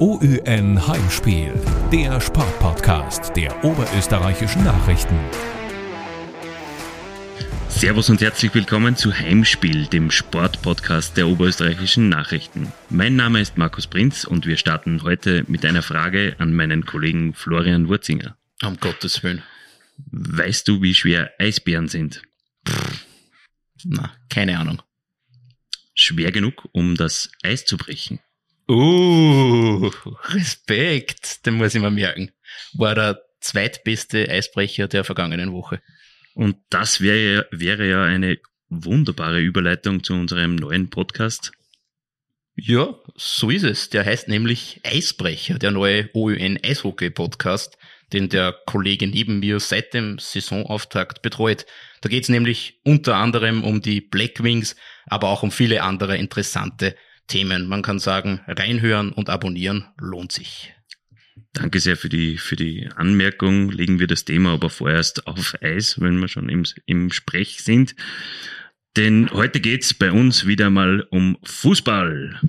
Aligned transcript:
OÜN 0.00 0.86
Heimspiel, 0.88 1.52
der 1.92 2.22
Sportpodcast 2.22 3.36
der 3.36 3.62
oberösterreichischen 3.62 4.64
Nachrichten. 4.64 5.14
Servus 7.68 8.08
und 8.08 8.22
herzlich 8.22 8.54
willkommen 8.54 8.96
zu 8.96 9.12
Heimspiel, 9.12 9.88
dem 9.88 10.10
Sportpodcast 10.10 11.18
der 11.18 11.28
oberösterreichischen 11.28 12.08
Nachrichten. 12.08 12.72
Mein 12.88 13.14
Name 13.14 13.42
ist 13.42 13.58
Markus 13.58 13.86
Prinz 13.86 14.24
und 14.24 14.46
wir 14.46 14.56
starten 14.56 15.02
heute 15.02 15.44
mit 15.48 15.66
einer 15.66 15.82
Frage 15.82 16.34
an 16.38 16.54
meinen 16.54 16.86
Kollegen 16.86 17.34
Florian 17.34 17.88
Wurzinger. 17.88 18.38
Um 18.62 18.78
Gottes 18.80 19.22
Willen. 19.22 19.42
Weißt 20.12 20.66
du, 20.66 20.80
wie 20.80 20.94
schwer 20.94 21.30
Eisbären 21.38 21.88
sind? 21.88 22.22
Pff, 22.66 23.04
na, 23.84 24.10
keine 24.30 24.58
Ahnung. 24.58 24.80
Schwer 25.94 26.32
genug, 26.32 26.70
um 26.72 26.94
das 26.94 27.30
Eis 27.42 27.66
zu 27.66 27.76
brechen. 27.76 28.18
Uh, 28.70 29.90
Respekt, 30.28 31.44
den 31.44 31.54
muss 31.54 31.74
ich 31.74 31.80
mir 31.80 31.90
merken. 31.90 32.30
War 32.74 32.94
der 32.94 33.20
zweitbeste 33.40 34.30
Eisbrecher 34.30 34.86
der 34.86 35.02
vergangenen 35.02 35.52
Woche. 35.52 35.82
Und 36.34 36.56
das 36.68 37.00
wäre, 37.00 37.48
wäre 37.50 37.90
ja 37.90 38.04
eine 38.04 38.38
wunderbare 38.68 39.40
Überleitung 39.40 40.04
zu 40.04 40.12
unserem 40.12 40.54
neuen 40.54 40.88
Podcast. 40.88 41.50
Ja, 42.54 42.94
so 43.16 43.50
ist 43.50 43.64
es. 43.64 43.90
Der 43.90 44.04
heißt 44.04 44.28
nämlich 44.28 44.80
Eisbrecher, 44.84 45.58
der 45.58 45.72
neue 45.72 46.08
OÜN 46.14 46.56
Eishockey 46.62 47.10
Podcast, 47.10 47.76
den 48.12 48.28
der 48.28 48.54
Kollege 48.66 49.08
neben 49.08 49.40
mir 49.40 49.58
seit 49.58 49.94
dem 49.94 50.20
Saisonauftakt 50.20 51.22
betreut. 51.22 51.66
Da 52.02 52.08
geht 52.08 52.22
es 52.22 52.28
nämlich 52.28 52.78
unter 52.84 53.16
anderem 53.16 53.64
um 53.64 53.80
die 53.80 54.00
Black 54.00 54.44
Wings, 54.44 54.76
aber 55.06 55.30
auch 55.30 55.42
um 55.42 55.50
viele 55.50 55.82
andere 55.82 56.16
interessante 56.16 56.94
Themen. 57.26 57.66
Man 57.66 57.82
kann 57.82 57.98
sagen, 57.98 58.40
reinhören 58.46 59.12
und 59.12 59.28
abonnieren 59.28 59.86
lohnt 59.98 60.32
sich. 60.32 60.72
Danke 61.52 61.80
sehr 61.80 61.96
für 61.96 62.08
die, 62.08 62.36
für 62.38 62.56
die 62.56 62.88
Anmerkung. 62.94 63.70
Legen 63.70 63.98
wir 63.98 64.06
das 64.06 64.24
Thema 64.24 64.52
aber 64.52 64.70
vorerst 64.70 65.26
auf 65.26 65.54
Eis, 65.62 66.00
wenn 66.00 66.18
wir 66.20 66.28
schon 66.28 66.48
im, 66.48 66.64
im 66.86 67.10
Sprech 67.10 67.62
sind. 67.62 67.94
Denn 68.96 69.30
heute 69.32 69.60
geht's 69.60 69.94
bei 69.94 70.12
uns 70.12 70.46
wieder 70.46 70.70
mal 70.70 71.06
um 71.10 71.38
Fußball. 71.44 72.40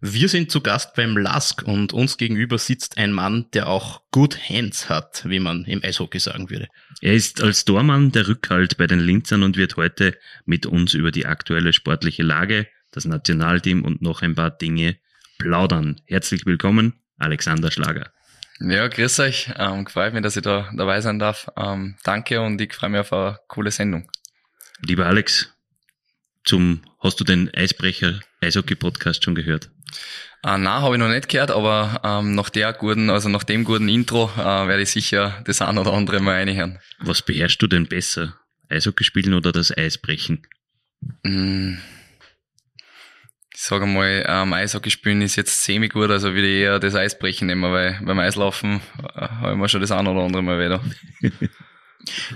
Wir 0.00 0.28
sind 0.28 0.50
zu 0.50 0.60
Gast 0.60 0.94
beim 0.94 1.16
Lask 1.16 1.62
und 1.62 1.92
uns 1.92 2.16
gegenüber 2.16 2.58
sitzt 2.58 2.98
ein 2.98 3.12
Mann, 3.12 3.46
der 3.54 3.68
auch 3.68 4.02
Good 4.10 4.38
Hands 4.48 4.88
hat, 4.88 5.24
wie 5.26 5.40
man 5.40 5.64
im 5.64 5.82
Eishockey 5.82 6.18
sagen 6.18 6.50
würde. 6.50 6.68
Er 7.00 7.14
ist 7.14 7.42
als 7.42 7.64
Tormann 7.64 8.12
der 8.12 8.28
Rückhalt 8.28 8.76
bei 8.76 8.86
den 8.86 9.00
Linzern 9.00 9.42
und 9.42 9.56
wird 9.56 9.76
heute 9.76 10.16
mit 10.44 10.66
uns 10.66 10.94
über 10.94 11.10
die 11.10 11.26
aktuelle 11.26 11.72
sportliche 11.72 12.22
Lage, 12.22 12.66
das 12.94 13.04
Nationalteam 13.04 13.84
und 13.84 14.02
noch 14.02 14.22
ein 14.22 14.34
paar 14.34 14.50
Dinge 14.50 14.96
plaudern. 15.38 16.00
Herzlich 16.06 16.46
willkommen, 16.46 16.94
Alexander 17.18 17.70
Schlager. 17.70 18.12
Ja, 18.60 18.86
grüß 18.86 19.18
euch. 19.20 19.50
Ähm, 19.56 19.84
gefreut 19.84 20.14
mich, 20.14 20.22
dass 20.22 20.36
ich 20.36 20.42
da 20.42 20.70
dabei 20.74 21.00
sein 21.00 21.18
darf. 21.18 21.48
Ähm, 21.56 21.96
danke 22.04 22.40
und 22.40 22.60
ich 22.60 22.72
freue 22.72 22.90
mich 22.90 23.00
auf 23.00 23.12
eine 23.12 23.38
coole 23.48 23.72
Sendung. 23.72 24.08
Lieber 24.80 25.06
Alex, 25.06 25.52
zum, 26.44 26.82
hast 27.00 27.18
du 27.18 27.24
den 27.24 27.52
Eisbrecher 27.52 28.20
Eishockey-Podcast 28.40 29.24
schon 29.24 29.34
gehört? 29.34 29.70
Äh, 30.44 30.58
na, 30.58 30.82
habe 30.82 30.94
ich 30.94 31.00
noch 31.00 31.08
nicht 31.08 31.28
gehört, 31.28 31.50
aber 31.50 32.00
ähm, 32.04 32.34
nach 32.34 32.50
der 32.50 32.72
guten, 32.72 33.10
also 33.10 33.28
nach 33.28 33.44
dem 33.44 33.64
guten 33.64 33.88
Intro 33.88 34.30
äh, 34.36 34.68
werde 34.68 34.82
ich 34.82 34.90
sicher 34.90 35.42
das 35.46 35.60
ein 35.62 35.78
oder 35.78 35.92
andere 35.92 36.20
mal 36.20 36.34
reinhören. 36.34 36.78
Was 36.98 37.22
beherrschst 37.22 37.60
du 37.60 37.66
denn 37.66 37.86
besser? 37.86 38.38
Eishockey 38.68 39.04
spielen 39.04 39.34
oder 39.34 39.50
das 39.50 39.76
Eisbrechen? 39.76 40.46
Mm. 41.24 41.74
Sage 43.66 43.86
mal, 43.86 44.26
ähm, 44.28 44.52
Eishockey 44.52 44.90
spielen 44.90 45.22
ist 45.22 45.36
jetzt 45.36 45.64
semi 45.64 45.88
gut, 45.88 46.10
also 46.10 46.34
würde 46.34 46.46
ich 46.46 46.60
eher 46.64 46.78
das 46.78 46.94
Eisbrechen 46.94 47.46
nehmen, 47.46 47.72
weil 47.72 47.98
beim 48.04 48.18
Eislaufen 48.18 48.82
äh, 49.14 49.20
habe 49.22 49.52
ich 49.52 49.58
mir 49.58 49.70
schon 49.70 49.80
das 49.80 49.90
ein 49.90 50.06
oder 50.06 50.20
andere 50.20 50.42
mal 50.42 50.62
wieder. 50.62 50.84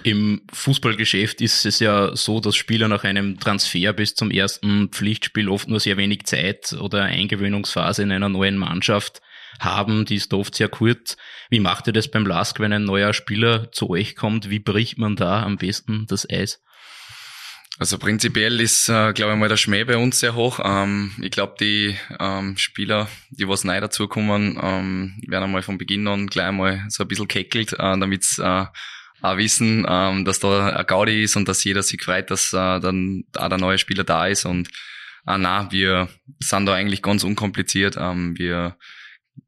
Im 0.05 0.41
Fußballgeschäft 0.50 1.43
ist 1.43 1.66
es 1.66 1.81
ja 1.81 2.16
so, 2.16 2.41
dass 2.41 2.56
Spieler 2.56 2.89
nach 2.89 3.05
einem 3.05 3.39
Transfer 3.39 3.93
bis 3.93 4.15
zum 4.15 4.31
ersten 4.31 4.89
Pflichtspiel 4.89 5.50
oft 5.50 5.69
nur 5.69 5.81
sehr 5.81 5.99
wenig 5.99 6.25
Zeit 6.25 6.72
oder 6.72 7.03
Eingewöhnungsphase 7.03 8.05
in 8.05 8.10
einer 8.10 8.31
neuen 8.31 8.56
Mannschaft 8.56 9.21
haben. 9.60 10.06
Die 10.06 10.15
ist 10.15 10.33
oft 10.33 10.55
sehr 10.55 10.71
kurz. 10.71 11.19
Wie 11.50 11.60
macht 11.60 11.89
ihr 11.89 11.93
das 11.93 12.09
beim 12.10 12.25
LASK, 12.25 12.59
wenn 12.59 12.72
ein 12.72 12.84
neuer 12.84 13.12
Spieler 13.12 13.71
zu 13.71 13.91
euch 13.91 14.16
kommt? 14.16 14.49
Wie 14.49 14.60
bricht 14.60 14.97
man 14.97 15.15
da 15.15 15.43
am 15.43 15.59
besten 15.59 16.06
das 16.09 16.27
Eis? 16.31 16.62
Also 17.81 17.97
prinzipiell 17.97 18.61
ist, 18.61 18.89
äh, 18.89 19.12
glaube 19.12 19.34
ich 19.34 19.39
mal, 19.39 19.49
der 19.49 19.56
Schmäh 19.56 19.84
bei 19.84 19.97
uns 19.97 20.19
sehr 20.19 20.34
hoch. 20.34 20.59
Ähm, 20.65 21.12
ich 21.22 21.31
glaube, 21.31 21.55
die 21.61 21.97
ähm, 22.19 22.56
Spieler, 22.56 23.09
die 23.31 23.47
was 23.47 23.62
neu 23.62 23.81
dazukommen, 23.81 24.59
ähm, 24.61 25.15
werden 25.28 25.44
einmal 25.44 25.62
von 25.62 25.78
Beginn 25.78 26.09
an 26.09 26.27
gleich 26.27 26.50
mal 26.50 26.84
so 26.89 27.05
ein 27.05 27.09
bisschen 27.09 27.28
keckelt, 27.28 27.75
äh, 27.75 27.77
damit 27.77 28.27
äh, 28.39 28.65
auch 29.22 29.37
wissen, 29.37 29.87
ähm, 29.89 30.25
dass 30.25 30.41
da 30.41 30.71
ein 30.71 30.87
Gaudi 30.87 31.22
ist 31.22 31.37
und 31.37 31.47
dass 31.47 31.62
jeder 31.62 31.84
sich 31.84 32.03
freut, 32.03 32.33
dass 32.33 32.53
äh, 32.53 32.81
dann 32.81 33.25
auch 33.37 33.49
der 33.49 33.59
neue 33.59 33.78
Spieler 33.78 34.03
da 34.03 34.27
ist. 34.27 34.45
Und 34.45 34.69
äh, 35.28 35.39
na, 35.39 35.71
wir 35.71 36.09
sind 36.41 36.66
da 36.66 36.75
eigentlich 36.75 37.00
ganz 37.00 37.22
unkompliziert. 37.22 37.97
Ähm, 37.97 38.37
wir 38.37 38.77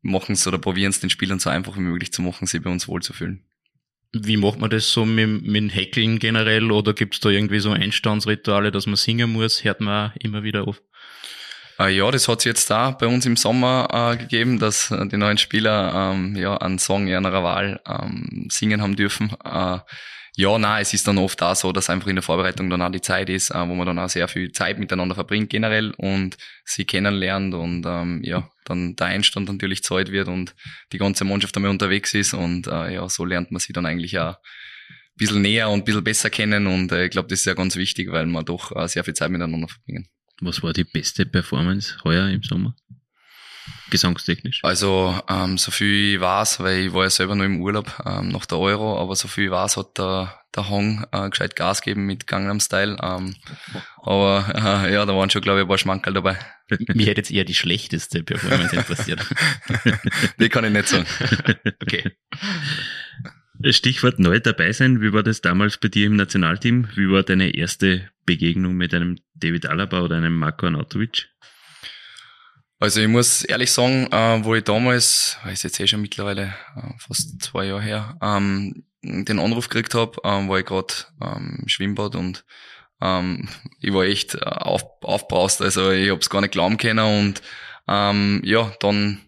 machen 0.02 0.34
es 0.34 0.46
oder 0.46 0.58
probieren 0.58 0.90
es 0.90 1.00
den 1.00 1.10
Spielern 1.10 1.40
so 1.40 1.50
einfach 1.50 1.76
wie 1.76 1.80
möglich 1.80 2.12
zu 2.12 2.22
machen, 2.22 2.46
sie 2.46 2.60
bei 2.60 2.70
uns 2.70 2.86
wohlzufühlen. 2.86 3.44
Wie 4.12 4.36
macht 4.36 4.58
man 4.58 4.70
das 4.70 4.90
so 4.90 5.04
mit, 5.04 5.42
mit 5.42 5.74
Hackeln 5.74 6.18
generell 6.18 6.72
oder 6.72 6.94
gibt 6.94 7.14
es 7.14 7.20
da 7.20 7.28
irgendwie 7.28 7.60
so 7.60 7.70
Einstandsrituale, 7.70 8.72
dass 8.72 8.86
man 8.86 8.96
singen 8.96 9.30
muss? 9.30 9.62
Hört 9.62 9.80
man 9.80 10.12
immer 10.18 10.42
wieder 10.42 10.66
auf. 10.66 10.82
Äh, 11.78 11.96
ja, 11.96 12.10
das 12.10 12.28
hat 12.28 12.40
es 12.40 12.44
jetzt 12.44 12.70
da 12.70 12.90
bei 12.90 13.06
uns 13.06 13.24
im 13.24 13.36
Sommer 13.36 13.88
äh, 13.92 14.16
gegeben, 14.16 14.58
dass 14.58 14.90
äh, 14.90 15.06
die 15.06 15.16
neuen 15.16 15.38
Spieler 15.38 16.12
ähm, 16.12 16.36
ja 16.36 16.56
einen 16.56 16.78
Song 16.78 17.06
ihrer 17.06 17.42
Wahl 17.42 17.80
ähm, 17.86 18.48
singen 18.50 18.82
haben 18.82 18.96
dürfen. 18.96 19.32
Äh, 19.44 19.78
ja, 20.40 20.58
na, 20.58 20.80
es 20.80 20.94
ist 20.94 21.06
dann 21.06 21.18
oft 21.18 21.42
auch 21.42 21.54
so, 21.54 21.70
dass 21.70 21.90
einfach 21.90 22.08
in 22.08 22.16
der 22.16 22.22
Vorbereitung 22.22 22.70
dann 22.70 22.80
auch 22.80 22.90
die 22.90 23.02
Zeit 23.02 23.28
ist, 23.28 23.50
äh, 23.50 23.68
wo 23.68 23.74
man 23.74 23.86
dann 23.86 23.98
auch 23.98 24.08
sehr 24.08 24.26
viel 24.26 24.50
Zeit 24.52 24.78
miteinander 24.78 25.14
verbringt 25.14 25.50
generell 25.50 25.92
und 25.98 26.38
sie 26.64 26.86
kennenlernt 26.86 27.52
und 27.52 27.84
ähm, 27.86 28.22
ja, 28.24 28.48
dann 28.64 28.96
der 28.96 29.08
Einstand 29.08 29.48
natürlich 29.48 29.82
zahlt 29.82 30.10
wird 30.10 30.28
und 30.28 30.54
die 30.92 30.98
ganze 30.98 31.24
Mannschaft 31.24 31.54
einmal 31.56 31.70
unterwegs 31.70 32.14
ist 32.14 32.32
und 32.32 32.66
äh, 32.68 32.94
ja, 32.94 33.06
so 33.10 33.26
lernt 33.26 33.50
man 33.50 33.60
sie 33.60 33.74
dann 33.74 33.84
eigentlich 33.84 34.18
auch 34.18 34.36
ein 34.36 35.16
bisschen 35.16 35.42
näher 35.42 35.68
und 35.68 35.80
ein 35.80 35.84
bisschen 35.84 36.04
besser 36.04 36.30
kennen 36.30 36.66
und 36.66 36.90
äh, 36.90 37.04
ich 37.04 37.10
glaube, 37.10 37.28
das 37.28 37.40
ist 37.40 37.44
ja 37.44 37.52
ganz 37.52 37.76
wichtig, 37.76 38.10
weil 38.10 38.24
man 38.24 38.46
doch 38.46 38.74
äh, 38.74 38.88
sehr 38.88 39.04
viel 39.04 39.14
Zeit 39.14 39.30
miteinander 39.30 39.68
verbringen. 39.68 40.08
Was 40.40 40.62
war 40.62 40.72
die 40.72 40.84
beste 40.84 41.26
Performance 41.26 41.98
heuer 42.02 42.30
im 42.30 42.42
Sommer? 42.42 42.74
Gesangstechnisch? 43.90 44.60
Also, 44.62 45.20
ähm, 45.28 45.58
so 45.58 45.70
viel 45.70 46.14
ich 46.14 46.20
weiß, 46.20 46.60
weil 46.60 46.86
ich 46.86 46.92
war 46.92 47.04
ja 47.04 47.10
selber 47.10 47.34
noch 47.34 47.44
im 47.44 47.60
Urlaub 47.60 47.92
ähm, 48.06 48.28
nach 48.28 48.46
der 48.46 48.58
Euro, 48.58 49.00
aber 49.00 49.16
so 49.16 49.28
viel 49.28 49.46
ich 49.46 49.50
weiß, 49.50 49.76
hat 49.76 49.98
der, 49.98 50.40
der 50.54 50.68
Hong 50.68 51.04
äh, 51.12 51.28
gescheit 51.28 51.56
Gas 51.56 51.82
gegeben 51.82 52.06
mit 52.06 52.26
Gangnam 52.26 52.60
Style. 52.60 52.96
Ähm, 53.02 53.34
aber 53.98 54.84
äh, 54.86 54.92
ja, 54.92 55.04
da 55.04 55.16
waren 55.16 55.30
schon, 55.30 55.42
glaube 55.42 55.60
ich, 55.60 55.64
ein 55.64 55.68
paar 55.68 55.78
Schmankerl 55.78 56.14
dabei. 56.14 56.38
Mich 56.68 57.06
hätte 57.06 57.20
jetzt 57.20 57.30
eher 57.32 57.44
die 57.44 57.54
schlechteste 57.54 58.22
Performance 58.22 58.76
interessiert. 58.76 59.26
die 60.38 60.48
kann 60.48 60.64
ich 60.64 60.72
nicht 60.72 60.88
sagen. 60.88 61.06
okay. 61.82 62.12
Stichwort 63.70 64.18
neu 64.18 64.40
dabei 64.40 64.72
sein. 64.72 65.02
Wie 65.02 65.12
war 65.12 65.22
das 65.22 65.42
damals 65.42 65.76
bei 65.78 65.88
dir 65.88 66.06
im 66.06 66.16
Nationalteam? 66.16 66.88
Wie 66.94 67.10
war 67.10 67.22
deine 67.22 67.54
erste 67.54 68.08
Begegnung 68.24 68.74
mit 68.74 68.94
einem 68.94 69.18
David 69.34 69.66
Alaba 69.66 70.00
oder 70.00 70.16
einem 70.16 70.36
Marco 70.36 70.66
Arnautovic? 70.66 71.28
Also 72.82 73.02
ich 73.02 73.08
muss 73.08 73.42
ehrlich 73.42 73.70
sagen, 73.70 74.06
äh, 74.10 74.42
wo 74.42 74.54
ich 74.54 74.64
damals, 74.64 75.36
weil 75.44 75.52
ist 75.52 75.64
jetzt 75.64 75.78
eh 75.78 75.86
schon 75.86 76.00
mittlerweile 76.00 76.54
äh, 76.76 76.98
fast 76.98 77.42
zwei 77.42 77.66
Jahre 77.66 77.82
her, 77.82 78.16
ähm, 78.22 78.84
den 79.02 79.38
Anruf 79.38 79.68
gekriegt 79.68 79.94
habe, 79.94 80.16
ähm, 80.24 80.48
war 80.48 80.58
ich 80.58 80.64
gerade 80.64 80.94
ähm, 81.22 81.58
im 81.60 81.68
Schwimmbad 81.68 82.14
und 82.14 82.42
ähm, 83.02 83.50
ich 83.80 83.92
war 83.92 84.04
echt 84.04 84.34
äh, 84.34 84.38
auf, 84.38 84.82
aufbraust, 85.02 85.60
also 85.60 85.90
ich 85.90 86.08
habe 86.08 86.20
es 86.20 86.30
gar 86.30 86.40
nicht 86.40 86.52
glauben 86.52 86.78
können 86.78 87.00
und 87.00 87.42
ähm, 87.86 88.40
ja, 88.44 88.72
dann 88.80 89.20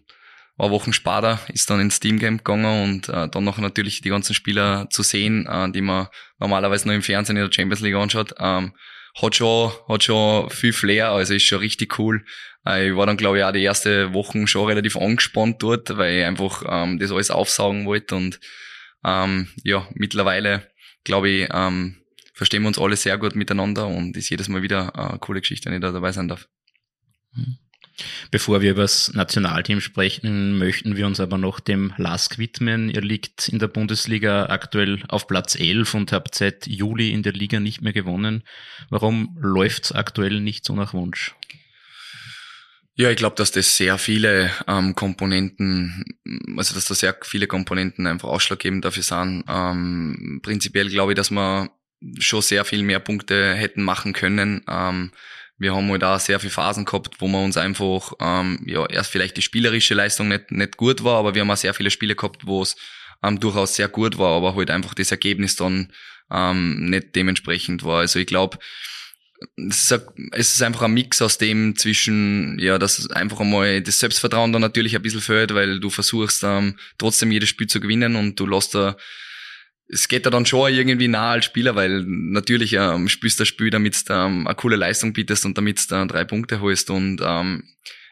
war 0.57 0.71
Wochen 0.71 0.91
später, 0.91 1.39
ist 1.49 1.69
dann 1.69 1.79
ins 1.79 1.97
Steam 1.97 2.17
Game 2.17 2.37
gegangen 2.37 2.83
und 2.83 3.09
äh, 3.09 3.29
dann 3.29 3.43
noch 3.43 3.59
natürlich 3.59 4.01
die 4.01 4.09
ganzen 4.09 4.33
Spieler 4.33 4.87
zu 4.89 5.03
sehen, 5.03 5.45
äh, 5.45 5.71
die 5.71 5.81
man 5.81 6.07
normalerweise 6.39 6.87
nur 6.87 6.95
im 6.95 7.03
Fernsehen 7.03 7.37
in 7.37 7.43
der 7.43 7.53
Champions 7.53 7.81
League 7.81 7.95
anschaut, 7.95 8.33
ähm, 8.39 8.73
hat 9.21 9.35
schon, 9.35 9.71
hat 9.87 10.03
schon 10.03 10.49
viel 10.49 10.73
Flair, 10.73 11.09
also 11.09 11.33
ist 11.33 11.43
schon 11.43 11.59
richtig 11.59 11.99
cool. 11.99 12.25
Äh, 12.65 12.89
ich 12.89 12.95
war 12.95 13.05
dann, 13.05 13.17
glaube 13.17 13.37
ich, 13.37 13.43
auch 13.43 13.51
die 13.51 13.63
erste 13.63 14.13
Wochen 14.13 14.47
schon 14.47 14.67
relativ 14.67 14.97
angespannt 14.97 15.61
dort, 15.61 15.97
weil 15.97 16.19
ich 16.19 16.25
einfach 16.25 16.63
ähm, 16.67 16.99
das 16.99 17.11
alles 17.11 17.31
aufsaugen 17.31 17.85
wollte 17.85 18.15
und 18.15 18.39
ähm, 19.03 19.49
ja, 19.63 19.87
mittlerweile, 19.93 20.67
glaube 21.03 21.29
ich, 21.29 21.49
ähm, 21.53 21.97
verstehen 22.33 22.63
wir 22.63 22.69
uns 22.69 22.79
alle 22.79 22.95
sehr 22.95 23.17
gut 23.17 23.35
miteinander 23.35 23.87
und 23.87 24.17
ist 24.17 24.29
jedes 24.29 24.47
Mal 24.47 24.63
wieder 24.63 24.95
eine 24.95 25.19
coole 25.19 25.41
Geschichte, 25.41 25.69
wenn 25.69 25.75
ich 25.75 25.81
da 25.81 25.91
dabei 25.91 26.11
sein 26.11 26.27
darf. 26.27 26.47
Mhm. 27.33 27.57
Bevor 28.31 28.61
wir 28.61 28.71
über 28.71 28.81
das 28.81 29.13
Nationalteam 29.13 29.79
sprechen, 29.81 30.57
möchten 30.57 30.95
wir 30.95 31.05
uns 31.05 31.19
aber 31.19 31.37
noch 31.37 31.59
dem 31.59 31.93
LASK 31.97 32.37
widmen. 32.37 32.89
Ihr 32.89 33.01
liegt 33.01 33.47
in 33.49 33.59
der 33.59 33.67
Bundesliga 33.67 34.47
aktuell 34.47 35.03
auf 35.07 35.27
Platz 35.27 35.55
11 35.55 35.93
und 35.93 36.11
habt 36.11 36.35
seit 36.35 36.65
Juli 36.67 37.11
in 37.11 37.23
der 37.23 37.33
Liga 37.33 37.59
nicht 37.59 37.81
mehr 37.81 37.93
gewonnen. 37.93 38.43
Warum 38.89 39.37
läuft's 39.39 39.91
aktuell 39.91 40.41
nicht 40.41 40.65
so 40.65 40.75
nach 40.75 40.93
Wunsch? 40.93 41.35
Ja, 42.95 43.09
ich 43.09 43.17
glaube, 43.17 43.35
dass 43.35 43.51
das 43.51 43.75
sehr 43.75 43.97
viele 43.97 44.51
ähm, 44.67 44.93
Komponenten, 44.93 46.05
also 46.57 46.75
dass 46.75 46.85
da 46.85 46.93
sehr 46.93 47.17
viele 47.23 47.47
Komponenten 47.47 48.05
einfach 48.05 48.29
ausschlaggebend 48.29 48.85
dafür 48.85 49.01
sind. 49.01 49.45
Ähm, 49.47 50.41
prinzipiell 50.43 50.89
glaube 50.89 51.13
ich, 51.13 51.15
dass 51.15 51.31
wir 51.31 51.71
schon 52.19 52.41
sehr 52.41 52.65
viel 52.65 52.83
mehr 52.83 52.99
Punkte 52.99 53.55
hätten 53.55 53.81
machen 53.81 54.13
können. 54.13 54.61
Ähm, 54.67 55.11
wir 55.57 55.75
haben 55.75 55.89
halt 55.89 56.03
auch 56.03 56.19
sehr 56.19 56.39
viele 56.39 56.51
Phasen 56.51 56.85
gehabt, 56.85 57.15
wo 57.19 57.27
wir 57.27 57.41
uns 57.43 57.57
einfach, 57.57 58.13
ähm, 58.19 58.63
ja, 58.65 58.85
erst 58.87 59.11
vielleicht 59.11 59.37
die 59.37 59.41
spielerische 59.41 59.93
Leistung 59.93 60.27
nicht, 60.27 60.51
nicht 60.51 60.77
gut 60.77 61.03
war, 61.03 61.19
aber 61.19 61.35
wir 61.35 61.41
haben 61.41 61.51
auch 61.51 61.57
sehr 61.57 61.73
viele 61.73 61.91
Spiele 61.91 62.15
gehabt, 62.15 62.45
wo 62.45 62.61
es 62.61 62.75
ähm, 63.23 63.39
durchaus 63.39 63.75
sehr 63.75 63.87
gut 63.87 64.17
war, 64.17 64.35
aber 64.35 64.55
halt 64.55 64.71
einfach 64.71 64.93
das 64.93 65.11
Ergebnis 65.11 65.55
dann 65.55 65.91
ähm, 66.31 66.89
nicht 66.89 67.15
dementsprechend 67.15 67.83
war. 67.83 67.99
Also 67.99 68.19
ich 68.19 68.27
glaube, 68.27 68.57
es 69.57 69.91
ist 70.33 70.61
einfach 70.61 70.83
ein 70.83 70.93
Mix 70.93 71.21
aus 71.21 71.37
dem 71.37 71.75
zwischen, 71.75 72.57
ja, 72.59 72.77
dass 72.77 73.09
einfach 73.11 73.39
einmal 73.39 73.81
das 73.81 73.99
Selbstvertrauen 73.99 74.53
dann 74.53 74.61
natürlich 74.61 74.95
ein 74.95 75.01
bisschen 75.01 75.21
fällt, 75.21 75.53
weil 75.53 75.79
du 75.79 75.89
versuchst 75.89 76.43
ähm, 76.43 76.77
trotzdem 76.97 77.31
jedes 77.31 77.49
Spiel 77.49 77.67
zu 77.67 77.79
gewinnen 77.79 78.15
und 78.15 78.39
du 78.39 78.45
lässt 78.45 78.75
da, 78.75 78.95
es 79.93 80.07
geht 80.07 80.25
da 80.25 80.29
dann 80.29 80.45
schon 80.45 80.73
irgendwie 80.73 81.07
nah 81.07 81.31
als 81.31 81.45
Spieler, 81.45 81.75
weil 81.75 82.03
natürlich 82.05 82.73
ähm, 82.73 83.07
spielst 83.07 83.39
du 83.39 83.41
das 83.41 83.47
Spiel, 83.47 83.69
damit 83.69 84.09
du 84.09 84.13
ähm, 84.13 84.47
eine 84.47 84.55
coole 84.55 84.75
Leistung 84.75 85.13
bietest 85.13 85.45
und 85.45 85.57
damit 85.57 85.89
du 85.89 86.07
drei 86.07 86.25
Punkte 86.25 86.59
holst 86.61 86.89
und 86.89 87.21
ähm, 87.23 87.63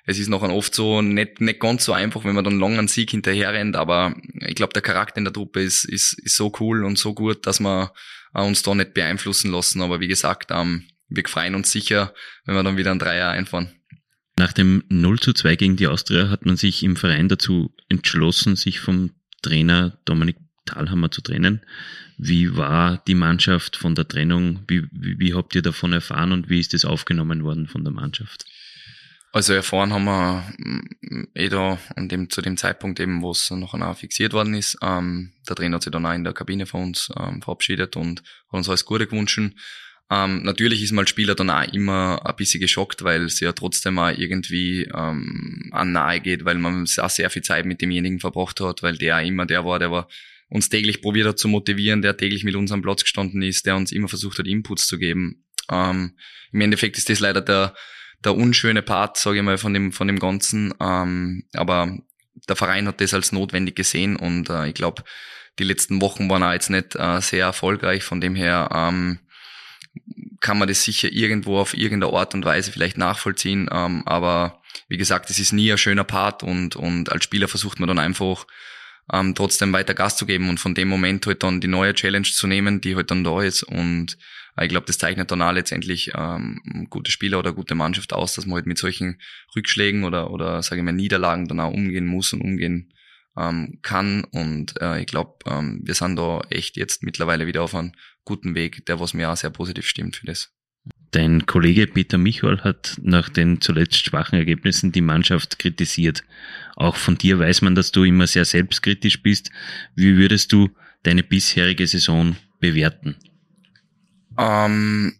es 0.05 0.17
ist 0.17 0.29
noch 0.29 0.41
oft 0.41 0.73
so 0.73 1.01
nicht, 1.01 1.41
nicht 1.41 1.59
ganz 1.59 1.85
so 1.85 1.93
einfach, 1.93 2.23
wenn 2.23 2.35
man 2.35 2.43
dann 2.43 2.59
lang 2.59 2.77
einen 2.77 2.87
Sieg 2.87 3.11
hinterher 3.11 3.53
rennt, 3.53 3.75
aber 3.75 4.15
ich 4.39 4.55
glaube, 4.55 4.73
der 4.73 4.81
Charakter 4.81 5.17
in 5.17 5.25
der 5.25 5.33
Truppe 5.33 5.61
ist, 5.61 5.85
ist, 5.85 6.13
ist 6.13 6.35
so 6.35 6.51
cool 6.59 6.83
und 6.83 6.97
so 6.97 7.13
gut, 7.13 7.45
dass 7.45 7.59
wir 7.59 7.93
äh, 8.33 8.41
uns 8.41 8.63
da 8.63 8.73
nicht 8.73 8.93
beeinflussen 8.93 9.51
lassen. 9.51 9.81
Aber 9.81 9.99
wie 9.99 10.07
gesagt, 10.07 10.51
ähm, 10.51 10.85
wir 11.09 11.23
freuen 11.27 11.55
uns 11.55 11.71
sicher, 11.71 12.13
wenn 12.45 12.55
wir 12.55 12.63
dann 12.63 12.77
wieder 12.77 12.91
ein 12.91 12.99
Dreier 12.99 13.29
einfahren. 13.29 13.71
Nach 14.37 14.53
dem 14.53 14.83
0 14.89 15.19
zu 15.19 15.33
2 15.33 15.55
gegen 15.55 15.75
die 15.75 15.87
Austria 15.87 16.29
hat 16.29 16.45
man 16.45 16.57
sich 16.57 16.83
im 16.83 16.95
Verein 16.95 17.29
dazu 17.29 17.75
entschlossen, 17.89 18.55
sich 18.55 18.79
vom 18.79 19.11
Trainer 19.41 19.99
Dominik 20.05 20.37
Thalhammer 20.65 21.11
zu 21.11 21.21
trennen. 21.21 21.61
Wie 22.17 22.55
war 22.55 23.01
die 23.07 23.15
Mannschaft 23.15 23.75
von 23.75 23.95
der 23.95 24.07
Trennung? 24.07 24.63
Wie, 24.67 24.83
wie, 24.91 25.19
wie 25.19 25.33
habt 25.33 25.55
ihr 25.55 25.61
davon 25.61 25.93
erfahren 25.93 26.31
und 26.31 26.49
wie 26.49 26.59
ist 26.59 26.73
das 26.73 26.85
aufgenommen 26.85 27.43
worden 27.43 27.67
von 27.67 27.83
der 27.83 27.93
Mannschaft? 27.93 28.45
Also 29.33 29.53
erfahren 29.53 29.93
haben 29.93 30.03
wir 30.05 30.43
mm, 30.57 31.27
eh 31.35 31.49
da 31.49 31.79
an 31.95 32.09
dem, 32.09 32.29
zu 32.29 32.41
dem 32.41 32.57
Zeitpunkt 32.57 32.99
eben, 32.99 33.21
wo 33.21 33.31
es 33.31 33.49
noch 33.49 33.73
einmal 33.73 33.95
fixiert 33.95 34.33
worden 34.33 34.53
ist. 34.53 34.77
Ähm, 34.81 35.31
der 35.47 35.55
Trainer 35.55 35.75
hat 35.75 35.83
sich 35.83 35.91
dann 35.91 36.05
auch 36.05 36.13
in 36.13 36.25
der 36.25 36.33
Kabine 36.33 36.65
von 36.65 36.83
uns 36.83 37.09
ähm, 37.17 37.41
verabschiedet 37.41 37.95
und 37.95 38.21
hat 38.21 38.57
uns 38.57 38.67
alles 38.67 38.85
Gute 38.85 39.07
gewünscht. 39.07 39.39
Ähm, 40.11 40.43
natürlich 40.43 40.83
ist 40.83 40.91
man 40.91 41.03
als 41.03 41.09
Spieler 41.09 41.35
dann 41.35 41.49
auch 41.49 41.71
immer 41.71 42.19
ein 42.25 42.35
bisschen 42.35 42.59
geschockt, 42.59 43.03
weil 43.03 43.23
es 43.23 43.39
ja 43.39 43.53
trotzdem 43.53 43.97
auch 43.97 44.09
irgendwie 44.09 44.83
ähm, 44.93 45.69
an 45.71 45.93
nahe 45.93 46.19
geht, 46.19 46.43
weil 46.43 46.57
man 46.57 46.83
auch 46.83 47.09
sehr 47.09 47.29
viel 47.29 47.41
Zeit 47.41 47.65
mit 47.65 47.81
demjenigen 47.81 48.19
verbracht 48.19 48.59
hat, 48.59 48.83
weil 48.83 48.97
der 48.97 49.17
auch 49.17 49.25
immer 49.25 49.45
der 49.45 49.63
war, 49.63 49.79
der 49.79 49.91
war 49.91 50.09
uns 50.51 50.69
täglich 50.69 51.01
probiert 51.01 51.27
hat 51.27 51.39
zu 51.39 51.47
motivieren, 51.47 52.01
der 52.01 52.17
täglich 52.17 52.43
mit 52.43 52.55
uns 52.55 52.71
am 52.71 52.81
Platz 52.81 53.03
gestanden 53.03 53.41
ist, 53.41 53.65
der 53.65 53.77
uns 53.77 53.91
immer 53.91 54.09
versucht 54.09 54.37
hat, 54.37 54.47
Inputs 54.47 54.85
zu 54.85 54.97
geben. 54.97 55.45
Ähm, 55.71 56.17
Im 56.51 56.61
Endeffekt 56.61 56.97
ist 56.97 57.09
das 57.09 57.21
leider 57.21 57.39
der, 57.41 57.73
der 58.23 58.35
unschöne 58.35 58.81
Part, 58.81 59.17
sage 59.17 59.37
ich 59.37 59.43
mal, 59.43 59.57
von 59.57 59.73
dem, 59.73 59.93
von 59.93 60.07
dem 60.07 60.19
Ganzen. 60.19 60.73
Ähm, 60.81 61.45
aber 61.53 61.97
der 62.49 62.57
Verein 62.57 62.85
hat 62.85 62.99
das 62.99 63.13
als 63.13 63.31
notwendig 63.31 63.77
gesehen 63.77 64.17
und 64.17 64.49
äh, 64.49 64.67
ich 64.67 64.73
glaube, 64.73 65.03
die 65.57 65.63
letzten 65.63 66.01
Wochen 66.01 66.29
waren 66.29 66.43
auch 66.43 66.51
jetzt 66.51 66.69
nicht 66.69 66.95
äh, 66.95 67.21
sehr 67.21 67.45
erfolgreich. 67.45 68.03
Von 68.03 68.19
dem 68.19 68.35
her 68.35 68.69
ähm, 68.73 69.19
kann 70.41 70.57
man 70.57 70.67
das 70.67 70.83
sicher 70.83 71.09
irgendwo 71.11 71.59
auf 71.59 71.73
irgendeine 71.73 72.13
Art 72.13 72.33
und 72.33 72.43
Weise 72.43 72.73
vielleicht 72.73 72.97
nachvollziehen. 72.97 73.69
Ähm, 73.71 74.03
aber 74.05 74.61
wie 74.89 74.97
gesagt, 74.97 75.29
es 75.29 75.39
ist 75.39 75.53
nie 75.53 75.71
ein 75.71 75.77
schöner 75.77 76.03
Part 76.03 76.43
und, 76.43 76.75
und 76.75 77.09
als 77.09 77.23
Spieler 77.23 77.47
versucht 77.47 77.79
man 77.79 77.87
dann 77.87 77.99
einfach 77.99 78.45
ähm, 79.11 79.35
trotzdem 79.35 79.73
weiter 79.73 79.93
Gas 79.93 80.17
zu 80.17 80.25
geben 80.25 80.49
und 80.49 80.59
von 80.59 80.73
dem 80.73 80.87
Moment 80.87 81.25
halt 81.25 81.43
dann 81.43 81.61
die 81.61 81.67
neue 81.67 81.93
Challenge 81.93 82.27
zu 82.27 82.47
nehmen, 82.47 82.81
die 82.81 82.95
halt 82.95 83.11
dann 83.11 83.23
da 83.23 83.41
ist. 83.41 83.63
Und 83.63 84.17
äh, 84.57 84.65
ich 84.65 84.69
glaube, 84.69 84.87
das 84.87 84.97
zeichnet 84.97 85.31
dann 85.31 85.41
auch 85.41 85.51
letztendlich 85.51 86.11
ähm, 86.15 86.87
gute 86.89 87.11
Spieler 87.11 87.39
oder 87.39 87.53
gute 87.53 87.75
Mannschaft 87.75 88.13
aus, 88.13 88.33
dass 88.33 88.45
man 88.45 88.55
halt 88.55 88.65
mit 88.65 88.77
solchen 88.77 89.19
Rückschlägen 89.55 90.03
oder, 90.03 90.31
oder 90.31 90.61
sage 90.61 90.81
ich 90.81 90.85
mal, 90.85 90.93
Niederlagen 90.93 91.47
dann 91.47 91.59
auch 91.59 91.73
umgehen 91.73 92.07
muss 92.07 92.33
und 92.33 92.41
umgehen 92.41 92.93
ähm, 93.37 93.79
kann. 93.81 94.23
Und 94.25 94.79
äh, 94.81 95.01
ich 95.01 95.07
glaube, 95.07 95.39
ähm, 95.45 95.81
wir 95.83 95.93
sind 95.93 96.17
da 96.17 96.41
echt 96.49 96.77
jetzt 96.77 97.03
mittlerweile 97.03 97.47
wieder 97.47 97.63
auf 97.63 97.75
einem 97.75 97.93
guten 98.25 98.55
Weg, 98.55 98.85
der 98.85 98.99
was 98.99 99.13
mir 99.13 99.31
auch 99.31 99.37
sehr 99.37 99.49
positiv 99.49 99.87
stimmt 99.87 100.17
für 100.17 100.25
das. 100.25 100.51
Dein 101.11 101.45
Kollege 101.45 101.87
Peter 101.87 102.17
Michol 102.17 102.61
hat 102.61 102.97
nach 103.01 103.29
den 103.29 103.59
zuletzt 103.59 104.05
schwachen 104.05 104.39
Ergebnissen 104.39 104.93
die 104.93 105.01
Mannschaft 105.01 105.59
kritisiert. 105.59 106.23
Auch 106.75 106.95
von 106.95 107.17
dir 107.17 107.39
weiß 107.39 107.61
man, 107.61 107.75
dass 107.75 107.91
du 107.91 108.03
immer 108.03 108.27
sehr 108.27 108.45
selbstkritisch 108.45 109.21
bist. 109.21 109.51
Wie 109.95 110.17
würdest 110.17 110.51
du 110.51 110.69
deine 111.03 111.23
bisherige 111.23 111.85
Saison 111.87 112.35
bewerten? 112.59 113.15
Ähm, 114.37 115.15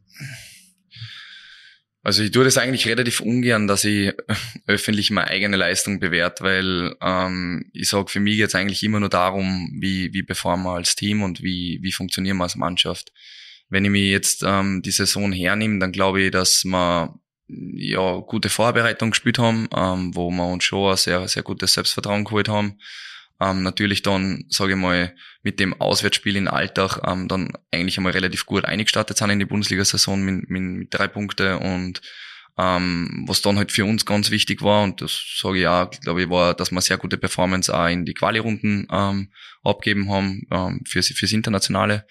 also 2.04 2.24
ich 2.24 2.32
tue 2.32 2.44
das 2.44 2.58
eigentlich 2.58 2.88
relativ 2.88 3.20
ungern, 3.20 3.68
dass 3.68 3.84
ich 3.86 4.12
öffentlich 4.66 5.12
meine 5.12 5.28
eigene 5.28 5.58
Leistung 5.58 6.00
bewerte, 6.00 6.44
weil 6.44 6.96
ähm, 7.00 7.70
ich 7.74 7.90
sage, 7.90 8.10
für 8.10 8.20
mich 8.20 8.38
jetzt 8.38 8.56
eigentlich 8.56 8.82
immer 8.84 9.00
nur 9.00 9.10
darum, 9.10 9.78
wie, 9.80 10.12
wie 10.14 10.24
performen 10.24 10.66
wir 10.66 10.76
als 10.76 10.96
Team 10.96 11.22
und 11.22 11.44
wie, 11.44 11.80
wie 11.82 11.92
funktionieren 11.92 12.38
wir 12.38 12.44
als 12.44 12.56
Mannschaft. 12.56 13.12
Wenn 13.70 13.86
ich 13.86 13.92
mir 13.92 14.10
jetzt 14.10 14.44
ähm, 14.44 14.82
die 14.82 14.92
Saison 14.92 15.32
hernehme, 15.32 15.80
dann 15.80 15.92
glaube 15.92 16.24
ich, 16.24 16.32
dass 16.32 16.66
wir 16.66 17.14
ja 17.76 18.18
gute 18.20 18.50
Vorbereitung 18.50 19.12
gespielt 19.12 19.40
haben, 19.40 19.68
ähm, 19.76 20.16
wo 20.16 20.30
wir 20.32 20.46
uns 20.46 20.64
schon 20.64 20.92
ein 20.92 20.98
sehr, 20.98 21.28
sehr 21.28 21.44
gutes 21.44 21.74
Selbstvertrauen 21.74 22.24
geholt 22.24 22.50
haben 22.50 22.78
ähm, 23.42 23.64
natürlich 23.64 24.04
dann, 24.04 24.46
sage 24.50 24.74
ich 24.74 24.78
mal, 24.78 25.16
mit 25.42 25.60
dem 25.60 25.74
Auswärtsspiel 25.82 26.36
in 26.36 26.48
Alltag 26.48 27.00
ähm, 27.06 27.28
dann 27.28 27.52
eigentlich 27.72 27.98
einmal 27.98 28.14
relativ 28.14 28.46
gut 28.46 28.66
eingestartet 28.66 29.18
sind 29.18 29.32
in 29.32 29.40
die 29.40 29.46
Bundesliga-Saison 29.46 30.22
mit, 30.22 30.50
mit, 30.50 30.62
mit 30.62 30.94
drei 30.94 31.08
Punkte 31.08 31.58
und 31.58 32.02
ähm, 32.58 33.26
was 33.28 33.42
dann 33.42 33.58
halt 33.58 33.72
für 33.72 33.86
uns 33.86 34.06
ganz 34.06 34.30
wichtig 34.30 34.62
war, 34.62 34.84
und 34.84 35.02
das 35.02 35.20
sage 35.42 35.60
ich 35.60 35.68
auch, 35.68 35.90
glaube 35.90 36.22
ich, 36.22 36.30
war, 36.30 36.54
dass 36.54 36.72
wir 36.72 36.82
sehr 36.82 36.98
gute 36.98 37.18
Performance 37.18 37.76
auch 37.76 37.88
in 37.88 38.06
die 38.06 38.14
Quali-Runden 38.14 38.88
ähm, 38.92 39.32
abgeben 39.64 40.12
haben 40.12 40.44
ähm, 40.52 40.82
fürs, 40.86 41.08
fürs 41.08 41.32
Internationale. 41.32 42.06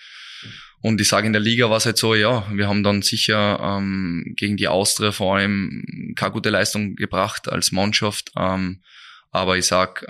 Und 0.83 1.01
ich 1.01 1.09
sage 1.09 1.27
in 1.27 1.33
der 1.33 1.43
Liga 1.43 1.69
war 1.69 1.77
es 1.77 1.87
halt 1.87 1.99
so, 1.99 2.15
ja, 2.15 2.47
wir 2.53 2.67
haben 2.67 2.83
dann 2.83 3.03
sicher 3.03 3.61
ähm, 3.63 4.35
gegen 4.37 4.57
die 4.57 4.69
Austria 4.69 5.13
vor 5.13 5.37
allem 5.37 6.15
keine 6.17 6.33
gute 6.33 6.51
Leistung 6.51 6.97
gebracht 6.97 7.51
als 7.51 7.71
Mannschaft. 7.71 8.33
Ähm, 8.37 8.83
aber 9.31 9.59
ich 9.59 9.67
sag 9.67 10.07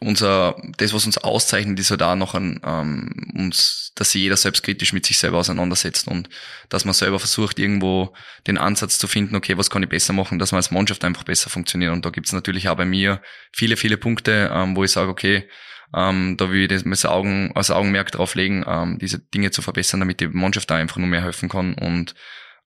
unser, 0.00 0.56
das, 0.76 0.92
was 0.92 1.06
uns 1.06 1.18
auszeichnet, 1.18 1.78
ist 1.78 1.90
halt 1.90 2.02
auch 2.02 2.14
noch 2.14 2.34
ein, 2.34 2.60
ähm, 2.64 3.32
uns, 3.34 3.92
dass 3.94 4.10
sich 4.10 4.22
jeder 4.22 4.36
selbstkritisch 4.36 4.92
mit 4.92 5.06
sich 5.06 5.18
selber 5.18 5.38
auseinandersetzt 5.38 6.08
und 6.08 6.28
dass 6.68 6.84
man 6.84 6.94
selber 6.94 7.18
versucht, 7.18 7.58
irgendwo 7.58 8.14
den 8.46 8.58
Ansatz 8.58 8.98
zu 8.98 9.06
finden, 9.06 9.34
okay, 9.34 9.56
was 9.56 9.70
kann 9.70 9.82
ich 9.82 9.88
besser 9.88 10.12
machen, 10.12 10.38
dass 10.38 10.52
man 10.52 10.58
als 10.58 10.70
Mannschaft 10.70 11.04
einfach 11.04 11.24
besser 11.24 11.48
funktioniert. 11.48 11.92
Und 11.92 12.04
da 12.04 12.10
gibt's 12.10 12.32
natürlich 12.32 12.68
auch 12.68 12.76
bei 12.76 12.84
mir 12.84 13.22
viele, 13.52 13.76
viele 13.76 13.96
Punkte, 13.96 14.50
ähm, 14.52 14.76
wo 14.76 14.84
ich 14.84 14.90
sage, 14.90 15.10
okay, 15.10 15.48
ähm, 15.94 16.36
da 16.36 16.50
will 16.50 16.62
ich 16.62 16.68
das 16.68 16.84
mit 16.84 17.04
Augen, 17.06 17.52
als 17.54 17.70
Augenmerk 17.70 18.10
drauf 18.10 18.34
legen, 18.34 18.64
ähm, 18.66 18.98
diese 18.98 19.18
Dinge 19.18 19.50
zu 19.50 19.62
verbessern, 19.62 20.00
damit 20.00 20.20
die 20.20 20.28
Mannschaft 20.28 20.70
da 20.70 20.76
einfach 20.76 20.96
nur 20.96 21.08
mehr 21.08 21.22
helfen 21.22 21.48
kann. 21.48 21.74
Und 21.74 22.14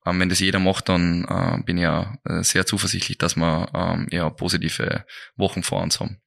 ähm, 0.05 0.19
wenn 0.19 0.29
das 0.29 0.39
jeder 0.39 0.59
macht, 0.59 0.89
dann 0.89 1.25
äh, 1.25 1.61
bin 1.63 1.77
ich 1.77 1.83
ja 1.83 2.17
äh, 2.25 2.43
sehr 2.43 2.65
zuversichtlich, 2.65 3.17
dass 3.17 3.35
wir 3.35 3.69
ähm, 3.73 4.07
ja 4.11 4.29
positive 4.29 5.05
Wochen 5.35 5.63
vor 5.63 5.81
uns 5.81 5.99
haben. 5.99 6.17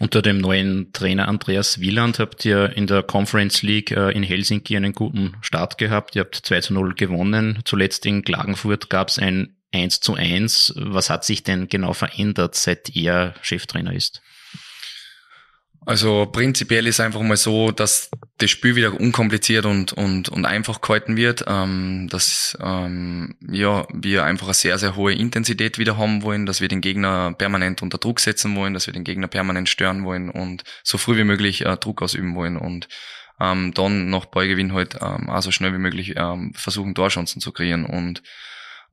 Unter 0.00 0.22
dem 0.22 0.38
neuen 0.38 0.92
Trainer 0.92 1.28
Andreas 1.28 1.80
Wieland 1.80 2.18
habt 2.18 2.44
ihr 2.46 2.74
in 2.74 2.86
der 2.86 3.02
Conference 3.02 3.62
League 3.62 3.90
äh, 3.90 4.10
in 4.12 4.22
Helsinki 4.22 4.76
einen 4.76 4.94
guten 4.94 5.36
Start 5.42 5.76
gehabt. 5.76 6.16
Ihr 6.16 6.20
habt 6.20 6.36
2 6.36 6.60
zu 6.60 6.74
0 6.74 6.94
gewonnen. 6.94 7.58
Zuletzt 7.64 8.06
in 8.06 8.24
Klagenfurt 8.24 8.88
gab 8.88 9.08
es 9.08 9.18
ein 9.18 9.56
1 9.72 10.00
zu 10.00 10.14
1. 10.14 10.74
Was 10.76 11.10
hat 11.10 11.24
sich 11.24 11.42
denn 11.42 11.68
genau 11.68 11.92
verändert, 11.92 12.54
seit 12.54 12.96
er 12.96 13.34
Cheftrainer 13.42 13.92
ist? 13.92 14.22
Also 15.88 16.26
prinzipiell 16.26 16.86
ist 16.86 17.00
einfach 17.00 17.22
mal 17.22 17.38
so, 17.38 17.70
dass 17.70 18.10
das 18.36 18.50
Spiel 18.50 18.76
wieder 18.76 19.00
unkompliziert 19.00 19.64
und, 19.64 19.94
und, 19.94 20.28
und 20.28 20.44
einfach 20.44 20.82
gehalten 20.82 21.16
wird, 21.16 21.46
ähm, 21.48 22.08
dass 22.10 22.58
ähm, 22.60 23.36
ja, 23.50 23.86
wir 23.90 24.24
einfach 24.24 24.48
eine 24.48 24.54
sehr, 24.54 24.76
sehr 24.76 24.96
hohe 24.96 25.14
Intensität 25.14 25.78
wieder 25.78 25.96
haben 25.96 26.22
wollen, 26.22 26.44
dass 26.44 26.60
wir 26.60 26.68
den 26.68 26.82
Gegner 26.82 27.32
permanent 27.32 27.80
unter 27.80 27.96
Druck 27.96 28.20
setzen 28.20 28.54
wollen, 28.54 28.74
dass 28.74 28.86
wir 28.86 28.92
den 28.92 29.02
Gegner 29.02 29.28
permanent 29.28 29.70
stören 29.70 30.04
wollen 30.04 30.28
und 30.28 30.62
so 30.84 30.98
früh 30.98 31.16
wie 31.16 31.24
möglich 31.24 31.64
äh, 31.64 31.78
Druck 31.78 32.02
ausüben 32.02 32.34
wollen 32.34 32.58
und 32.58 32.88
ähm, 33.40 33.72
dann 33.72 34.10
nach 34.10 34.26
Ballgewinn 34.26 34.74
halt 34.74 34.96
ähm, 35.00 35.30
auch 35.30 35.40
so 35.40 35.52
schnell 35.52 35.72
wie 35.72 35.78
möglich 35.78 36.16
ähm, 36.18 36.52
versuchen, 36.54 36.94
Torchancen 36.94 37.40
zu 37.40 37.50
kreieren 37.50 37.86
und 37.86 38.22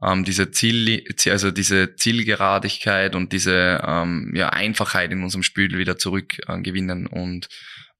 ähm, 0.01 0.25
diese 0.25 0.51
Ziel, 0.51 1.03
also 1.29 1.51
diese 1.51 1.95
Zielgeradigkeit 1.95 3.15
und 3.15 3.31
diese 3.31 3.81
ähm, 3.85 4.31
ja, 4.35 4.49
Einfachheit 4.49 5.11
in 5.11 5.23
unserem 5.23 5.43
Spiel 5.43 5.77
wieder 5.77 5.97
zurückgewinnen. 5.97 7.07
Äh, 7.07 7.09
und 7.09 7.49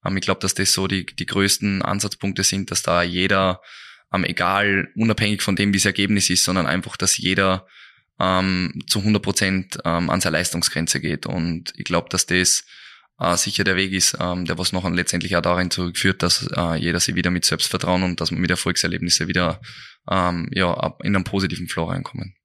ähm, 0.05 0.17
ich 0.17 0.21
glaube, 0.21 0.41
dass 0.41 0.53
das 0.53 0.73
so 0.73 0.87
die, 0.87 1.05
die 1.05 1.25
größten 1.25 1.81
Ansatzpunkte 1.81 2.43
sind, 2.43 2.71
dass 2.71 2.83
da 2.83 3.01
jeder, 3.01 3.61
ähm, 4.13 4.23
egal, 4.23 4.89
unabhängig 4.95 5.41
von 5.41 5.55
dem, 5.55 5.73
wie 5.73 5.77
das 5.77 5.85
Ergebnis 5.85 6.29
ist, 6.29 6.43
sondern 6.43 6.67
einfach, 6.67 6.97
dass 6.97 7.17
jeder 7.17 7.67
ähm, 8.19 8.81
zu 8.87 8.99
100 8.99 9.21
Prozent 9.21 9.77
ähm, 9.85 10.09
an 10.09 10.21
seine 10.21 10.37
Leistungsgrenze 10.37 10.99
geht. 11.01 11.25
Und 11.25 11.73
ich 11.75 11.85
glaube, 11.85 12.09
dass 12.09 12.25
das 12.25 12.65
äh, 13.19 13.37
sicher 13.37 13.63
der 13.63 13.75
Weg 13.75 13.91
ist, 13.93 14.17
ähm, 14.19 14.45
der 14.45 14.57
was 14.57 14.73
noch 14.73 14.89
letztendlich 14.89 15.35
auch 15.35 15.41
darin 15.41 15.71
zurückführt, 15.71 16.21
dass 16.21 16.47
äh, 16.55 16.75
jeder 16.75 16.99
sich 16.99 17.15
wieder 17.15 17.31
mit 17.31 17.45
Selbstvertrauen 17.45 18.03
und 18.03 18.21
dass 18.21 18.31
man 18.31 18.41
mit 18.41 18.51
Erfolgserlebnissen 18.51 19.27
wieder 19.27 19.61
ähm, 20.09 20.49
ja, 20.51 20.95
in 21.03 21.15
einen 21.15 21.23
positiven 21.23 21.67
Flow 21.67 21.85
reinkommen. 21.85 22.35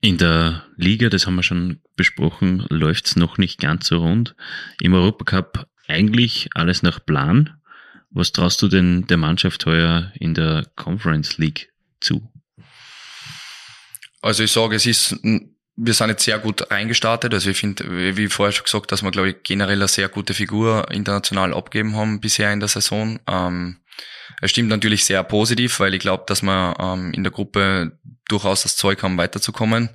In 0.00 0.16
der 0.16 0.64
Liga, 0.76 1.08
das 1.08 1.26
haben 1.26 1.34
wir 1.34 1.42
schon 1.42 1.80
besprochen, 1.96 2.64
läuft's 2.68 3.16
noch 3.16 3.36
nicht 3.36 3.58
ganz 3.60 3.88
so 3.88 3.98
rund. 3.98 4.36
Im 4.80 4.94
Europacup 4.94 5.66
eigentlich 5.88 6.50
alles 6.54 6.82
nach 6.82 7.04
Plan. 7.04 7.58
Was 8.10 8.32
traust 8.32 8.62
du 8.62 8.68
denn 8.68 9.06
der 9.06 9.16
Mannschaft 9.16 9.66
heuer 9.66 10.12
in 10.14 10.34
der 10.34 10.66
Conference 10.76 11.38
League 11.38 11.72
zu? 12.00 12.30
Also 14.20 14.44
ich 14.44 14.52
sage, 14.52 14.76
es 14.76 14.86
ist, 14.86 15.16
wir 15.80 15.94
sind 15.94 16.08
jetzt 16.08 16.24
sehr 16.24 16.38
gut 16.40 16.70
reingestartet. 16.70 17.32
Also 17.32 17.50
ich 17.50 17.58
finde, 17.58 18.16
wie 18.16 18.28
vorher 18.28 18.52
schon 18.52 18.64
gesagt, 18.64 18.90
dass 18.90 19.02
wir, 19.02 19.12
glaube 19.12 19.30
ich, 19.30 19.36
generell 19.44 19.78
eine 19.78 19.88
sehr 19.88 20.08
gute 20.08 20.34
Figur 20.34 20.90
international 20.90 21.54
abgeben 21.54 21.96
haben 21.96 22.20
bisher 22.20 22.52
in 22.52 22.58
der 22.58 22.68
Saison. 22.68 23.20
Ähm, 23.28 23.76
es 24.40 24.50
stimmt 24.50 24.68
natürlich 24.68 25.04
sehr 25.04 25.22
positiv, 25.22 25.78
weil 25.78 25.94
ich 25.94 26.00
glaube, 26.00 26.24
dass 26.26 26.42
wir 26.42 26.74
ähm, 26.80 27.12
in 27.12 27.22
der 27.22 27.32
Gruppe 27.32 27.92
durchaus 28.28 28.64
das 28.64 28.76
Zeug 28.76 29.02
haben, 29.04 29.18
weiterzukommen. 29.18 29.90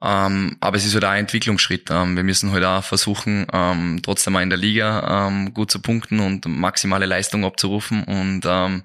Ähm, 0.00 0.56
aber 0.60 0.76
es 0.76 0.86
ist 0.86 0.94
halt 0.94 1.04
auch 1.04 1.10
ein 1.10 1.20
Entwicklungsschritt. 1.20 1.90
Ähm, 1.90 2.16
wir 2.16 2.24
müssen 2.24 2.52
halt 2.52 2.64
auch 2.64 2.84
versuchen, 2.84 3.46
ähm, 3.52 4.00
trotzdem 4.02 4.34
mal 4.34 4.42
in 4.42 4.50
der 4.50 4.58
Liga 4.58 5.28
ähm, 5.28 5.52
gut 5.52 5.72
zu 5.72 5.80
punkten 5.80 6.20
und 6.20 6.46
maximale 6.46 7.06
Leistung 7.06 7.44
abzurufen. 7.44 8.04
Und 8.04 8.42
ähm, 8.46 8.84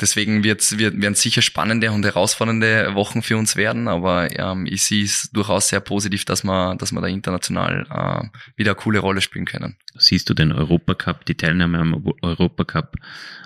deswegen 0.00 0.44
wird's, 0.44 0.78
wird, 0.78 1.00
werden 1.00 1.14
sicher 1.14 1.42
spannende 1.42 1.90
und 1.90 2.04
herausfordernde 2.04 2.94
Wochen 2.94 3.22
für 3.22 3.36
uns 3.36 3.56
werden. 3.56 3.88
Aber 3.88 4.28
ähm, 4.38 4.66
ich 4.66 4.84
sehe 4.84 5.04
es 5.04 5.30
durchaus 5.32 5.68
sehr 5.68 5.80
positiv, 5.80 6.24
dass 6.24 6.44
wir, 6.44 6.74
dass 6.76 6.92
wir 6.92 7.00
da 7.00 7.06
international 7.06 7.86
äh, 7.90 8.56
wieder 8.56 8.72
eine 8.72 8.80
coole 8.80 9.00
Rolle 9.00 9.20
spielen 9.20 9.44
können. 9.44 9.76
Siehst 9.96 10.28
du 10.30 10.34
den 10.34 10.52
Europacup, 10.52 11.24
die 11.24 11.34
Teilnahme 11.34 11.78
am 11.78 12.06
Europacup 12.22 12.96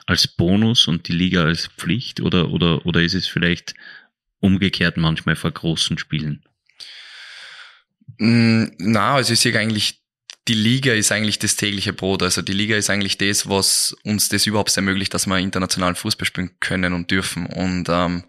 als 0.06 0.28
Bonus 0.28 0.88
und 0.88 1.08
die 1.08 1.12
Liga 1.12 1.44
als 1.44 1.68
Pflicht 1.68 2.20
oder, 2.20 2.50
oder, 2.50 2.84
oder 2.86 3.02
ist 3.02 3.14
es 3.14 3.26
vielleicht 3.26 3.74
umgekehrt 4.40 4.96
manchmal 4.96 5.36
vor 5.36 5.52
großen 5.52 5.98
Spielen? 5.98 6.44
Mm, 8.18 8.64
na, 8.78 9.14
also 9.14 9.32
ich 9.32 9.40
sehe 9.40 9.58
eigentlich, 9.58 10.01
die 10.48 10.54
Liga 10.54 10.92
ist 10.92 11.12
eigentlich 11.12 11.38
das 11.38 11.56
tägliche 11.56 11.92
Brot. 11.92 12.22
Also 12.22 12.42
die 12.42 12.52
Liga 12.52 12.76
ist 12.76 12.90
eigentlich 12.90 13.18
das, 13.18 13.48
was 13.48 13.96
uns 14.02 14.28
das 14.28 14.46
überhaupt 14.46 14.76
ermöglicht, 14.76 15.14
dass 15.14 15.26
wir 15.26 15.38
internationalen 15.38 15.94
Fußball 15.94 16.26
spielen 16.26 16.50
können 16.58 16.94
und 16.94 17.10
dürfen. 17.10 17.46
Und 17.46 17.88
ähm, 17.88 18.24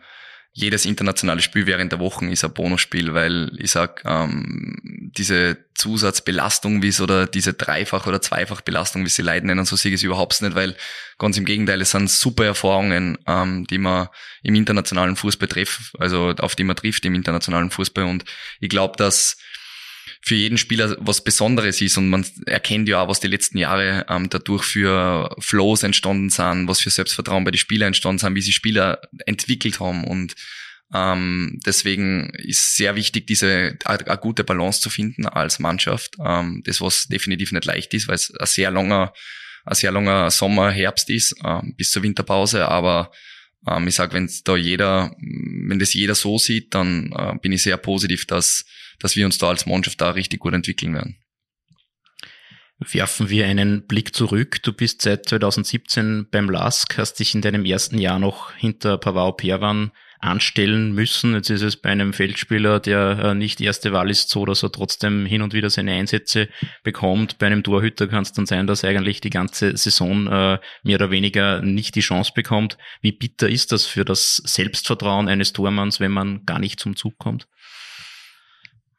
jedes 0.55 0.86
internationale 0.86 1.41
Spiel 1.41 1.65
während 1.65 1.91
der 1.91 2.00
Wochen 2.00 2.29
ist 2.29 2.43
ein 2.43 2.53
Bonusspiel, 2.53 3.15
weil 3.15 3.51
ich 3.58 3.72
sag, 3.72 4.03
ähm, 4.05 5.12
diese 5.17 5.58
Zusatzbelastung, 5.74 6.84
wie 6.84 6.89
es 6.89 7.01
oder 7.01 7.25
diese 7.25 7.53
Dreifach- 7.53 8.05
oder 8.05 8.22
Zweifachbelastung, 8.22 9.03
wie 9.03 9.10
sie 9.10 9.24
Leute 9.24 9.48
nennen, 9.48 9.65
so 9.65 9.75
sehe 9.75 9.89
ich 9.89 9.96
es 9.96 10.03
überhaupt 10.03 10.39
nicht, 10.43 10.53
weil 10.53 10.75
ganz 11.17 11.38
im 11.38 11.46
Gegenteil, 11.46 11.82
es 11.82 11.91
sind 11.91 12.10
super 12.12 12.46
Erfahrungen, 12.46 13.17
ähm, 13.25 13.65
die 13.65 13.79
man 13.79 14.10
im 14.43 14.53
internationalen 14.53 15.15
Fußball 15.15 15.48
trifft, 15.48 15.93
also 15.98 16.36
auf 16.38 16.55
die 16.55 16.63
man 16.63 16.75
trifft 16.75 17.03
im 17.05 17.15
internationalen 17.15 17.72
Fußball. 17.72 18.03
Und 18.03 18.24
ich 18.60 18.70
glaube, 18.70 18.96
dass 18.98 19.38
für 20.25 20.35
jeden 20.35 20.57
Spieler 20.57 20.95
was 20.99 21.23
Besonderes 21.23 21.81
ist 21.81 21.97
und 21.97 22.09
man 22.09 22.25
erkennt 22.45 22.87
ja 22.87 23.01
auch, 23.01 23.09
was 23.09 23.19
die 23.19 23.27
letzten 23.27 23.57
Jahre 23.57 24.05
ähm, 24.07 24.29
dadurch 24.29 24.63
für 24.63 25.35
Flows 25.39 25.83
entstanden 25.83 26.29
sind, 26.29 26.67
was 26.67 26.79
für 26.79 26.89
Selbstvertrauen 26.89 27.43
bei 27.43 27.51
den 27.51 27.57
Spielern 27.57 27.87
entstanden 27.87 28.19
sind, 28.19 28.35
wie 28.35 28.41
sie 28.41 28.53
Spieler 28.53 29.01
entwickelt 29.25 29.81
haben 29.81 30.05
und 30.05 30.35
ähm, 30.93 31.59
deswegen 31.65 32.29
ist 32.35 32.77
sehr 32.77 32.95
wichtig, 32.95 33.27
diese 33.27 33.77
eine 33.83 34.17
gute 34.17 34.43
Balance 34.43 34.79
zu 34.79 34.89
finden 34.89 35.25
als 35.25 35.59
Mannschaft. 35.59 36.15
Ähm, 36.23 36.61
das 36.65 36.81
was 36.81 37.07
definitiv 37.07 37.51
nicht 37.51 37.65
leicht 37.65 37.93
ist, 37.93 38.07
weil 38.07 38.15
es 38.15 38.33
ein 38.35 38.45
sehr 38.45 38.69
langer, 38.69 39.11
ein 39.65 39.75
sehr 39.75 39.91
langer 39.91 40.29
Sommer, 40.29 40.71
Herbst 40.71 41.09
ist 41.09 41.35
ähm, 41.43 41.73
bis 41.75 41.89
zur 41.91 42.03
Winterpause. 42.03 42.67
Aber 42.67 43.11
ähm, 43.67 43.87
ich 43.87 43.95
sag, 43.95 44.13
wenn 44.13 44.29
da 44.43 44.55
jeder, 44.55 45.15
wenn 45.19 45.79
das 45.79 45.95
jeder 45.95 46.13
so 46.13 46.37
sieht, 46.37 46.75
dann 46.75 47.11
äh, 47.11 47.33
bin 47.41 47.51
ich 47.53 47.63
sehr 47.63 47.77
positiv, 47.77 48.27
dass 48.27 48.63
dass 49.03 49.15
wir 49.15 49.25
uns 49.25 49.38
da 49.38 49.50
als 49.50 49.67
Mannschaft 49.67 50.01
da 50.01 50.12
richtig 50.12 50.39
gut 50.39 50.53
entwickeln 50.53 50.95
werden. 50.95 51.17
Werfen 52.79 53.29
wir 53.29 53.45
einen 53.45 53.86
Blick 53.86 54.15
zurück. 54.15 54.63
Du 54.63 54.74
bist 54.74 55.03
seit 55.03 55.27
2017 55.29 56.27
beim 56.31 56.50
LASK, 56.50 56.98
hast 56.98 57.15
dich 57.19 57.36
in 57.36 57.41
deinem 57.41 57.65
ersten 57.65 57.98
Jahr 57.98 58.17
noch 58.17 58.53
hinter 58.53 58.98
Pavao 58.98 59.33
Perwan 59.33 59.91
anstellen 60.19 60.93
müssen. 60.93 61.33
Jetzt 61.33 61.50
ist 61.50 61.62
es 61.62 61.77
bei 61.77 61.89
einem 61.89 62.13
Feldspieler, 62.13 62.79
der 62.79 63.19
äh, 63.19 63.36
nicht 63.36 63.60
erste 63.60 63.91
Wahl 63.91 64.10
ist, 64.10 64.29
so, 64.29 64.45
dass 64.45 64.63
er 64.63 64.72
trotzdem 64.72 65.25
hin 65.25 65.41
und 65.41 65.53
wieder 65.53 65.69
seine 65.69 65.93
Einsätze 65.93 66.50
bekommt. 66.83 67.38
Bei 67.38 67.48
einem 67.48 67.63
Torhüter 67.63 68.07
kann 68.07 68.24
es 68.24 68.31
dann 68.31 68.45
sein, 68.45 68.65
dass 68.65 68.83
er 68.83 68.91
eigentlich 68.91 69.22
die 69.22 69.29
ganze 69.29 69.75
Saison 69.75 70.27
äh, 70.27 70.60
mehr 70.83 70.95
oder 70.95 71.12
weniger 71.12 71.62
nicht 71.62 71.95
die 71.95 72.01
Chance 72.01 72.31
bekommt. 72.33 72.77
Wie 73.01 73.12
bitter 73.12 73.50
ist 73.50 73.74
das 73.74 73.86
für 73.86 74.05
das 74.05 74.38
Selbstvertrauen 74.38 75.27
eines 75.27 75.51
Tormanns, 75.51 76.00
wenn 76.00 76.12
man 76.12 76.45
gar 76.45 76.60
nicht 76.60 76.79
zum 76.79 76.95
Zug 76.95 77.17
kommt? 77.17 77.48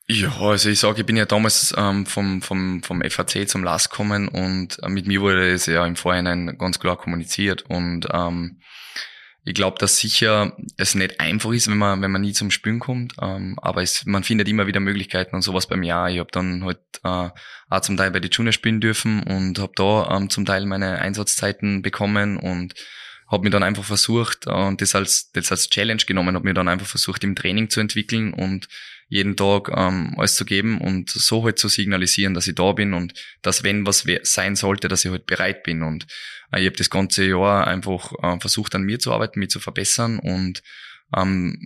Ja, 0.07 0.37
also 0.39 0.69
ich 0.69 0.81
sage, 0.81 1.01
ich 1.01 1.07
bin 1.07 1.17
ja 1.17 1.25
damals 1.25 1.75
ähm, 1.79 2.05
vom, 2.05 2.43
vom, 2.43 2.83
vom 2.83 3.03
FAC 3.03 3.49
zum 3.49 3.65
LAS 3.65 3.89
gekommen 3.89 4.29
und 4.29 4.79
äh, 4.83 4.89
mit 4.91 5.07
mir 5.07 5.23
wurde 5.23 5.51
es 5.51 5.65
ja 5.65 5.87
im 5.87 5.97
Vorhinein 5.97 6.59
ganz 6.59 6.79
klar 6.79 6.99
kommuniziert 6.99 7.63
und 7.69 8.07
ähm, 8.13 8.61
ich 9.47 9.55
glaube, 9.55 9.79
dass 9.79 9.99
sicher 9.99 10.57
es 10.77 10.95
nicht 10.95 11.21
einfach 11.21 11.53
ist, 11.53 11.69
wenn 11.71 11.79
man, 11.79 12.03
wenn 12.03 12.11
man 12.11 12.21
nie 12.21 12.33
zum 12.33 12.51
Spielen 12.51 12.81
kommt, 12.81 13.15
ähm, 13.21 13.59
aber 13.63 13.83
es, 13.83 14.05
man 14.05 14.25
findet 14.25 14.47
immer 14.49 14.67
wieder 14.67 14.81
Möglichkeiten 14.81 15.37
und 15.37 15.43
sowas 15.43 15.67
beim 15.67 15.83
Jahr. 15.83 16.11
Ich 16.11 16.19
habe 16.19 16.31
dann 16.33 16.65
halt 16.65 16.81
äh, 17.03 17.31
auch 17.71 17.81
zum 17.81 17.97
Teil 17.97 18.11
bei 18.11 18.21
den 18.21 18.31
Junior 18.31 18.53
spielen 18.53 18.83
dürfen 18.83 19.23
und 19.23 19.59
habe 19.59 19.73
da 19.75 20.17
ähm, 20.17 20.29
zum 20.29 20.45
Teil 20.45 20.67
meine 20.67 20.99
Einsatzzeiten 20.99 21.81
bekommen 21.81 22.37
und 22.37 22.75
habe 23.31 23.45
mir 23.45 23.51
dann 23.51 23.63
einfach 23.63 23.85
versucht 23.85 24.47
äh, 24.47 24.51
und 24.51 24.83
das 24.83 24.95
als, 24.95 25.31
das 25.33 25.51
als 25.51 25.71
Challenge 25.71 26.03
genommen, 26.07 26.35
habe 26.35 26.47
mir 26.47 26.55
dann 26.55 26.69
einfach 26.69 26.87
versucht 26.87 27.25
im 27.25 27.35
Training 27.35 27.71
zu 27.71 27.81
entwickeln 27.81 28.35
und 28.35 28.69
jeden 29.09 29.37
Tag 29.37 29.71
ähm, 29.75 30.15
alles 30.17 30.37
zu 30.37 30.45
geben 30.45 30.81
und 30.81 31.11
so 31.11 31.45
halt 31.45 31.59
zu 31.59 31.69
signalisieren, 31.69 32.35
dass 32.35 32.47
ich 32.47 32.55
da 32.55 32.73
bin 32.73 32.95
und 32.95 33.15
dass 33.43 33.63
wenn 33.63 33.87
was 33.87 34.05
sein 34.23 34.57
sollte, 34.57 34.89
dass 34.89 35.05
ich 35.05 35.11
halt 35.11 35.27
bereit 35.27 35.63
bin. 35.63 35.83
Und 35.83 36.07
äh, 36.53 36.61
ich 36.61 36.67
habe 36.67 36.77
das 36.77 36.91
ganze 36.91 37.25
Jahr 37.25 37.67
einfach 37.67 38.13
äh, 38.23 38.41
versucht, 38.41 38.75
an 38.75 38.83
mir 38.83 38.99
zu 38.99 39.13
arbeiten, 39.13 39.41
mich 39.41 39.51
zu 39.51 39.61
verbessern 39.61 40.19
und 40.19 40.63
ähm, 41.17 41.59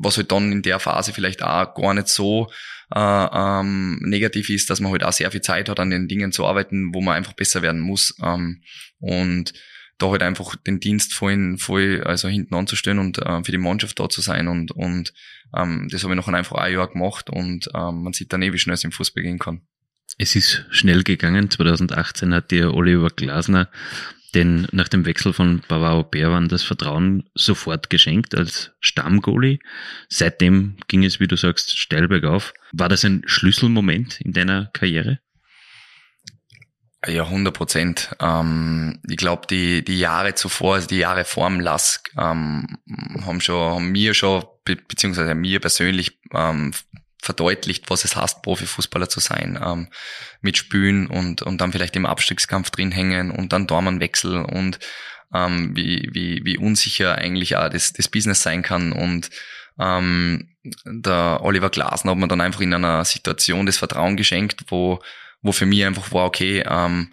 was 0.00 0.16
halt 0.16 0.32
dann 0.32 0.52
in 0.52 0.62
der 0.62 0.80
Phase 0.80 1.12
vielleicht 1.12 1.42
auch 1.42 1.74
gar 1.74 1.94
nicht 1.94 2.08
so 2.08 2.50
äh, 2.94 2.98
ähm, 2.98 3.98
negativ 4.02 4.50
ist, 4.50 4.70
dass 4.70 4.80
man 4.80 4.92
halt 4.92 5.04
auch 5.04 5.12
sehr 5.12 5.30
viel 5.30 5.42
Zeit 5.42 5.68
hat, 5.68 5.80
an 5.80 5.90
den 5.90 6.08
Dingen 6.08 6.32
zu 6.32 6.46
arbeiten, 6.46 6.94
wo 6.94 7.00
man 7.00 7.16
einfach 7.16 7.34
besser 7.34 7.62
werden 7.62 7.80
muss. 7.80 8.14
Ähm, 8.22 8.62
und 8.98 9.52
da 9.98 10.10
halt 10.10 10.22
einfach 10.22 10.56
den 10.56 10.80
Dienst 10.80 11.14
voll, 11.14 11.56
voll 11.58 12.02
also 12.04 12.28
hinten 12.28 12.54
anzustellen 12.54 12.98
und 12.98 13.18
äh, 13.18 13.42
für 13.42 13.52
die 13.52 13.58
Mannschaft 13.58 13.98
da 13.98 14.08
zu 14.08 14.20
sein 14.20 14.48
und, 14.48 14.70
und 14.72 15.12
ähm, 15.54 15.88
das 15.90 16.02
habe 16.02 16.14
ich 16.14 16.16
noch 16.16 16.28
einfach 16.28 16.56
ein 16.56 16.72
Jahr 16.72 16.88
gemacht 16.88 17.30
und 17.30 17.68
ähm, 17.74 18.02
man 18.02 18.12
sieht 18.12 18.32
dann 18.32 18.42
eh, 18.42 18.52
wie 18.52 18.58
schnell 18.58 18.74
es 18.74 18.84
im 18.84 18.92
Fußball 18.92 19.22
gehen 19.22 19.38
kann. 19.38 19.62
Es 20.18 20.34
ist 20.34 20.64
schnell 20.70 21.02
gegangen. 21.02 21.50
2018 21.50 22.32
hat 22.32 22.50
dir 22.50 22.72
Oliver 22.72 23.10
Glasner 23.10 23.68
denn 24.36 24.66
nach 24.70 24.88
dem 24.88 25.06
Wechsel 25.06 25.32
von 25.32 25.62
Bavaro 25.66 26.04
Berwan 26.04 26.48
das 26.48 26.62
Vertrauen 26.62 27.24
sofort 27.34 27.88
geschenkt 27.88 28.36
als 28.36 28.72
Stammgoalie. 28.80 29.60
Seitdem 30.10 30.76
ging 30.88 31.04
es, 31.04 31.20
wie 31.20 31.26
du 31.26 31.36
sagst, 31.36 31.78
steil 31.78 32.06
bergauf. 32.06 32.52
War 32.72 32.90
das 32.90 33.04
ein 33.06 33.22
Schlüsselmoment 33.24 34.20
in 34.20 34.32
deiner 34.32 34.66
Karriere? 34.74 35.20
Ja, 37.04 37.24
100 37.24 37.54
Prozent. 37.54 38.16
Ähm, 38.20 39.00
ich 39.08 39.16
glaube, 39.16 39.46
die, 39.48 39.84
die 39.84 39.98
Jahre 39.98 40.34
zuvor, 40.34 40.76
also 40.76 40.88
die 40.88 40.98
Jahre 40.98 41.24
vor 41.24 41.48
dem 41.48 41.60
LASK, 41.60 42.10
ähm, 42.18 42.78
haben 43.24 43.40
schon, 43.40 43.74
haben 43.74 43.92
mir 43.92 44.14
schon, 44.14 44.44
be 44.64 44.76
beziehungsweise 44.76 45.34
mir 45.34 45.60
persönlich 45.60 46.18
ähm, 46.32 46.72
verdeutlicht, 47.22 47.90
was 47.90 48.04
es 48.04 48.16
heißt, 48.16 48.42
Profifußballer 48.42 49.08
zu 49.08 49.20
sein, 49.20 49.58
ähm, 49.62 49.88
mit 50.40 50.56
Spülen 50.56 51.06
und, 51.06 51.42
und 51.42 51.60
dann 51.60 51.72
vielleicht 51.72 51.96
im 51.96 52.06
Abstiegskampf 52.06 52.70
drin 52.70 52.92
hängen 52.92 53.30
und 53.30 53.52
dann 53.52 53.66
Dormanwechsel 53.66 54.44
und 54.44 54.78
ähm, 55.34 55.76
wie, 55.76 56.08
wie, 56.12 56.44
wie 56.44 56.56
unsicher 56.56 57.16
eigentlich 57.16 57.56
auch 57.56 57.68
das, 57.68 57.92
das 57.92 58.08
Business 58.08 58.42
sein 58.42 58.62
kann 58.62 58.92
und 58.92 59.30
ähm, 59.78 60.56
der 60.84 61.40
Oliver 61.42 61.68
Glasner 61.68 62.12
hat 62.12 62.18
mir 62.18 62.28
dann 62.28 62.40
einfach 62.40 62.60
in 62.60 62.72
einer 62.72 63.04
Situation 63.04 63.66
das 63.66 63.76
Vertrauen 63.76 64.16
geschenkt, 64.16 64.64
wo 64.68 65.00
wo 65.46 65.52
für 65.52 65.66
mich 65.66 65.84
einfach 65.84 66.12
war, 66.12 66.26
okay, 66.26 66.64
ähm, 66.68 67.12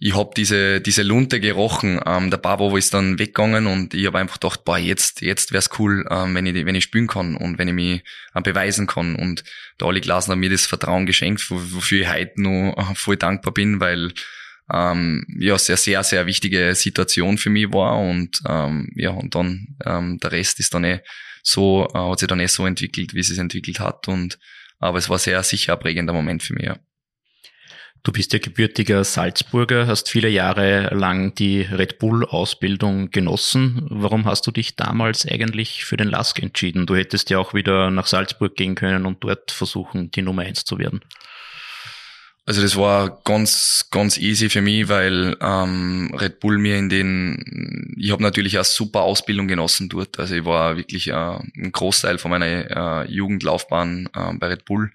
ich 0.00 0.14
hab 0.14 0.34
diese, 0.34 0.80
diese 0.80 1.02
Lunte 1.02 1.40
gerochen. 1.40 2.00
Ähm, 2.04 2.30
der 2.30 2.36
Babo 2.36 2.76
ist 2.76 2.92
dann 2.92 3.18
weggegangen 3.18 3.66
und 3.66 3.94
ich 3.94 4.06
habe 4.06 4.18
einfach 4.18 4.40
gedacht, 4.40 4.64
boah, 4.64 4.76
jetzt, 4.76 5.22
jetzt 5.22 5.52
wär's 5.52 5.70
cool, 5.78 6.04
ähm, 6.10 6.34
wenn, 6.34 6.46
ich, 6.46 6.66
wenn 6.66 6.74
ich 6.74 6.84
spielen 6.84 7.06
kann 7.06 7.36
und 7.36 7.58
wenn 7.58 7.68
ich 7.68 7.74
mich 7.74 8.04
ähm, 8.34 8.42
beweisen 8.42 8.86
kann. 8.86 9.16
Und 9.16 9.44
der 9.80 9.86
Oli 9.86 10.00
Glasner 10.00 10.32
hat 10.32 10.40
mir 10.40 10.50
das 10.50 10.66
Vertrauen 10.66 11.06
geschenkt, 11.06 11.48
wofür 11.48 12.02
ich 12.02 12.12
heute 12.12 12.42
noch 12.42 12.74
äh, 12.76 12.94
voll 12.94 13.16
dankbar 13.16 13.54
bin, 13.54 13.80
weil 13.80 14.12
ähm, 14.72 15.24
ja, 15.38 15.58
sehr, 15.58 15.76
sehr, 15.76 16.02
sehr 16.02 16.26
wichtige 16.26 16.74
Situation 16.74 17.38
für 17.38 17.50
mich 17.50 17.72
war 17.72 17.98
und 17.98 18.40
ähm, 18.48 18.90
ja, 18.94 19.10
und 19.10 19.34
dann 19.34 19.76
ähm, 19.84 20.18
der 20.22 20.32
Rest 20.32 20.58
ist 20.58 20.72
dann 20.74 20.84
eh 20.84 21.00
so 21.42 21.86
äh, 21.94 21.98
hat 21.98 22.18
sich 22.18 22.28
dann 22.28 22.40
erst 22.40 22.54
so 22.54 22.66
entwickelt, 22.66 23.14
wie 23.14 23.20
es 23.20 23.28
sich 23.28 23.38
entwickelt 23.38 23.78
hat. 23.78 24.08
Und 24.08 24.38
aber 24.78 24.98
es 24.98 25.08
war 25.08 25.18
sehr 25.18 25.42
sicher 25.42 25.74
ein 25.74 25.80
prägender 25.80 26.12
Moment 26.12 26.42
für 26.42 26.54
mich. 26.54 26.64
Ja. 26.64 26.78
Du 28.04 28.12
bist 28.12 28.34
ja 28.34 28.38
gebürtiger 28.38 29.02
Salzburger, 29.02 29.86
hast 29.86 30.10
viele 30.10 30.28
Jahre 30.28 30.94
lang 30.94 31.34
die 31.34 31.62
Red 31.62 31.98
Bull-Ausbildung 31.98 33.10
genossen. 33.10 33.86
Warum 33.88 34.26
hast 34.26 34.46
du 34.46 34.50
dich 34.50 34.76
damals 34.76 35.26
eigentlich 35.26 35.86
für 35.86 35.96
den 35.96 36.08
Lask 36.08 36.38
entschieden? 36.42 36.84
Du 36.84 36.96
hättest 36.96 37.30
ja 37.30 37.38
auch 37.38 37.54
wieder 37.54 37.90
nach 37.90 38.06
Salzburg 38.06 38.56
gehen 38.56 38.74
können 38.74 39.06
und 39.06 39.24
dort 39.24 39.52
versuchen, 39.52 40.10
die 40.10 40.20
Nummer 40.20 40.42
eins 40.42 40.66
zu 40.66 40.78
werden. 40.78 41.00
Also 42.44 42.60
das 42.60 42.76
war 42.76 43.22
ganz, 43.24 43.88
ganz 43.90 44.18
easy 44.18 44.50
für 44.50 44.60
mich, 44.60 44.90
weil 44.90 45.34
ähm, 45.40 46.14
Red 46.14 46.40
Bull 46.40 46.58
mir 46.58 46.76
in 46.76 46.90
den, 46.90 47.94
ich 47.96 48.10
habe 48.10 48.22
natürlich 48.22 48.56
eine 48.56 48.64
super 48.64 49.00
Ausbildung 49.00 49.48
genossen 49.48 49.88
dort. 49.88 50.18
Also 50.18 50.34
ich 50.34 50.44
war 50.44 50.76
wirklich 50.76 51.08
äh, 51.08 51.14
ein 51.14 51.72
Großteil 51.72 52.18
von 52.18 52.32
meiner 52.32 53.06
äh, 53.06 53.10
Jugendlaufbahn 53.10 54.10
äh, 54.14 54.34
bei 54.34 54.48
Red 54.48 54.66
Bull. 54.66 54.92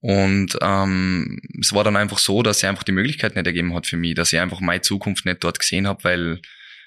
Und 0.00 0.56
ähm, 0.62 1.40
es 1.60 1.74
war 1.74 1.84
dann 1.84 1.96
einfach 1.96 2.18
so, 2.18 2.42
dass 2.42 2.60
sie 2.60 2.66
einfach 2.66 2.84
die 2.84 2.92
Möglichkeit 2.92 3.36
nicht 3.36 3.46
ergeben 3.46 3.74
hat 3.74 3.86
für 3.86 3.98
mich, 3.98 4.14
dass 4.14 4.32
ich 4.32 4.40
einfach 4.40 4.60
meine 4.60 4.80
Zukunft 4.80 5.26
nicht 5.26 5.44
dort 5.44 5.58
gesehen 5.58 5.86
habe, 5.86 6.04
weil 6.04 6.40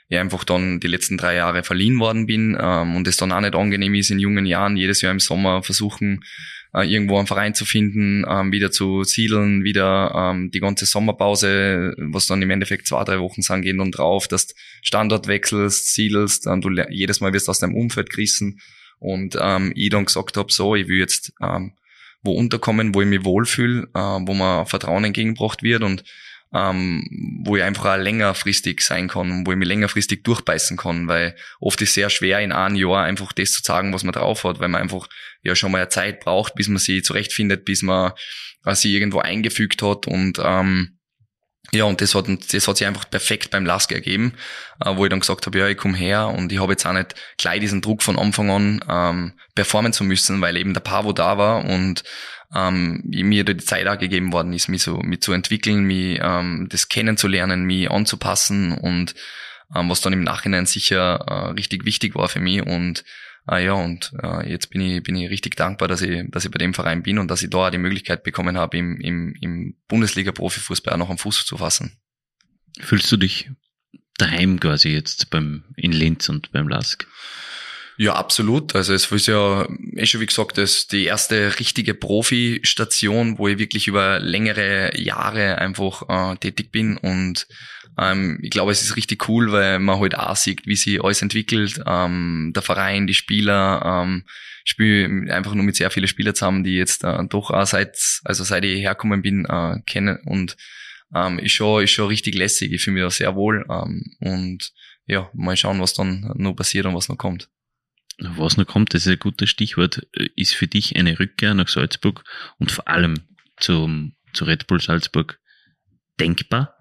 ich 0.10 0.18
einfach 0.18 0.44
dann 0.44 0.80
die 0.80 0.88
letzten 0.88 1.18
drei 1.18 1.36
Jahre 1.36 1.64
verliehen 1.64 2.00
worden 2.00 2.26
bin 2.26 2.58
ähm, 2.60 2.96
und 2.96 3.08
es 3.08 3.18
dann 3.18 3.32
auch 3.32 3.42
nicht 3.42 3.56
angenehm 3.56 3.94
ist, 3.94 4.10
in 4.10 4.20
jungen 4.20 4.46
Jahren 4.46 4.78
jedes 4.78 5.02
Jahr 5.02 5.12
im 5.12 5.20
Sommer 5.20 5.62
versuchen, 5.62 6.24
äh, 6.74 6.92
irgendwo 6.92 7.18
einen 7.18 7.28
Verein 7.28 7.54
zu 7.54 7.66
finden, 7.66 8.26
ähm, 8.28 8.52
wieder 8.52 8.72
zu 8.72 9.04
siedeln, 9.04 9.64
wieder 9.64 10.12
ähm, 10.16 10.50
die 10.52 10.60
ganze 10.60 10.86
Sommerpause, 10.86 11.94
was 11.98 12.26
dann 12.26 12.42
im 12.42 12.50
Endeffekt 12.50 12.88
zwei, 12.88 13.04
drei 13.04 13.20
Wochen 13.20 13.44
sind, 13.44 13.62
gehen 13.62 13.78
dann 13.78 13.92
drauf, 13.92 14.28
dass 14.28 14.48
du 14.48 14.56
Standort 14.82 15.28
wechselst, 15.28 15.94
siedelst, 15.94 16.48
ähm, 16.48 16.62
du 16.62 16.70
jedes 16.90 17.22
Mal 17.22 17.34
wirst 17.34 17.48
aus 17.48 17.60
deinem 17.60 17.76
Umfeld 17.76 18.10
gerissen. 18.10 18.60
Und 18.98 19.38
ähm, 19.40 19.72
ich 19.76 19.90
dann 19.90 20.06
gesagt 20.06 20.38
habe, 20.38 20.52
so, 20.52 20.76
ich 20.76 20.88
will 20.88 20.98
jetzt 20.98 21.34
ähm, 21.42 21.74
wo 22.24 22.34
unterkommen, 22.34 22.96
wo 22.96 23.02
ich 23.02 23.08
mich 23.08 23.24
wohlfühle, 23.24 23.90
äh, 23.94 24.00
wo 24.00 24.34
mir 24.34 24.66
Vertrauen 24.66 25.04
entgegengebracht 25.04 25.62
wird 25.62 25.84
und 25.84 26.04
ähm, 26.54 27.04
wo 27.44 27.56
ich 27.58 27.64
einfach 27.64 27.86
auch 27.86 27.98
längerfristig 27.98 28.82
sein 28.82 29.08
kann 29.08 29.32
und 29.32 29.48
wo 29.48 29.52
ich 29.52 29.58
mich 29.58 29.68
längerfristig 29.68 30.24
durchbeißen 30.24 30.78
kann, 30.78 31.08
weil 31.08 31.36
oft 31.60 31.82
ist 31.82 31.96
sehr 31.96 32.10
schwer 32.10 32.40
in 32.42 32.52
einem 32.52 32.76
Jahr 32.76 33.04
einfach 33.04 33.34
das 33.34 33.54
zu 33.54 33.62
sagen, 33.64 33.92
was 33.92 34.04
man 34.04 34.14
drauf 34.14 34.44
hat, 34.44 34.60
weil 34.60 34.68
man 34.68 34.82
einfach 34.82 35.08
ja 35.42 35.56
schon 35.56 35.72
mal 35.72 35.80
eine 35.80 35.90
Zeit 35.90 36.20
braucht, 36.20 36.54
bis 36.54 36.68
man 36.68 36.78
sie 36.78 37.02
zurechtfindet, 37.02 37.66
bis 37.66 37.82
man 37.82 38.12
äh, 38.66 38.76
sie 38.76 38.94
irgendwo 38.94 39.20
eingefügt 39.20 39.82
hat 39.82 40.06
und 40.06 40.40
ähm, 40.44 41.00
ja, 41.72 41.86
und 41.86 42.02
das 42.02 42.14
hat, 42.14 42.28
das 42.28 42.68
hat 42.68 42.78
sich 42.78 42.86
einfach 42.86 43.10
perfekt 43.10 43.50
beim 43.52 43.66
Lask 43.66 43.92
ergeben, 43.92 44.34
äh, 44.84 44.96
wo 44.96 45.06
ich 45.06 45.10
dann 45.10 45.22
gesagt 45.22 45.46
habe, 45.46 45.58
ja, 45.58 45.68
ich 45.68 45.78
komme 45.78 45.98
her 45.98 46.28
und 46.28 46.52
ich 46.52 46.60
habe 46.60 46.74
jetzt 46.74 46.86
auch 46.86 46.94
nicht 46.94 47.16
gleich 47.38 47.62
diesen 47.62 47.82
Druck 47.82 48.04
von 48.04 48.20
Anfang 48.20 48.50
an 48.52 48.86
ähm, 48.90 49.34
performen 49.56 49.94
zu 49.94 50.04
müssen, 50.04 50.42
weil 50.42 50.58
eben 50.58 50.74
der 50.74 50.82
Pavo 50.82 51.14
da 51.14 51.38
war 51.38 51.66
und 51.66 52.04
ähm, 52.54 53.02
mir 53.06 53.44
die 53.44 53.58
Zeit 53.58 53.88
auch 53.88 53.98
gegeben 53.98 54.34
worden 54.34 54.54
ist, 54.54 54.68
mich 54.68 54.84
so 54.84 54.98
mich 54.98 55.22
zu 55.22 55.32
entwickeln, 55.32 55.84
mich 55.84 56.20
ähm, 56.22 56.68
das 56.70 56.90
kennenzulernen, 56.90 57.64
mich 57.64 57.90
anzupassen 57.90 58.74
und 58.78 59.16
ähm, 59.76 59.90
was 59.90 60.02
dann 60.02 60.14
im 60.14 60.24
Nachhinein 60.24 60.66
sicher 60.66 61.26
äh, 61.28 61.52
richtig 61.52 61.86
wichtig 61.86 62.16
war 62.16 62.30
für 62.30 62.40
mich 62.40 62.62
und 62.62 63.04
Ah 63.46 63.58
ja, 63.58 63.74
und 63.74 64.14
äh, 64.22 64.50
jetzt 64.50 64.70
bin 64.70 64.82
ich, 64.82 65.04
bin 65.04 65.16
ich 65.16 65.30
richtig 65.30 65.56
dankbar, 65.58 65.90
dass 65.90 66.02
ich, 66.02 66.24
dass 66.30 66.46
ich 66.46 66.52
bei 66.52 66.60
dem 66.60 66.74
Verein 66.74 67.04
bin 67.04 67.20
und 67.20 67.30
dass 67.30 67.44
ich 67.44 67.50
da 67.50 67.68
auch 67.68 67.70
die 67.72 67.78
Möglichkeit 67.78 68.24
bekommen 68.24 68.58
habe, 68.58 68.78
im, 68.78 69.02
im, 69.02 69.36
im 69.42 69.76
Bundesliga-Profifußball 69.90 70.94
auch 70.94 70.98
noch 70.98 71.10
am 71.10 71.18
Fuß 71.18 71.46
zu 71.46 71.58
fassen. 71.58 71.98
Fühlst 72.80 73.12
du 73.12 73.18
dich 73.18 73.52
daheim 74.18 74.60
quasi 74.60 74.90
jetzt 74.90 75.30
beim, 75.30 75.66
in 75.76 75.92
Linz 75.92 76.30
und 76.30 76.52
beim 76.54 76.70
Lask? 76.70 77.06
Ja, 77.98 78.16
absolut. 78.16 78.76
Also 78.76 78.94
es 78.94 79.12
ist 79.12 79.28
ja, 79.28 79.68
eh 79.96 80.06
schon 80.06 80.22
wie 80.22 80.26
gesagt, 80.26 80.58
das 80.58 80.88
die 80.88 81.06
erste 81.06 81.60
richtige 81.60 81.94
Profi-Station, 81.94 83.38
wo 83.38 83.48
ich 83.48 83.60
wirklich 83.60 83.88
über 83.88 84.20
längere 84.20 84.98
Jahre 85.00 85.60
einfach 85.60 86.34
äh, 86.34 86.38
tätig 86.38 86.72
bin 86.72 86.98
und 86.98 87.46
ähm, 87.98 88.40
ich 88.42 88.50
glaube, 88.50 88.72
es 88.72 88.82
ist 88.82 88.96
richtig 88.96 89.28
cool, 89.28 89.52
weil 89.52 89.80
man 89.80 90.00
halt 90.00 90.18
auch 90.18 90.36
sieht, 90.36 90.66
wie 90.66 90.76
sich 90.76 91.04
alles 91.04 91.22
entwickelt. 91.22 91.82
Ähm, 91.86 92.52
der 92.56 92.64
Verein, 92.64 93.08
die 93.08 93.14
Spieler, 93.14 93.82
ähm, 93.86 94.24
spiele 94.64 95.34
einfach 95.34 95.54
nur 95.54 95.64
mit 95.64 95.76
sehr 95.76 95.92
vielen 95.92 96.08
Spielern 96.08 96.36
zusammen, 96.36 96.64
die 96.64 96.76
jetzt 96.76 97.04
äh, 97.04 97.18
doch 97.28 97.52
auch 97.52 97.66
seit, 97.66 97.98
also 98.24 98.44
seit 98.44 98.64
ich 98.66 98.80
hergekommen 98.80 99.22
bin, 99.22 99.46
äh, 99.46 99.82
kennen 99.86 100.20
und 100.26 100.56
ähm, 101.14 101.40
ist 101.40 101.52
schon, 101.52 101.84
ist 101.84 101.92
schon 101.92 102.08
richtig 102.08 102.36
lässig. 102.36 102.72
Ich 102.72 102.84
fühle 102.84 102.96
mich 102.96 103.04
da 103.04 103.10
sehr 103.10 103.36
wohl 103.36 103.66
ähm, 103.70 104.16
und 104.20 104.72
ja, 105.06 105.30
mal 105.34 105.58
schauen, 105.58 105.82
was 105.82 105.94
dann 105.94 106.32
noch 106.36 106.54
passiert 106.54 106.86
und 106.86 106.96
was 106.96 107.10
noch 107.10 107.18
kommt. 107.18 107.50
Was 108.20 108.58
noch 108.58 108.66
kommt, 108.66 108.94
das 108.94 109.06
ist 109.06 109.12
ein 109.12 109.20
gutes 109.20 109.50
Stichwort, 109.50 110.08
ist 110.36 110.54
für 110.54 110.68
dich 110.68 110.96
eine 110.96 111.20
Rückkehr 111.20 111.54
nach 111.56 111.68
Salzburg 111.68 112.24
und 112.58 112.72
vor 112.72 112.88
allem 112.88 113.16
zum, 113.58 114.16
zu 114.34 114.46
Red 114.46 114.68
Bull 114.68 114.80
Salzburg 114.80 115.40
denkbar? 116.20 116.78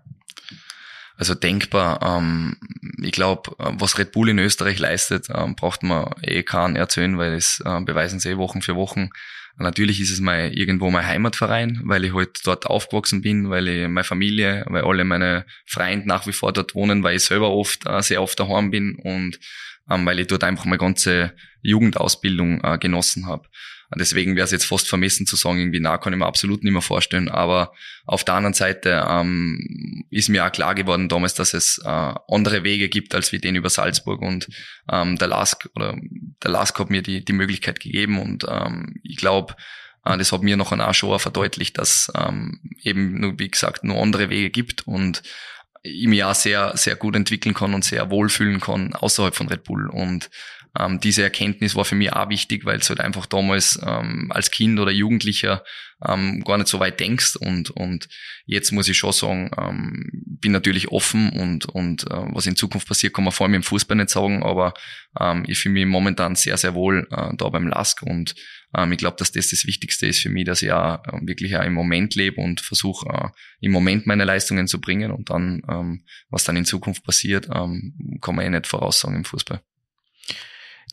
Also 1.16 1.34
denkbar. 1.34 2.00
Ähm, 2.02 2.56
ich 3.02 3.12
glaube, 3.12 3.54
was 3.58 3.98
Red 3.98 4.12
Bull 4.12 4.28
in 4.28 4.38
Österreich 4.38 4.78
leistet, 4.78 5.28
ähm, 5.32 5.54
braucht 5.54 5.82
man 5.82 6.10
eh 6.22 6.42
keinen 6.42 6.76
erzählen, 6.76 7.18
weil 7.18 7.34
das 7.34 7.62
äh, 7.64 7.80
beweisen 7.80 8.20
sie 8.20 8.30
eh 8.30 8.36
Wochen 8.36 8.62
für 8.62 8.76
Wochen. 8.76 9.10
Natürlich 9.58 10.00
ist 10.00 10.10
es 10.10 10.20
mein, 10.20 10.52
irgendwo 10.52 10.90
mein 10.90 11.06
Heimatverein, 11.06 11.82
weil 11.84 12.04
ich 12.04 12.14
halt 12.14 12.40
dort 12.44 12.66
aufgewachsen 12.66 13.20
bin, 13.20 13.50
weil 13.50 13.68
ich 13.68 13.88
meine 13.88 14.04
Familie, 14.04 14.64
weil 14.68 14.84
alle 14.84 15.04
meine 15.04 15.44
Freunde 15.66 16.08
nach 16.08 16.26
wie 16.26 16.32
vor 16.32 16.52
dort 16.52 16.74
wohnen, 16.74 17.02
weil 17.02 17.16
ich 17.16 17.24
selber 17.24 17.50
oft, 17.50 17.86
äh, 17.86 18.00
sehr 18.00 18.22
oft 18.22 18.40
daheim 18.40 18.70
bin 18.70 18.96
und 18.96 19.38
ähm, 19.90 20.06
weil 20.06 20.20
ich 20.20 20.26
dort 20.26 20.44
einfach 20.44 20.64
meine 20.64 20.78
ganze 20.78 21.32
Jugendausbildung 21.60 22.62
äh, 22.64 22.78
genossen 22.78 23.26
habe. 23.26 23.48
Deswegen 23.98 24.36
wäre 24.36 24.44
es 24.44 24.50
jetzt 24.50 24.64
fast 24.64 24.88
vermessen 24.88 25.26
zu 25.26 25.36
sagen, 25.36 25.58
irgendwie, 25.58 25.80
na, 25.80 25.98
kann 25.98 26.12
ich 26.12 26.18
mir 26.18 26.26
absolut 26.26 26.62
nicht 26.64 26.72
mehr 26.72 26.82
vorstellen. 26.82 27.28
Aber 27.28 27.72
auf 28.06 28.24
der 28.24 28.34
anderen 28.34 28.54
Seite 28.54 29.04
ähm, 29.08 30.04
ist 30.10 30.28
mir 30.28 30.46
auch 30.46 30.52
klar 30.52 30.74
geworden 30.74 31.08
damals, 31.08 31.34
dass 31.34 31.54
es 31.54 31.78
äh, 31.84 32.14
andere 32.28 32.64
Wege 32.64 32.88
gibt 32.88 33.14
als 33.14 33.32
wie 33.32 33.38
den 33.38 33.56
über 33.56 33.70
Salzburg. 33.70 34.22
Und 34.22 34.48
ähm, 34.90 35.16
der 35.18 35.28
Lask 35.28 35.68
oder 35.74 35.96
der 36.42 36.50
Lask 36.50 36.78
hat 36.78 36.90
mir 36.90 37.02
die, 37.02 37.24
die 37.24 37.32
Möglichkeit 37.32 37.80
gegeben. 37.80 38.20
Und 38.20 38.46
ähm, 38.48 38.94
ich 39.02 39.16
glaube, 39.16 39.54
äh, 40.04 40.16
das 40.16 40.32
hat 40.32 40.42
mir 40.42 40.56
noch 40.56 40.72
auch 40.72 40.94
schon 40.94 41.18
verdeutlicht, 41.18 41.78
dass 41.78 42.10
ähm, 42.16 42.60
eben 42.82 43.20
nur, 43.20 43.38
wie 43.38 43.50
gesagt, 43.50 43.84
nur 43.84 44.00
andere 44.00 44.30
Wege 44.30 44.50
gibt 44.50 44.86
und 44.86 45.22
ich 45.82 46.06
mich 46.06 46.22
auch 46.22 46.34
sehr, 46.34 46.76
sehr 46.76 46.96
gut 46.96 47.16
entwickeln 47.16 47.54
kann 47.54 47.74
und 47.74 47.84
sehr 47.84 48.10
wohlfühlen 48.10 48.60
kann 48.60 48.94
außerhalb 48.94 49.34
von 49.34 49.48
Red 49.48 49.64
Bull. 49.64 49.88
Und 49.88 50.30
ähm, 50.78 51.00
diese 51.00 51.22
Erkenntnis 51.22 51.74
war 51.74 51.84
für 51.84 51.94
mich 51.94 52.12
auch 52.12 52.28
wichtig, 52.28 52.64
weil 52.64 52.78
es 52.78 52.88
halt 52.88 53.00
einfach 53.00 53.26
damals 53.26 53.78
ähm, 53.84 54.30
als 54.30 54.50
Kind 54.50 54.78
oder 54.78 54.90
Jugendlicher 54.90 55.64
ähm, 56.06 56.42
gar 56.44 56.58
nicht 56.58 56.68
so 56.68 56.80
weit 56.80 56.98
denkst 56.98 57.36
und 57.36 57.70
und 57.70 58.08
jetzt 58.46 58.72
muss 58.72 58.88
ich 58.88 58.96
schon 58.96 59.12
sagen, 59.12 59.50
ähm, 59.56 60.10
bin 60.12 60.52
natürlich 60.52 60.88
offen 60.88 61.30
und 61.30 61.66
und 61.66 62.04
äh, 62.10 62.24
was 62.32 62.46
in 62.46 62.56
Zukunft 62.56 62.88
passiert, 62.88 63.14
kann 63.14 63.24
man 63.24 63.32
vor 63.32 63.46
allem 63.46 63.54
im 63.54 63.62
Fußball 63.62 63.96
nicht 63.96 64.10
sagen, 64.10 64.42
aber 64.42 64.74
ähm, 65.20 65.44
ich 65.46 65.58
fühle 65.58 65.74
mich 65.74 65.86
momentan 65.86 66.34
sehr 66.34 66.56
sehr 66.56 66.74
wohl 66.74 67.06
äh, 67.10 67.36
da 67.36 67.48
beim 67.50 67.68
Lask 67.68 68.02
und 68.02 68.34
ähm, 68.74 68.92
ich 68.92 68.98
glaube, 68.98 69.16
dass 69.18 69.30
das 69.30 69.50
das 69.50 69.66
Wichtigste 69.66 70.06
ist 70.06 70.20
für 70.20 70.30
mich, 70.30 70.46
dass 70.46 70.62
ich 70.62 70.72
auch 70.72 71.04
äh, 71.04 71.18
wirklich 71.22 71.56
auch 71.56 71.64
im 71.64 71.74
Moment 71.74 72.14
lebe 72.14 72.40
und 72.40 72.60
versuche 72.60 73.08
äh, 73.08 73.28
im 73.60 73.72
Moment 73.72 74.06
meine 74.06 74.24
Leistungen 74.24 74.66
zu 74.66 74.80
bringen 74.80 75.12
und 75.12 75.30
dann 75.30 75.62
ähm, 75.68 76.04
was 76.30 76.44
dann 76.44 76.56
in 76.56 76.64
Zukunft 76.64 77.04
passiert, 77.04 77.48
ähm, 77.54 78.18
kann 78.20 78.34
man 78.34 78.46
eh 78.46 78.50
nicht 78.50 78.66
voraussagen 78.66 79.16
im 79.16 79.24
Fußball. 79.24 79.62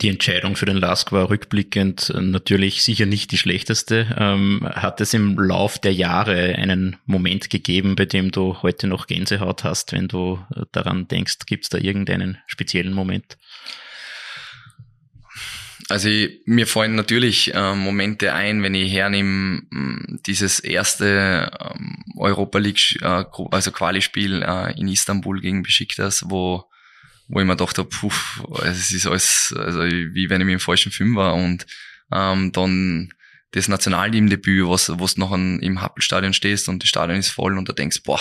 Die 0.01 0.07
Entscheidung 0.07 0.55
für 0.55 0.65
den 0.65 0.77
Lask 0.77 1.11
war 1.11 1.29
rückblickend 1.29 2.13
natürlich 2.15 2.83
sicher 2.83 3.05
nicht 3.05 3.31
die 3.31 3.37
schlechteste. 3.37 4.15
Ähm, 4.17 4.61
hat 4.63 5.01
es 5.01 5.13
im 5.13 5.37
Lauf 5.37 5.77
der 5.77 5.93
Jahre 5.93 6.55
einen 6.55 6.95
Moment 7.05 7.49
gegeben, 7.49 7.97
bei 7.97 8.05
dem 8.05 8.31
du 8.31 8.61
heute 8.61 8.87
noch 8.87 9.07
Gänsehaut 9.07 9.65
hast, 9.65 9.91
wenn 9.91 10.07
du 10.07 10.39
daran 10.71 11.09
denkst? 11.09 11.39
Gibt 11.45 11.65
es 11.65 11.69
da 11.69 11.77
irgendeinen 11.77 12.37
speziellen 12.47 12.93
Moment? 12.93 13.37
Also 15.89 16.07
ich, 16.07 16.41
mir 16.45 16.67
fallen 16.67 16.95
natürlich 16.95 17.53
äh, 17.53 17.75
Momente 17.75 18.33
ein, 18.33 18.61
wenn 18.61 18.75
ich 18.75 18.93
hernehme, 18.93 19.63
dieses 20.25 20.59
erste 20.59 21.51
ähm, 21.59 22.05
Europa 22.15 22.59
League, 22.59 23.01
äh, 23.01 23.23
also 23.51 23.71
Quali-Spiel 23.71 24.43
äh, 24.43 24.79
in 24.79 24.87
Istanbul 24.87 25.41
gegen 25.41 25.63
Besiktas, 25.63 26.25
wo 26.29 26.69
wo 27.29 27.39
ich 27.39 27.45
mir 27.45 27.55
gedacht 27.55 27.77
habe, 27.77 27.87
puh, 27.87 28.11
es 28.65 28.91
ist 28.91 29.07
alles, 29.07 29.53
also 29.57 29.81
wie 29.81 30.29
wenn 30.29 30.41
ich 30.41 30.47
im 30.47 30.59
falschen 30.59 30.91
Film 30.91 31.15
war 31.15 31.35
und 31.35 31.65
ähm, 32.11 32.51
dann 32.51 33.13
das 33.51 33.67
Nationalteam-Debüt, 33.67 34.67
was, 34.67 34.91
was 34.99 35.17
noch 35.17 35.31
an, 35.31 35.59
im 35.59 35.81
Happelstadion 35.81 36.33
stehst 36.33 36.67
und 36.69 36.83
das 36.83 36.89
Stadion 36.89 37.19
ist 37.19 37.29
voll 37.29 37.57
und 37.57 37.69
da 37.69 37.73
denkst, 37.73 38.03
boah, 38.03 38.19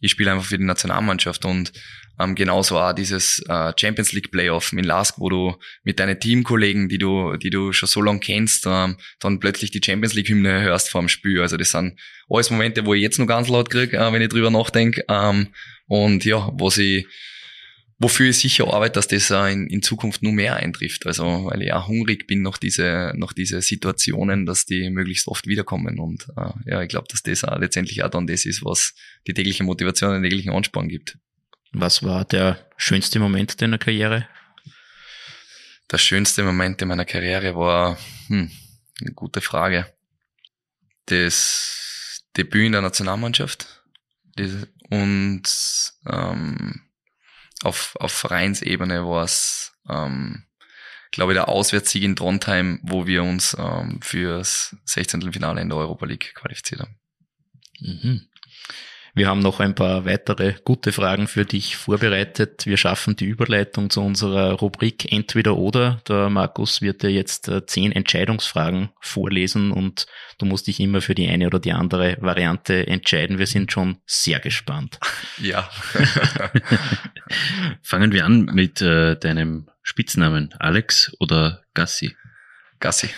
ich 0.00 0.12
spiele 0.12 0.32
einfach 0.32 0.46
für 0.46 0.58
die 0.58 0.64
Nationalmannschaft 0.64 1.44
und 1.44 1.72
ähm, 2.18 2.34
genauso 2.34 2.78
auch 2.78 2.92
dieses 2.92 3.40
äh, 3.48 3.72
Champions 3.78 4.12
League 4.12 4.30
Playoff 4.30 4.72
in 4.72 4.84
Lask, 4.84 5.14
wo 5.18 5.28
du 5.28 5.56
mit 5.84 5.98
deinen 5.98 6.18
Teamkollegen, 6.18 6.88
die 6.88 6.98
du, 6.98 7.36
die 7.36 7.50
du 7.50 7.72
schon 7.72 7.88
so 7.88 8.02
lange 8.02 8.20
kennst, 8.20 8.66
ähm, 8.66 8.96
dann 9.20 9.40
plötzlich 9.40 9.70
die 9.70 9.80
Champions 9.82 10.14
League 10.14 10.28
Hymne 10.28 10.60
hörst 10.60 10.90
vor 10.90 11.00
dem 11.00 11.08
Spiel. 11.08 11.40
Also 11.40 11.56
das 11.56 11.70
sind 11.70 11.98
alles 12.28 12.50
Momente, 12.50 12.84
wo 12.84 12.94
ich 12.94 13.02
jetzt 13.02 13.18
noch 13.18 13.26
ganz 13.26 13.48
laut 13.48 13.70
krieg, 13.70 13.94
äh, 13.94 14.12
wenn 14.12 14.22
ich 14.22 14.28
drüber 14.28 14.50
nachdenke. 14.50 15.04
Ähm, 15.08 15.48
und 15.86 16.24
ja, 16.24 16.50
was 16.54 16.78
ich 16.78 17.06
wofür 18.00 18.30
ich 18.30 18.38
sicher 18.38 18.72
arbeite, 18.72 18.94
dass 18.94 19.08
das 19.08 19.30
in, 19.30 19.68
in 19.68 19.82
Zukunft 19.82 20.22
nur 20.22 20.32
mehr 20.32 20.56
eintrifft. 20.56 21.06
Also 21.06 21.44
weil 21.50 21.62
ich 21.62 21.72
auch 21.72 21.86
hungrig 21.86 22.26
bin 22.26 22.42
nach 22.42 22.56
diese, 22.56 23.12
nach 23.14 23.34
diese 23.34 23.60
Situationen, 23.60 24.46
dass 24.46 24.64
die 24.64 24.88
möglichst 24.90 25.28
oft 25.28 25.46
wiederkommen. 25.46 26.00
Und 26.00 26.26
äh, 26.36 26.70
ja, 26.70 26.82
ich 26.82 26.88
glaube, 26.88 27.08
dass 27.10 27.22
das 27.22 27.44
auch 27.44 27.58
letztendlich 27.58 28.02
auch 28.02 28.08
dann 28.08 28.26
das 28.26 28.46
ist, 28.46 28.64
was 28.64 28.94
die 29.26 29.34
tägliche 29.34 29.64
Motivation, 29.64 30.14
den 30.14 30.22
täglichen 30.22 30.50
Ansporn 30.50 30.88
gibt. 30.88 31.18
Was 31.72 32.02
war 32.02 32.24
der 32.24 32.66
schönste 32.78 33.20
Moment 33.20 33.60
deiner 33.60 33.78
Karriere? 33.78 34.26
Der 35.92 35.98
schönste 35.98 36.42
Moment 36.42 36.80
in 36.80 36.88
meiner 36.88 37.04
Karriere 37.04 37.54
war, 37.54 37.98
hm, 38.28 38.50
eine 39.00 39.12
gute 39.12 39.42
Frage. 39.42 39.92
Das 41.06 42.22
Debüt 42.36 42.66
in 42.66 42.72
der 42.72 42.80
Nationalmannschaft 42.80 43.82
und 44.88 45.42
ähm, 46.06 46.80
auf, 47.62 47.96
auf 48.00 48.12
Vereinsebene 48.12 49.06
war 49.06 49.24
es, 49.24 49.72
ähm, 49.88 50.44
glaube 51.10 51.32
ich, 51.32 51.36
der 51.36 51.48
Auswärtssieg 51.48 52.02
in 52.02 52.16
Trondheim, 52.16 52.80
wo 52.82 53.06
wir 53.06 53.22
uns 53.22 53.56
ähm, 53.58 54.00
fürs 54.02 54.76
16. 54.84 55.32
Finale 55.32 55.60
in 55.60 55.68
der 55.68 55.78
Europa 55.78 56.06
League 56.06 56.34
qualifiziert 56.34 56.82
haben. 56.82 56.98
Mhm. 57.80 58.28
Wir 59.14 59.28
haben 59.28 59.40
noch 59.40 59.60
ein 59.60 59.74
paar 59.74 60.04
weitere 60.04 60.54
gute 60.64 60.92
Fragen 60.92 61.26
für 61.26 61.44
dich 61.44 61.76
vorbereitet. 61.76 62.66
Wir 62.66 62.76
schaffen 62.76 63.16
die 63.16 63.24
Überleitung 63.24 63.90
zu 63.90 64.02
unserer 64.02 64.52
Rubrik 64.52 65.10
Entweder 65.12 65.56
oder. 65.56 66.00
Der 66.08 66.30
Markus 66.30 66.80
wird 66.80 67.02
dir 67.02 67.10
jetzt 67.10 67.48
äh, 67.48 67.66
zehn 67.66 67.92
Entscheidungsfragen 67.92 68.90
vorlesen 69.00 69.72
und 69.72 70.06
du 70.38 70.46
musst 70.46 70.68
dich 70.68 70.80
immer 70.80 71.00
für 71.00 71.14
die 71.14 71.28
eine 71.28 71.46
oder 71.46 71.58
die 71.58 71.72
andere 71.72 72.16
Variante 72.20 72.86
entscheiden. 72.86 73.38
Wir 73.38 73.46
sind 73.46 73.72
schon 73.72 73.98
sehr 74.06 74.40
gespannt. 74.40 74.98
Ja. 75.40 75.70
Fangen 77.82 78.12
wir 78.12 78.26
an 78.26 78.44
mit 78.52 78.82
äh, 78.82 79.16
deinem 79.16 79.70
Spitznamen. 79.82 80.54
Alex 80.58 81.16
oder 81.18 81.62
Gassi? 81.72 82.14
Gassi. 82.78 83.08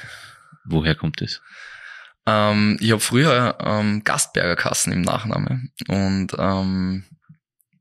Woher 0.64 0.94
kommt 0.94 1.20
es? 1.20 1.42
Ähm, 2.26 2.76
ich 2.80 2.90
habe 2.92 3.00
früher 3.00 3.58
ähm, 3.60 4.04
Gastberger 4.04 4.56
Kassen 4.56 4.92
im 4.92 5.02
Nachnamen 5.02 5.72
und 5.88 6.34
ähm, 6.38 7.04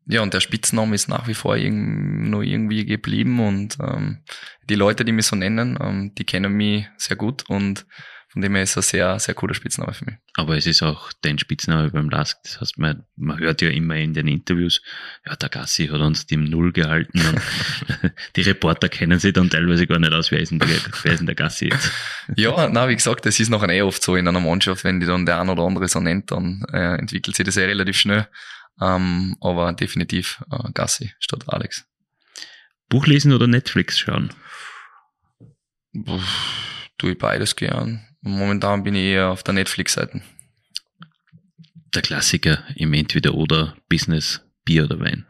ja, 0.08 0.22
und 0.22 0.34
der 0.34 0.42
Spitzname 0.42 0.96
ist 0.96 1.08
nach 1.08 1.28
wie 1.28 1.34
vor 1.34 1.56
irg 1.56 1.74
nur 1.74 2.44
irgendwie 2.44 2.86
geblieben. 2.86 3.40
Und 3.40 3.78
ähm, 3.80 4.24
die 4.70 4.76
Leute, 4.76 5.06
die 5.06 5.12
mich 5.12 5.28
so 5.28 5.36
nennen, 5.36 5.78
ähm, 5.82 6.14
die 6.16 6.26
kennen 6.26 6.52
mich 6.52 6.86
sehr 6.98 7.16
gut. 7.16 7.50
Und 7.50 7.86
von 8.32 8.42
dem 8.42 8.56
her 8.56 8.64
ist 8.64 8.78
er 8.78 8.82
sehr, 8.82 9.20
sehr 9.20 9.36
cooler 9.36 9.54
Spitzname 9.54 9.94
für 9.94 10.06
mich. 10.06 10.16
Aber 10.36 10.56
es 10.56 10.66
ist 10.66 10.82
auch 10.84 11.12
dein 11.22 11.38
Spitzname 11.38 11.90
beim 11.90 12.10
Lask. 12.10 12.38
Das 12.44 12.62
heißt, 12.62 12.80
man, 12.80 13.04
man 13.18 13.38
hört 13.40 13.62
ja 13.62 13.70
immer 13.70 13.98
in 13.98 14.14
den 14.14 14.28
Interviews, 14.28 14.82
ja, 15.26 15.36
der 15.36 15.50
Gassi 15.50 15.88
hat 15.88 16.00
uns 16.00 16.28
die 16.28 16.36
im 16.36 16.46
Null 16.46 16.72
gehalten 16.72 17.20
und 17.20 17.42
die 18.38 18.42
Reporter 18.42 18.88
kennen 18.88 19.20
sich 19.20 19.34
dann 19.34 19.50
teilweise 19.50 19.86
gar 19.86 20.00
nicht 20.00 20.14
aus, 20.14 20.32
wer 20.32 20.40
ist 20.40 20.52
denn 20.52 20.60
der, 20.60 20.70
wer 21.04 21.12
ist 21.12 21.20
denn 21.20 21.26
der 21.26 21.36
Gassi 21.36 21.66
jetzt? 21.66 21.92
Ja, 22.38 22.70
na, 22.70 22.88
wie 22.88 22.96
gesagt, 22.96 23.26
das 23.26 23.38
ist 23.38 23.50
nachher 23.50 23.70
eh 23.70 23.82
oft 23.82 24.02
so 24.02 24.16
in 24.16 24.28
einer 24.28 24.40
Mannschaft, 24.40 24.86
wenn 24.86 25.02
die 25.02 25.06
dann 25.06 25.26
der 25.26 25.42
ein 25.42 25.50
oder 25.50 25.64
andere 25.64 25.90
so 25.90 26.00
nennt, 26.00 26.32
dann 26.32 26.64
äh, 26.72 26.96
entwickelt 26.96 27.36
sich 27.36 27.46
das 27.46 27.58
eh 27.58 27.66
relativ 27.66 27.98
schnell. 27.98 28.30
Ähm, 28.80 29.36
aber 29.42 29.74
definitiv 29.74 30.42
äh, 30.50 30.72
Gassi 30.74 31.14
statt 31.20 31.44
Alex. 31.48 31.86
Buch 32.88 33.08
lesen 33.08 33.34
oder 33.34 33.48
Netflix 33.48 34.00
schauen? 34.00 34.34
Puh, 35.94 36.22
tue 36.98 37.12
ich 37.12 37.18
beides 37.18 37.58
gern. 37.58 38.08
Momentan 38.22 38.84
bin 38.84 38.96
ich 38.96 39.04
eher 39.04 39.30
auf 39.30 39.44
der 39.44 39.56
Netflix-Seite. 39.56 40.22
Der 41.94 42.02
Klassiker 42.02 42.64
im 42.76 42.94
Entweder-Oder 42.94 43.76
Business, 43.90 44.42
Bier 44.64 44.86
oder 44.86 45.00
Wein. 45.00 45.26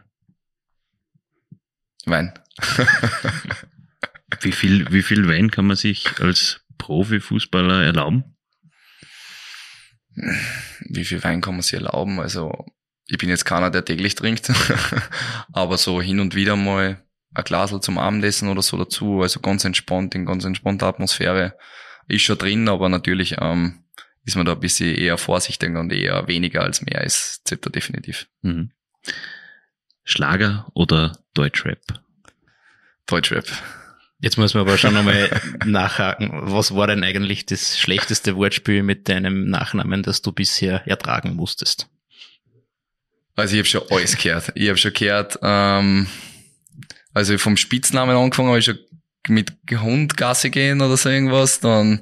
Wein. 2.05 2.33
wie, 4.41 4.51
viel, 4.51 4.91
wie 4.91 5.03
viel 5.03 5.27
Wein 5.27 5.49
kann 5.49 5.67
man 5.67 5.77
sich 5.77 6.19
als 6.19 6.61
Profifußballer 6.77 7.83
erlauben? 7.83 8.35
Wie 10.13 11.05
viel 11.05 11.23
Wein 11.23 11.41
kann 11.41 11.55
man 11.55 11.61
sich 11.61 11.73
erlauben? 11.73 12.19
Also, 12.19 12.65
ich 13.07 13.17
bin 13.17 13.29
jetzt 13.29 13.45
keiner, 13.45 13.71
der 13.71 13.85
täglich 13.85 14.15
trinkt, 14.15 14.51
aber 15.53 15.77
so 15.77 16.01
hin 16.01 16.19
und 16.19 16.35
wieder 16.35 16.57
mal 16.57 17.01
ein 17.33 17.43
Glas 17.45 17.73
zum 17.79 17.97
Abendessen 17.97 18.49
oder 18.49 18.61
so 18.61 18.77
dazu, 18.77 19.21
also 19.21 19.39
ganz 19.39 19.63
entspannt, 19.63 20.13
in 20.13 20.25
ganz 20.25 20.43
entspannter 20.43 20.87
Atmosphäre 20.87 21.57
ist 22.07 22.23
schon 22.23 22.37
drin, 22.37 22.69
aber 22.69 22.89
natürlich 22.89 23.35
ähm, 23.39 23.83
ist 24.23 24.35
man 24.35 24.45
da 24.45 24.53
ein 24.53 24.59
bisschen 24.59 24.95
eher 24.95 25.17
vorsichtig 25.17 25.75
und 25.75 25.91
eher 25.91 26.27
weniger 26.27 26.61
als 26.61 26.81
mehr 26.81 27.03
ist 27.03 27.41
Zepter 27.45 27.69
definitiv. 27.69 28.27
Mhm. 28.41 28.71
Schlager 30.03 30.67
oder 30.73 31.17
Deutschrap? 31.33 31.79
Deutschrap. 33.05 33.45
Jetzt 34.19 34.37
muss 34.37 34.53
man 34.53 34.61
aber 34.61 34.77
schon 34.77 34.93
nochmal 34.93 35.41
nachhaken. 35.65 36.29
Was 36.33 36.75
war 36.75 36.87
denn 36.87 37.03
eigentlich 37.03 37.47
das 37.47 37.79
schlechteste 37.79 38.35
Wortspiel 38.35 38.83
mit 38.83 39.09
deinem 39.09 39.49
Nachnamen, 39.49 40.03
das 40.03 40.21
du 40.21 40.31
bisher 40.31 40.87
ertragen 40.87 41.35
musstest? 41.35 41.87
Also 43.35 43.55
ich 43.55 43.59
habe 43.59 43.67
schon 43.67 43.97
alles 43.97 44.17
gehört. 44.17 44.51
Ich 44.55 44.67
habe 44.67 44.77
schon 44.77 44.93
gehört, 44.93 45.39
ähm, 45.41 46.07
also 47.13 47.37
vom 47.39 47.57
Spitznamen 47.57 48.15
angefangen 48.15 48.49
habe 48.49 48.59
ich 48.59 48.65
schon 48.65 48.79
mit 49.27 49.53
Hund 49.71 50.17
Gasse 50.17 50.49
gehen 50.49 50.81
oder 50.81 50.97
so 50.97 51.09
irgendwas, 51.09 51.59
dann 51.59 52.01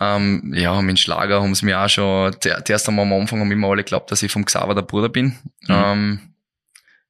ähm, 0.00 0.52
ja, 0.54 0.80
mit 0.80 0.98
Schlager 0.98 1.42
haben 1.42 1.54
sie 1.54 1.64
mir 1.66 1.80
auch 1.80 1.88
schon, 1.88 2.34
zuerst 2.40 2.88
einmal 2.88 3.04
am 3.04 3.12
Anfang 3.14 3.40
haben 3.40 3.50
immer 3.50 3.68
alle 3.68 3.82
geglaubt, 3.82 4.10
dass 4.12 4.22
ich 4.22 4.30
vom 4.30 4.44
Xaver 4.44 4.74
der 4.74 4.82
Bruder 4.82 5.08
bin. 5.08 5.36
Mhm. 5.62 5.68
Ähm, 5.68 6.20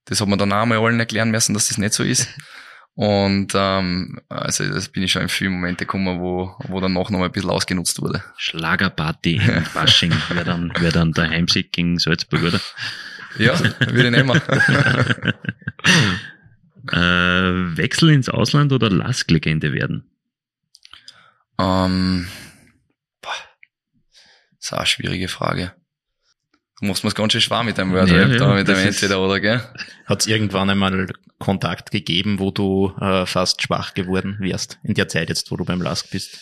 das 0.06 0.20
hat 0.20 0.28
man 0.28 0.38
dann 0.38 0.52
auch 0.52 0.64
mal 0.64 0.78
allen 0.78 0.98
erklären 0.98 1.30
müssen, 1.30 1.52
dass 1.52 1.68
das 1.68 1.78
nicht 1.78 1.92
so 1.92 2.02
ist. 2.02 2.28
Und 2.94 3.52
ähm, 3.54 4.20
also 4.28 4.68
das 4.68 4.88
bin 4.88 5.04
ich 5.04 5.12
schon 5.12 5.22
in 5.22 5.28
vielen 5.28 5.52
Momente 5.52 5.84
gekommen, 5.84 6.18
wo, 6.18 6.56
wo 6.64 6.80
dann 6.80 6.94
noch 6.94 7.10
mal 7.10 7.26
ein 7.26 7.30
bisschen 7.30 7.50
ausgenutzt 7.50 8.02
wurde. 8.02 8.24
Schlagerparty 8.38 9.36
in 9.36 9.64
Fasching 9.72 10.12
wäre 10.30 10.44
dann, 10.44 10.72
wär 10.80 10.90
dann 10.90 11.12
der 11.12 11.30
Heimsieg 11.30 11.70
gegen 11.70 12.00
Salzburg, 12.00 12.42
oder? 12.42 12.60
Ja, 13.38 13.56
würde 13.60 14.06
ich 14.06 14.10
nehmen. 14.10 14.40
Äh, 16.92 17.76
Wechsel 17.76 18.10
ins 18.10 18.28
Ausland 18.28 18.72
oder 18.72 18.90
Lask-Legende 18.90 19.72
werden? 19.72 20.04
Ähm, 21.58 22.28
boah, 23.20 23.32
das 24.56 24.66
ist 24.66 24.72
auch 24.72 24.78
eine 24.78 24.86
schwierige 24.86 25.28
Frage. 25.28 25.72
Du 26.80 26.86
machst 26.86 27.02
mir 27.02 27.10
ganz 27.10 27.32
schön 27.32 27.40
schwer 27.40 27.64
mit 27.64 27.76
deinem 27.76 27.92
Wort, 27.92 28.08
ja, 28.08 28.28
ja, 28.28 28.54
mit 28.54 28.68
dem 28.68 28.76
entweder 28.76 29.20
oder, 29.20 29.40
gell? 29.40 29.60
Hat 30.06 30.20
es 30.20 30.26
irgendwann 30.28 30.70
einmal 30.70 31.08
Kontakt 31.38 31.90
gegeben, 31.90 32.38
wo 32.38 32.52
du 32.52 32.92
äh, 33.00 33.26
fast 33.26 33.62
schwach 33.62 33.94
geworden 33.94 34.36
wärst, 34.38 34.78
in 34.84 34.94
der 34.94 35.08
Zeit 35.08 35.28
jetzt, 35.28 35.50
wo 35.50 35.56
du 35.56 35.64
beim 35.64 35.82
Lask 35.82 36.08
bist? 36.10 36.38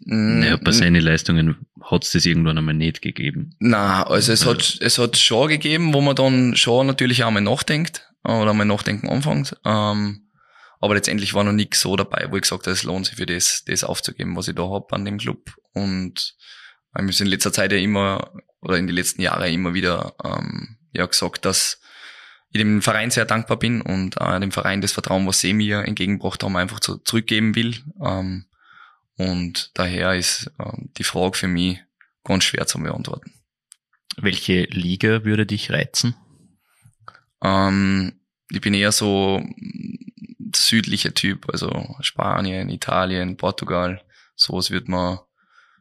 Naja, 0.00 0.56
bei 0.56 0.72
seinen 0.72 1.02
Leistungen 1.02 1.66
hat 1.82 2.04
es 2.04 2.12
das 2.12 2.26
irgendwann 2.26 2.58
einmal 2.58 2.74
nicht 2.74 3.02
gegeben. 3.02 3.54
Na, 3.58 4.04
also 4.04 4.32
es 4.32 4.46
hat, 4.46 4.78
es 4.80 4.98
hat 4.98 5.16
schon 5.16 5.48
gegeben, 5.48 5.94
wo 5.94 6.00
man 6.00 6.16
dann 6.16 6.56
schon 6.56 6.86
natürlich 6.86 7.24
auch 7.24 7.30
mal 7.30 7.40
nachdenkt 7.40 8.11
oder 8.24 8.54
mal 8.54 8.64
nachdenken 8.64 9.08
anfängt. 9.08 9.56
Ähm, 9.64 10.30
aber 10.80 10.94
letztendlich 10.94 11.32
war 11.34 11.44
noch 11.44 11.52
nichts 11.52 11.80
so 11.80 11.94
dabei, 11.96 12.26
wo 12.30 12.36
ich 12.36 12.42
gesagt 12.42 12.66
habe, 12.66 12.72
es 12.72 12.82
lohnt 12.82 13.06
sich 13.06 13.16
für 13.16 13.26
das, 13.26 13.62
das 13.66 13.84
aufzugeben, 13.84 14.36
was 14.36 14.48
ich 14.48 14.56
da 14.56 14.68
hab 14.68 14.92
an 14.92 15.04
dem 15.04 15.18
Club. 15.18 15.54
Und 15.72 16.34
wir 16.92 17.02
haben 17.02 17.08
in 17.08 17.26
letzter 17.26 17.52
Zeit 17.52 17.72
ja 17.72 17.78
immer, 17.78 18.32
oder 18.60 18.76
in 18.78 18.86
den 18.86 18.96
letzten 18.96 19.22
Jahren 19.22 19.52
immer 19.52 19.74
wieder 19.74 20.14
ähm, 20.24 20.78
ja 20.92 21.06
gesagt, 21.06 21.44
dass 21.44 21.80
ich 22.50 22.58
dem 22.58 22.82
Verein 22.82 23.10
sehr 23.10 23.24
dankbar 23.24 23.58
bin 23.58 23.80
und 23.80 24.20
äh, 24.20 24.40
dem 24.40 24.52
Verein 24.52 24.80
das 24.80 24.92
Vertrauen, 24.92 25.26
was 25.26 25.40
sie 25.40 25.54
mir 25.54 25.84
entgegengebracht 25.84 26.42
haben, 26.42 26.56
einfach 26.56 26.80
zu, 26.80 26.98
zurückgeben 26.98 27.54
will. 27.54 27.76
Ähm, 28.04 28.46
und 29.16 29.70
daher 29.74 30.14
ist 30.14 30.50
äh, 30.58 30.72
die 30.98 31.04
Frage 31.04 31.36
für 31.36 31.48
mich 31.48 31.78
ganz 32.24 32.44
schwer 32.44 32.66
zu 32.66 32.78
beantworten. 32.78 33.32
Welche 34.16 34.64
Liga 34.64 35.24
würde 35.24 35.46
dich 35.46 35.70
reizen? 35.70 36.14
Ähm, 37.42 38.20
ich 38.50 38.60
bin 38.60 38.74
eher 38.74 38.92
so 38.92 39.42
südlicher 40.54 41.14
Typ, 41.14 41.48
also 41.50 41.96
Spanien, 42.00 42.68
Italien, 42.68 43.36
Portugal, 43.36 44.02
sowas 44.34 44.70
wird 44.70 44.88
man, 44.88 45.18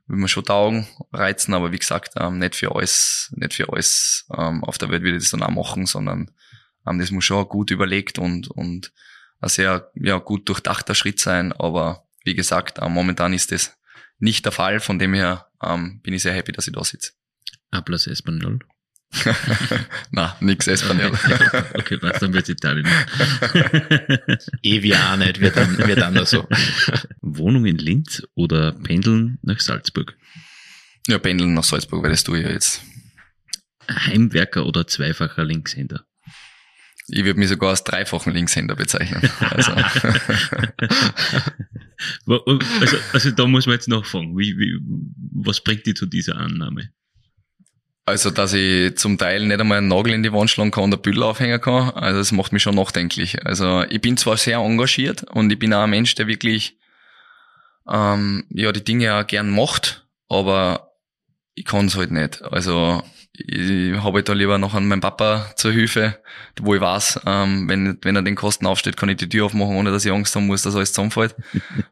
wird 0.08 0.20
man 0.20 0.28
schon 0.28 0.46
taugen, 0.46 0.88
reizen, 1.12 1.54
aber 1.54 1.72
wie 1.72 1.80
gesagt, 1.80 2.14
ähm, 2.18 2.40
nicht 2.40 2.56
für 2.56 2.74
alles, 2.74 3.32
nicht 3.36 3.54
für 3.54 3.70
alles 3.70 4.26
ähm, 4.36 4.64
auf 4.64 4.78
der 4.78 4.90
Welt 4.90 5.04
würde 5.04 5.18
ich 5.18 5.24
das 5.24 5.32
dann 5.32 5.44
auch 5.44 5.52
machen, 5.52 5.86
sondern 5.86 6.32
ähm, 6.88 7.00
das 7.00 7.12
muss 7.12 7.26
schon 7.26 7.48
gut 7.48 7.72
überlegt 7.72 8.18
und, 8.20 8.50
und 8.50 8.94
ein 9.42 9.50
sehr 9.50 9.92
ja, 9.96 10.18
gut 10.20 10.48
durchdachter 10.48 10.96
Schritt 10.96 11.20
sein, 11.20 11.52
aber 11.52 12.08
wie 12.24 12.36
gesagt, 12.36 12.80
ähm, 12.82 12.94
momentan 12.94 13.34
ist 13.34 13.52
das 13.52 13.78
nicht 14.20 14.46
der 14.46 14.52
Fall, 14.52 14.80
von 14.80 15.00
dem 15.00 15.14
her 15.14 15.48
ähm, 15.64 16.00
bin 16.02 16.14
ich 16.14 16.22
sehr 16.22 16.34
happy, 16.34 16.52
dass 16.52 16.68
ich 16.68 16.74
da 16.74 16.84
sitze. 16.84 17.14
Ablass 17.72 18.08
Espanol. 18.08 18.60
Na, 20.12 20.38
nix 20.40 20.68
Espanol. 20.68 21.12
okay, 21.74 21.98
was 22.02 22.20
dann 22.20 22.34
wird's 22.34 22.50
Italien. 22.50 22.88
Ewig 24.62 24.96
auch 24.96 25.18
nicht, 25.18 25.40
wird 25.42 25.58
dann, 25.58 25.78
wird 25.78 26.00
dann 26.00 26.26
so. 26.26 26.48
Wohnung 27.22 27.66
in 27.66 27.78
Linz 27.78 28.24
oder 28.36 28.72
pendeln 28.72 29.38
nach 29.42 29.60
Salzburg? 29.60 30.18
Ja, 31.08 31.18
pendeln 31.18 31.54
nach 31.54 31.64
Salzburg, 31.64 32.04
weil 32.04 32.12
das 32.12 32.24
tue 32.24 32.40
ich 32.40 32.46
ja 32.46 32.52
jetzt. 32.52 32.82
Heimwerker 33.90 34.66
oder 34.66 34.88
zweifacher 34.88 35.44
Linkshänder? 35.44 36.06
Ich 37.08 37.26
würde 37.26 37.40
mich 37.40 37.50
sogar 37.50 37.72
als 37.72 37.84
dreifachen 37.84 38.34
Linkshänder 38.34 38.76
bezeichnen. 38.76 39.30
Also. 39.40 39.72
also, 42.26 42.98
also 43.12 43.32
da 43.32 43.48
muss 43.48 43.66
man 43.66 43.74
jetzt 43.74 43.90
nachfragen. 43.90 44.38
Wie, 44.38 44.58
wie, 44.58 44.80
was 45.34 45.62
bringt 45.62 45.86
dich 45.86 45.96
zu 45.96 46.06
dieser 46.06 46.38
Annahme? 46.38 46.92
Also, 48.12 48.30
dass 48.30 48.52
ich 48.52 48.98
zum 48.98 49.18
Teil 49.18 49.48
nicht 49.48 49.62
einmal 49.62 49.78
einen 49.78 49.88
Nagel 49.88 50.12
in 50.12 50.22
die 50.22 50.34
Wand 50.34 50.50
schlagen 50.50 50.70
kann 50.70 50.84
und 50.84 50.94
ein 50.94 51.02
Bild 51.02 51.18
aufhängen 51.20 51.62
kann, 51.62 51.92
also 51.92 52.20
das 52.20 52.34
macht 52.34 52.52
mich 52.52 52.62
schon 52.62 52.76
nachdenklich. 52.76 53.46
Also 53.46 53.86
ich 53.90 54.02
bin 54.02 54.18
zwar 54.18 54.36
sehr 54.36 54.58
engagiert 54.58 55.24
und 55.24 55.50
ich 55.50 55.58
bin 55.58 55.74
auch 55.74 55.84
ein 55.84 55.90
Mensch, 55.90 56.14
der 56.16 56.28
wirklich 56.28 56.78
ähm, 57.90 58.44
ja 58.50 58.74
die 58.74 58.84
Dinge 58.84 59.16
auch 59.16 59.26
gern 59.26 59.50
macht, 59.50 60.06
aber 60.28 60.92
ich 61.56 61.64
kann 61.64 61.86
es 61.86 61.96
halt 61.96 62.12
nicht. 62.12 62.42
Also 62.42 63.02
ich 63.32 63.94
habe 63.94 64.18
halt 64.18 64.28
da 64.28 64.34
lieber 64.34 64.58
noch 64.58 64.74
an 64.74 64.90
meinen 64.90 65.00
Papa 65.00 65.50
zur 65.56 65.72
Hilfe, 65.72 66.20
wo 66.60 66.76
ich 66.76 66.82
weiß, 66.82 67.22
ähm, 67.26 67.70
wenn, 67.70 67.98
wenn 68.02 68.18
er 68.18 68.24
den 68.24 68.36
Kosten 68.36 68.66
aufsteht, 68.66 68.98
kann 68.98 69.08
ich 69.08 69.16
die 69.16 69.30
Tür 69.30 69.46
aufmachen, 69.46 69.78
ohne 69.78 69.90
dass 69.90 70.04
ich 70.04 70.12
Angst 70.12 70.36
haben 70.36 70.48
muss, 70.48 70.64
dass 70.64 70.76
alles 70.76 70.92
zusammenfällt. 70.92 71.34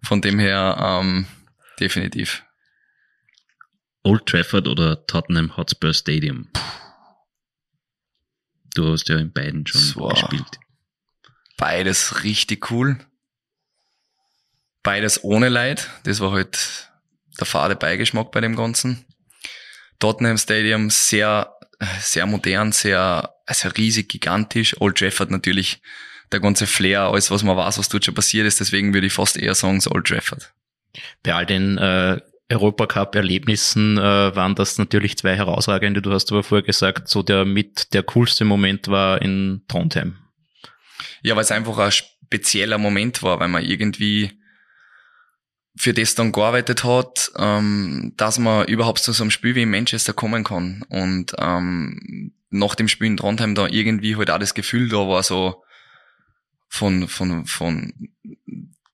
Von 0.04 0.20
dem 0.20 0.38
her 0.38 1.00
ähm, 1.02 1.28
definitiv. 1.80 2.44
Old 4.04 4.26
Trafford 4.26 4.68
oder 4.68 5.06
Tottenham 5.08 5.58
Hotspur 5.58 5.94
Stadium? 5.94 6.48
Du 8.76 8.92
hast 8.92 9.10
ja 9.10 9.18
in 9.18 9.32
beiden 9.32 9.66
schon 9.68 9.82
so, 9.82 10.08
gespielt. 10.08 10.60
Beides 11.58 12.24
richtig 12.24 12.72
cool. 12.72 12.98
Beides 14.84 15.24
ohne 15.24 15.50
Leid. 15.50 15.90
Das 16.04 16.20
war 16.22 16.32
halt 16.32 16.90
der 17.40 17.46
fade 17.46 17.76
Beigeschmack 17.76 18.32
bei 18.32 18.42
dem 18.42 18.56
Ganzen. 18.56 19.06
Tottenham 20.00 20.38
Stadium 20.38 20.90
sehr, 20.90 21.54
sehr 22.00 22.26
modern, 22.26 22.72
sehr, 22.72 23.36
also 23.46 23.70
riesig, 23.70 24.10
gigantisch. 24.10 24.80
Old 24.80 24.98
Trafford 24.98 25.32
natürlich 25.32 25.82
der 26.32 26.40
ganze 26.40 26.68
Flair, 26.68 27.02
alles 27.02 27.32
was 27.32 27.44
man 27.44 27.58
weiß, 27.58 27.80
was 27.80 27.90
dort 27.90 28.06
schon 28.06 28.16
passiert 28.16 28.48
ist. 28.48 28.60
Deswegen 28.60 28.94
würde 28.94 29.08
ich 29.08 29.14
fast 29.14 29.36
eher 29.36 29.56
sagen, 29.56 29.82
so 29.82 29.92
Old 29.92 30.08
Trafford. 30.08 30.54
Bei 31.24 31.34
all 31.34 31.46
den 31.46 31.78
äh, 31.78 32.22
Europacup-Erlebnissen 32.50 33.98
äh, 33.98 34.36
waren 34.36 34.56
das 34.56 34.78
natürlich 34.78 35.18
zwei 35.18 35.36
herausragende. 35.36 36.02
Du 36.02 36.12
hast 36.12 36.32
aber 36.32 36.44
vorher 36.44 36.66
gesagt, 36.66 37.08
so 37.08 37.22
der 37.22 37.46
mit 37.46 37.94
der 37.94 38.04
coolste 38.04 38.46
Moment 38.46 38.88
war 38.88 39.22
in 39.22 39.62
Trondheim. 39.68 40.18
Ja, 41.22 41.36
weil 41.36 41.44
es 41.44 41.52
einfach 41.52 41.78
ein 41.78 41.92
spezieller 41.92 42.78
Moment 42.78 43.22
war, 43.24 43.40
weil 43.40 43.50
man 43.50 43.64
irgendwie 43.64 44.32
für 45.76 45.94
das 45.94 46.16
dann 46.16 46.32
gearbeitet 46.32 46.84
hat, 46.84 47.32
ähm, 47.38 48.14
dass 48.18 48.40
man 48.40 48.68
überhaupt 48.68 49.00
zu 49.00 49.12
so 49.12 49.24
einem 49.24 49.32
Spiel 49.32 49.56
wie 49.56 49.62
in 49.62 49.70
Manchester 49.70 50.14
kommen 50.14 50.44
kann. 50.44 50.84
Und 50.90 51.34
ähm, 51.38 52.34
nach 52.50 52.76
dem 52.76 52.88
Spiel 52.88 53.08
in 53.08 53.18
Trondheim 53.18 53.56
da 53.56 53.68
irgendwie 53.68 54.16
halt 54.16 54.32
auch 54.32 54.40
das 54.40 54.54
Gefühl 54.54 54.90
da 54.90 54.98
war 55.08 55.24
so 55.24 55.64
von, 56.68 57.08
von, 57.08 57.46
von 57.46 57.94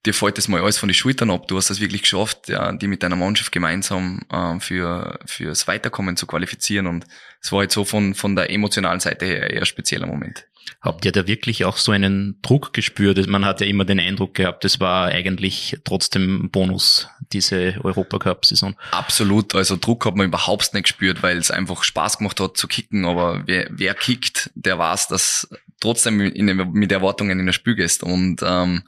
dir 0.06 0.14
fällt 0.14 0.38
das 0.38 0.48
mal 0.48 0.62
alles 0.62 0.78
von 0.78 0.90
den 0.90 0.94
Schultern 0.94 1.32
ab. 1.32 1.48
Du 1.48 1.58
hast 1.58 1.70
das 1.70 1.80
wirklich 1.80 2.04
geschafft, 2.04 2.50
ja, 2.50 2.72
die 2.72 2.88
mit 2.88 3.04
deiner 3.04 3.16
Mannschaft 3.16 3.52
gemeinsam 3.52 4.22
ähm, 4.32 4.62
für 4.62 5.20
fürs 5.26 5.68
Weiterkommen 5.68 6.18
zu 6.18 6.28
qualifizieren. 6.28 6.88
Und 6.88 7.06
es 7.42 7.52
war 7.52 7.60
halt 7.60 7.72
so 7.72 7.86
von 7.86 8.14
von 8.14 8.36
der 8.36 8.50
emotionalen 8.50 9.00
Seite 9.00 9.26
her 9.26 9.50
eher 9.50 9.66
spezieller 9.66 10.08
Moment. 10.08 10.46
Habt 10.82 11.06
ihr 11.06 11.12
da 11.12 11.28
wirklich 11.28 11.66
auch 11.66 11.78
so 11.78 11.92
einen 11.92 12.40
Druck 12.42 12.74
gespürt? 12.74 13.26
Man 13.28 13.46
hat 13.46 13.62
ja 13.62 13.68
immer 13.68 13.86
den 13.86 14.00
Eindruck 14.00 14.36
gehabt, 14.36 14.66
es 14.66 14.80
war 14.80 15.08
eigentlich 15.08 15.78
trotzdem 15.84 16.50
Bonus, 16.52 17.08
diese 17.34 17.76
Europacup-Saison. 17.84 18.76
Absolut, 18.92 19.56
also 19.56 19.78
Druck 19.78 20.06
hat 20.06 20.16
man 20.16 20.28
überhaupt 20.28 20.74
nicht 20.74 20.84
gespürt, 20.84 21.24
weil 21.24 21.38
es 21.38 21.52
einfach 21.52 21.84
Spaß 21.84 22.20
gemacht 22.20 22.40
hat 22.40 22.58
zu 22.58 22.68
kicken, 22.68 23.06
aber 23.06 23.44
wer, 23.46 23.68
wer 23.72 23.94
kickt, 23.94 24.52
der 24.56 24.78
weiß, 24.78 25.08
dass 25.08 25.48
trotzdem 25.80 26.20
in, 26.20 26.46
mit 26.74 26.92
Erwartungen 26.92 27.40
in 27.40 27.46
das 27.46 27.56
Spiel 27.56 27.76
gehst 27.76 28.04
und 28.04 28.42
ähm, 28.44 28.84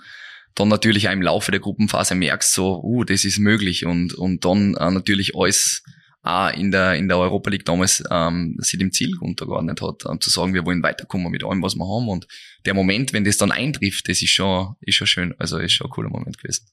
dann 0.58 0.70
natürlich 0.70 1.08
auch 1.08 1.14
im 1.14 1.22
Laufe 1.22 1.52
der 1.52 1.60
Gruppenphase 1.60 2.16
merkst 2.16 2.52
so, 2.52 2.82
uh, 2.84 3.04
das 3.04 3.26
ist 3.26 3.38
möglich 3.38 3.86
und, 3.86 4.16
und 4.16 4.44
dann 4.44 4.74
äh, 4.74 4.90
natürlich 4.90 5.36
alles 5.36 5.84
auch 6.24 6.52
in 6.52 6.72
der, 6.72 6.96
in 6.96 7.08
der 7.08 7.20
Europa 7.20 7.52
League 7.52 7.64
damals 7.64 8.04
ähm, 8.10 8.58
sich 8.58 8.80
dem 8.80 8.92
Ziel 8.92 9.16
untergeordnet 9.20 9.82
hat, 9.84 10.04
ähm, 10.10 10.20
zu 10.20 10.32
sagen, 10.32 10.56
wir 10.56 10.66
wollen 10.66 10.82
weiterkommen 10.82 11.32
mit 11.32 11.44
allem, 11.44 11.62
was 11.62 11.76
wir 11.76 11.86
haben 11.86 12.10
und 12.10 12.28
der 12.66 12.74
Moment, 12.74 13.14
wenn 13.14 13.24
das 13.24 13.38
dann 13.38 13.52
eintrifft, 13.52 14.10
das 14.10 14.24
ist 14.24 14.32
schon, 14.32 14.76
ist 14.82 14.96
schon 14.96 15.06
schön, 15.06 15.36
also 15.38 15.60
ist 15.60 15.74
schon 15.74 15.88
ein 15.88 15.92
cooler 15.92 16.10
Moment 16.10 16.40
gewesen. 16.40 16.68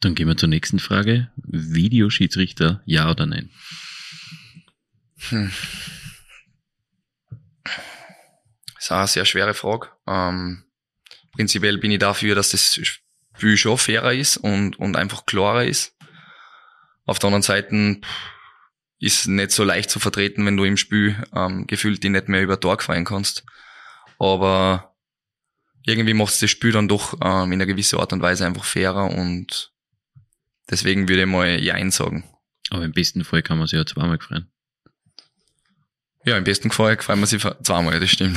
Dann 0.00 0.14
gehen 0.14 0.26
wir 0.26 0.36
zur 0.36 0.48
nächsten 0.48 0.78
Frage. 0.78 1.30
Videoschiedsrichter, 1.36 2.82
ja 2.86 3.10
oder 3.10 3.26
nein? 3.26 3.50
Hm. 5.28 5.52
Das 8.74 8.84
ist 8.84 8.92
auch 8.92 8.96
eine 8.96 9.06
sehr 9.08 9.26
schwere 9.26 9.52
Frage. 9.52 9.88
Ähm, 10.06 10.64
prinzipiell 11.32 11.78
bin 11.78 11.90
ich 11.90 11.98
dafür, 11.98 12.34
dass 12.34 12.50
das 12.50 12.78
Spiel 12.82 13.56
schon 13.56 13.78
fairer 13.78 14.12
ist 14.12 14.36
und, 14.36 14.78
und 14.78 14.96
einfach 14.96 15.26
klarer 15.26 15.64
ist. 15.64 15.96
Auf 17.06 17.18
der 17.18 17.28
anderen 17.28 17.42
Seite 17.42 18.00
ist 18.98 19.26
nicht 19.26 19.50
so 19.50 19.64
leicht 19.64 19.90
zu 19.90 19.98
vertreten, 19.98 20.44
wenn 20.44 20.56
du 20.56 20.64
im 20.64 20.76
Spiel 20.76 21.16
ähm, 21.34 21.66
gefühlt 21.66 22.02
die 22.02 22.10
nicht 22.10 22.28
mehr 22.28 22.42
über 22.42 22.60
Tor 22.60 22.78
fallen 22.80 23.04
kannst. 23.04 23.44
Aber 24.18 24.94
irgendwie 25.86 26.14
macht 26.14 26.40
das 26.40 26.50
Spiel 26.50 26.72
dann 26.72 26.88
doch 26.88 27.14
ähm, 27.14 27.52
in 27.52 27.54
einer 27.54 27.66
gewissen 27.66 27.98
Art 27.98 28.12
und 28.12 28.22
Weise 28.22 28.46
einfach 28.46 28.64
fairer 28.64 29.10
und 29.10 29.72
deswegen 30.70 31.08
würde 31.08 31.22
ich 31.22 31.28
mal 31.28 31.60
Ja 31.62 31.90
sagen. 31.90 32.24
Aber 32.68 32.84
im 32.84 32.92
besten 32.92 33.24
Fall 33.24 33.42
kann 33.42 33.58
man 33.58 33.66
sich 33.66 33.78
ja 33.78 33.86
zweimal 33.86 34.18
freuen. 34.20 34.52
Ja, 36.24 36.36
im 36.36 36.44
besten 36.44 36.70
Fall 36.70 36.98
freuen 36.98 37.20
wir 37.20 37.26
sich 37.26 37.42
zweimal, 37.62 37.98
das 37.98 38.10
stimmt. 38.10 38.36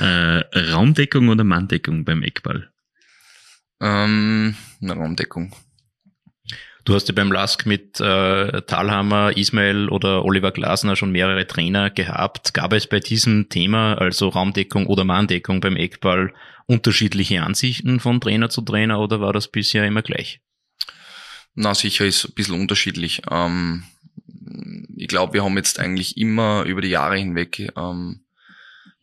äh, 0.00 0.42
Raumdeckung 0.72 1.28
oder 1.28 1.44
Manndeckung 1.44 2.04
beim 2.04 2.22
Eckball? 2.22 2.70
Ähm, 3.80 4.56
eine 4.82 4.92
Raumdeckung. 4.92 5.54
Du 6.84 6.94
hast 6.94 7.08
ja 7.08 7.14
beim 7.14 7.30
Lask 7.30 7.66
mit 7.66 8.00
äh, 8.00 8.62
Talhammer, 8.62 9.36
Ismail 9.36 9.88
oder 9.90 10.24
Oliver 10.24 10.52
Glasner 10.52 10.96
schon 10.96 11.12
mehrere 11.12 11.46
Trainer 11.46 11.90
gehabt. 11.90 12.54
Gab 12.54 12.72
es 12.72 12.86
bei 12.86 12.98
diesem 12.98 13.48
Thema, 13.50 13.94
also 13.94 14.28
Raumdeckung 14.28 14.86
oder 14.86 15.04
Manndeckung 15.04 15.60
beim 15.60 15.76
Eckball, 15.76 16.32
unterschiedliche 16.66 17.42
Ansichten 17.42 18.00
von 18.00 18.20
Trainer 18.20 18.48
zu 18.48 18.62
Trainer 18.62 19.00
oder 19.00 19.20
war 19.20 19.32
das 19.32 19.48
bisher 19.48 19.86
immer 19.86 20.02
gleich? 20.02 20.40
Na, 21.54 21.74
sicher 21.74 22.06
ist 22.06 22.24
ein 22.24 22.34
bisschen 22.34 22.60
unterschiedlich. 22.60 23.22
Ähm, 23.30 23.84
ich 24.96 25.08
glaube, 25.08 25.34
wir 25.34 25.44
haben 25.44 25.56
jetzt 25.56 25.78
eigentlich 25.78 26.16
immer 26.16 26.64
über 26.64 26.80
die 26.80 26.88
Jahre 26.88 27.16
hinweg 27.16 27.72
ähm, 27.76 28.24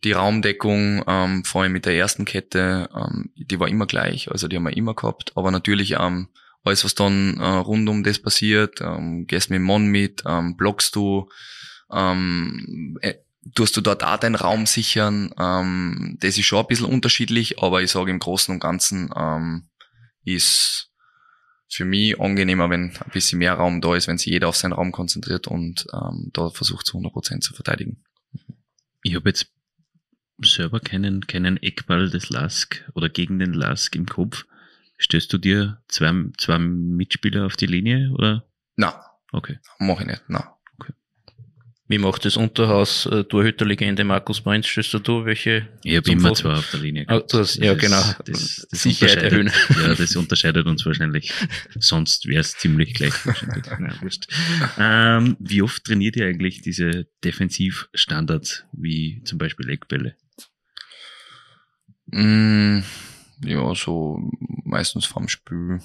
die 0.04 0.12
Raumdeckung, 0.12 1.04
ähm, 1.08 1.44
vor 1.44 1.64
allem 1.64 1.72
mit 1.72 1.86
der 1.86 1.96
ersten 1.96 2.26
Kette, 2.26 2.90
ähm, 2.96 3.32
die 3.36 3.60
war 3.60 3.68
immer 3.68 3.88
gleich, 3.88 4.32
also 4.32 4.48
die 4.48 4.56
haben 4.56 4.64
wir 4.64 4.78
immer 4.78 4.94
gehabt. 4.94 5.32
Aber 5.36 5.52
natürlich 5.52 5.96
ähm, 6.00 6.30
alles, 6.64 6.86
was 6.86 6.96
dann 6.96 7.40
äh, 7.40 7.46
rund 7.46 7.90
um 7.90 8.04
das 8.04 8.20
passiert, 8.20 8.82
ähm, 8.82 9.26
gehst 9.28 9.50
mit 9.50 9.58
dem 9.58 9.66
Mann 9.66 9.88
mit, 9.88 10.24
ähm, 10.26 10.58
blockst 10.58 10.96
du, 10.96 11.30
ähm, 11.92 12.98
äh, 13.02 13.16
tust 13.54 13.78
du 13.78 13.82
dort 13.82 14.04
auch 14.04 14.18
deinen 14.18 14.36
Raum 14.36 14.66
sichern. 14.66 15.34
Ähm, 15.40 16.18
das 16.20 16.38
ist 16.38 16.46
schon 16.46 16.60
ein 16.60 16.68
bisschen 16.68 16.88
unterschiedlich, 16.88 17.62
aber 17.62 17.82
ich 17.82 17.92
sage 17.92 18.12
im 18.12 18.20
Großen 18.20 18.54
und 18.54 18.60
Ganzen 18.60 19.12
ähm, 19.16 19.70
ist 20.24 20.92
für 21.70 21.86
mich 21.86 22.20
angenehmer, 22.20 22.70
wenn 22.70 22.92
ein 22.92 23.12
bisschen 23.12 23.40
mehr 23.40 23.54
Raum 23.54 23.82
da 23.82 23.96
ist, 23.96 24.08
wenn 24.08 24.18
sich 24.18 24.32
jeder 24.32 24.48
auf 24.48 24.56
seinen 24.56 24.74
Raum 24.74 24.92
konzentriert 24.92 25.48
und 25.48 25.88
ähm, 25.94 26.30
da 26.34 26.50
versucht 26.50 26.86
zu 26.86 26.98
100% 26.98 27.42
zu 27.42 27.54
verteidigen. 27.54 28.04
Ich 29.04 29.16
habe 29.16 29.30
jetzt 29.30 29.48
selber 30.42 30.80
keinen, 30.80 31.28
keinen 31.28 31.58
Eckball 31.58 32.10
des 32.10 32.30
Lask 32.30 32.84
oder 32.94 33.10
gegen 33.10 33.40
den 33.40 33.54
Lask 33.54 33.96
im 33.96 34.06
Kopf. 34.06 34.46
Stößt 34.98 35.32
du 35.32 35.38
dir 35.38 35.82
zwei, 35.88 36.14
zwei 36.38 36.60
Mitspieler 36.60 37.46
auf 37.46 37.56
die 37.56 37.68
Linie 37.68 38.12
oder? 38.14 38.46
Na. 38.76 39.02
Okay. 39.32 39.60
Mach 39.80 40.00
ich 40.00 40.08
nicht, 40.08 40.24
na. 40.28 40.55
Wie 41.88 42.00
macht 42.00 42.26
das 42.26 42.36
Unterhaus 42.36 43.06
äh, 43.06 43.26
Torhüterlegende 43.26 44.04
Markus 44.04 44.42
Prinz? 44.42 44.66
Stößt 44.66 45.08
du 45.08 45.24
welche? 45.26 45.70
Ich 45.84 45.96
habe 45.96 46.10
immer 46.10 46.34
zwei 46.34 46.54
auf 46.54 46.72
der 46.72 46.80
Linie. 46.80 47.06
Oh, 47.08 47.20
du 47.20 47.38
hast, 47.38 47.58
ja, 47.58 47.76
das, 47.76 47.82
genau. 47.82 48.02
Das, 48.26 48.68
das 48.72 48.82
Sicherheit 48.82 49.22
erhöhen. 49.22 49.52
Ja, 49.80 49.94
das 49.94 50.16
unterscheidet 50.16 50.66
uns 50.66 50.84
wahrscheinlich. 50.86 51.32
Sonst 51.76 52.26
wäre 52.28 52.42
es 52.42 52.58
ziemlich 52.58 52.96
gleich. 52.96 53.14
ähm, 54.80 55.38
wie 55.40 55.62
oft 55.62 55.84
trainiert 55.84 56.16
ihr 56.16 56.26
eigentlich 56.26 56.64
diese 56.64 57.08
Defensivstandards, 57.24 58.66
wie 58.72 59.22
zum 59.24 59.38
Beispiel 59.38 59.70
Eckbälle? 59.70 60.16
Mm, 62.08 62.80
ja, 63.44 63.76
so 63.76 64.32
meistens 64.64 65.06
vorm 65.06 65.28
Spiel. 65.28 65.82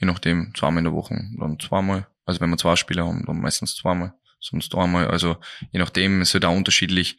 Je 0.00 0.06
nachdem, 0.06 0.54
zweimal 0.56 0.78
in 0.78 0.84
der 0.84 0.94
Woche, 0.94 1.20
dann 1.38 1.58
zweimal. 1.60 2.06
Also 2.24 2.40
wenn 2.40 2.48
wir 2.48 2.56
zwei 2.56 2.76
Spieler 2.76 3.06
haben, 3.06 3.26
dann 3.26 3.40
meistens 3.40 3.74
zweimal 3.74 4.14
sonst 4.40 4.74
einmal. 4.74 5.08
Also 5.08 5.36
je 5.72 5.78
nachdem, 5.78 6.22
ist 6.22 6.34
halt 6.34 6.44
auch 6.44 6.56
unterschiedlich. 6.56 7.18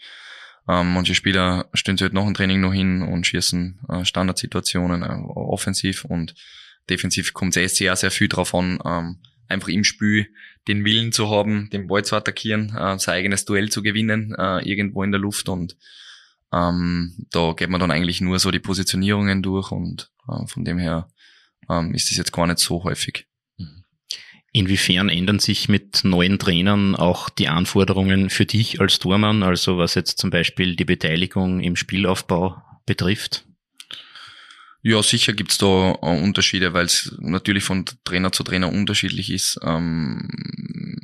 Ähm, 0.68 0.94
manche 0.94 1.16
Spieler 1.16 1.70
stehen 1.74 1.98
sich 1.98 2.04
halt 2.04 2.14
nach 2.14 2.24
dem 2.24 2.34
Training 2.34 2.62
noch 2.62 2.74
hin 2.74 3.02
und 3.02 3.26
schießen 3.26 3.80
äh, 3.90 4.06
Standardsituationen 4.06 5.04
äh, 5.04 5.08
offensiv 5.08 6.06
und 6.06 6.36
defensiv 6.90 7.34
kommt 7.34 7.56
es 7.56 7.62
eh 7.62 7.68
sehr, 7.68 7.96
sehr 7.96 8.12
viel 8.12 8.28
drauf 8.28 8.54
an, 8.54 8.80
ähm, 8.86 9.18
einfach 9.48 9.70
im 9.70 9.84
Spiel 9.84 10.28
den 10.68 10.86
Willen 10.86 11.12
zu 11.12 11.30
haben, 11.30 11.70
den 11.72 11.88
Ball 11.88 12.06
zu 12.06 12.16
attackieren, 12.16 12.76
äh, 12.76 13.00
sein 13.00 13.16
eigenes 13.16 13.46
Duell 13.46 13.70
zu 13.70 13.82
gewinnen, 13.82 14.36
äh, 14.38 14.60
irgendwo 14.60 15.04
in 15.04 15.12
der 15.12 15.20
Luft 15.20 15.50
und 15.50 15.78
ähm, 16.54 17.16
da 17.32 17.54
geht 17.54 17.70
man 17.70 17.80
dann 17.80 17.92
eigentlich 17.92 18.22
nur 18.22 18.38
so 18.38 18.52
die 18.52 18.60
Positionierungen 18.60 19.42
durch 19.42 19.72
und 19.72 20.12
äh, 20.28 20.46
von 20.48 20.64
dem 20.64 20.78
her 20.78 21.10
ähm, 21.70 21.94
ist 21.94 22.10
das 22.10 22.18
jetzt 22.18 22.34
gar 22.34 22.46
nicht 22.46 22.60
so 22.60 22.84
häufig. 22.84 23.28
Inwiefern 24.54 25.08
ändern 25.08 25.40
sich 25.40 25.70
mit 25.70 26.04
neuen 26.04 26.38
Trainern 26.38 26.96
auch 26.96 27.30
die 27.30 27.48
Anforderungen 27.48 28.30
für 28.30 28.46
dich 28.46 28.82
als 28.82 29.00
Tormann, 29.00 29.44
also 29.44 29.78
was 29.78 29.96
jetzt 29.96 30.18
zum 30.18 30.30
Beispiel 30.30 30.76
die 30.76 30.84
Beteiligung 30.84 31.62
im 31.62 31.78
Spielaufbau 31.78 32.62
betrifft? 32.86 33.46
Ja, 34.84 35.02
sicher 35.04 35.34
gibt's 35.34 35.58
da 35.58 35.92
äh, 36.02 36.22
Unterschiede, 36.22 36.74
weil 36.74 36.86
es 36.86 37.16
natürlich 37.20 37.64
von 37.64 37.86
Trainer 38.04 38.32
zu 38.32 38.44
Trainer 38.44 38.70
unterschiedlich 38.70 39.32
ist. 39.32 39.60
Ähm, 39.64 40.28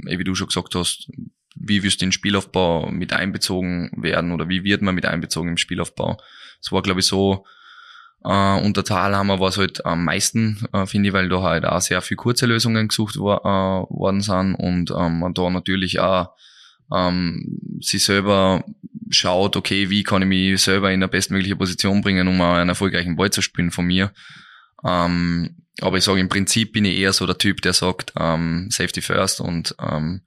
wie 0.04 0.24
du 0.24 0.36
schon 0.36 0.48
gesagt 0.48 0.76
hast, 0.76 1.10
wie 1.56 1.84
wirst 1.84 2.02
du 2.02 2.06
in 2.06 2.10
den 2.10 2.14
Spielaufbau 2.14 2.90
mit 2.92 3.14
einbezogen 3.14 3.92
werden 3.96 4.32
oder 4.32 4.50
wie 4.50 4.64
wird 4.64 4.82
man 4.82 4.96
mit 4.96 5.06
einbezogen 5.06 5.50
im 5.50 5.58
Spielaufbau? 5.58 6.18
Es 6.62 6.72
war, 6.72 6.82
glaube 6.82 7.00
ich, 7.00 7.06
so, 7.06 7.46
äh, 8.24 8.62
unter 8.62 8.84
Talhammer 8.84 9.40
war 9.40 9.50
es 9.50 9.58
halt 9.58 9.86
am 9.86 10.06
meisten, 10.06 10.66
äh, 10.74 10.86
finde 10.86 11.10
ich, 11.10 11.14
weil 11.14 11.30
da 11.30 11.42
halt 11.42 11.66
auch 11.66 11.82
sehr 11.82 12.02
viel 12.02 12.18
kurze 12.18 12.46
Lösungen 12.46 12.88
gesucht 12.88 13.18
war, 13.20 13.42
äh, 13.42 13.96
worden 13.96 14.22
sind 14.22 14.56
und 14.56 14.92
ähm, 14.92 15.20
man 15.20 15.34
da 15.34 15.50
natürlich 15.50 16.00
auch 16.00 16.30
ähm, 16.94 17.80
sie 17.82 17.98
selber 18.00 18.64
schaut, 19.10 19.56
okay, 19.56 19.90
wie 19.90 20.04
kann 20.04 20.22
ich 20.22 20.28
mich 20.28 20.62
selber 20.62 20.92
in 20.92 21.00
der 21.00 21.08
bestmögliche 21.08 21.56
Position 21.56 22.02
bringen, 22.02 22.28
um 22.28 22.42
einen 22.42 22.70
erfolgreichen 22.70 23.16
Ball 23.16 23.30
zu 23.30 23.42
spielen 23.42 23.72
von 23.72 23.86
mir. 23.86 24.12
Ähm, 24.86 25.58
aber 25.82 25.98
ich 25.98 26.04
sage, 26.04 26.20
im 26.20 26.30
Prinzip 26.30 26.74
bin 26.74 26.86
ich 26.86 26.98
eher 26.98 27.14
so 27.14 27.26
der 27.26 27.38
Typ, 27.38 27.62
der 27.62 27.74
sagt, 27.74 28.14
ähm, 28.18 28.68
Safety 28.72 29.02
first 29.02 29.42
und 29.42 29.76
ähm, 29.80 30.22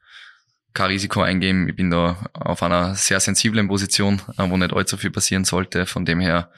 kein 0.72 0.90
Risiko 0.90 1.22
eingeben. 1.22 1.68
Ich 1.68 1.76
bin 1.76 1.90
da 1.90 2.24
auf 2.32 2.62
einer 2.62 2.94
sehr 2.94 3.20
sensiblen 3.20 3.68
Position, 3.68 4.22
äh, 4.38 4.48
wo 4.48 4.56
nicht 4.56 4.72
allzu 4.72 4.96
viel 4.96 5.10
passieren 5.10 5.44
sollte. 5.44 5.86
Von 5.86 6.04
dem 6.04 6.20
her 6.20 6.50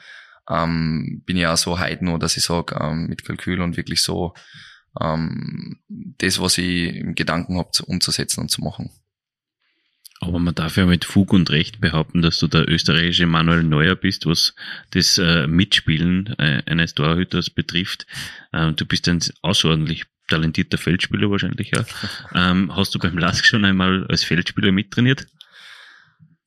ähm, 0.49 1.23
bin 1.25 1.37
ich 1.37 1.47
auch 1.47 1.57
so 1.57 1.79
heiden, 1.79 2.19
dass 2.19 2.37
ich 2.37 2.43
sage, 2.43 2.77
ähm, 2.79 3.07
mit 3.07 3.23
Kalkül 3.25 3.61
und 3.61 3.77
wirklich 3.77 4.01
so 4.01 4.33
ähm, 5.01 5.79
das, 5.87 6.39
was 6.39 6.57
ich 6.57 6.95
im 6.95 7.15
Gedanken 7.15 7.57
habe, 7.57 7.69
umzusetzen 7.85 8.41
und 8.41 8.49
zu 8.49 8.61
machen. 8.61 8.91
Aber 10.19 10.39
man 10.39 10.55
darf 10.55 10.77
ja 10.77 10.85
mit 10.85 11.03
Fug 11.03 11.33
und 11.33 11.49
Recht 11.49 11.81
behaupten, 11.81 12.21
dass 12.21 12.37
du 12.37 12.47
der 12.47 12.69
österreichische 12.69 13.25
Manuel 13.25 13.63
Neuer 13.63 13.95
bist, 13.95 14.25
was 14.25 14.55
das 14.91 15.17
äh, 15.17 15.47
Mitspielen 15.47 16.33
äh, 16.37 16.63
eines 16.65 16.93
Torhüters 16.93 17.49
betrifft. 17.49 18.05
Ähm, 18.53 18.75
du 18.75 18.85
bist 18.85 19.09
ein 19.09 19.19
außerordentlich 19.41 20.05
talentierter 20.29 20.77
Feldspieler 20.77 21.29
wahrscheinlich, 21.29 21.71
ja. 21.71 21.83
ähm, 22.35 22.73
hast 22.73 22.95
du 22.95 22.99
beim 22.99 23.17
LASK 23.17 23.45
schon 23.45 23.65
einmal 23.65 24.05
als 24.07 24.23
Feldspieler 24.23 24.71
mittrainiert? 24.71 25.27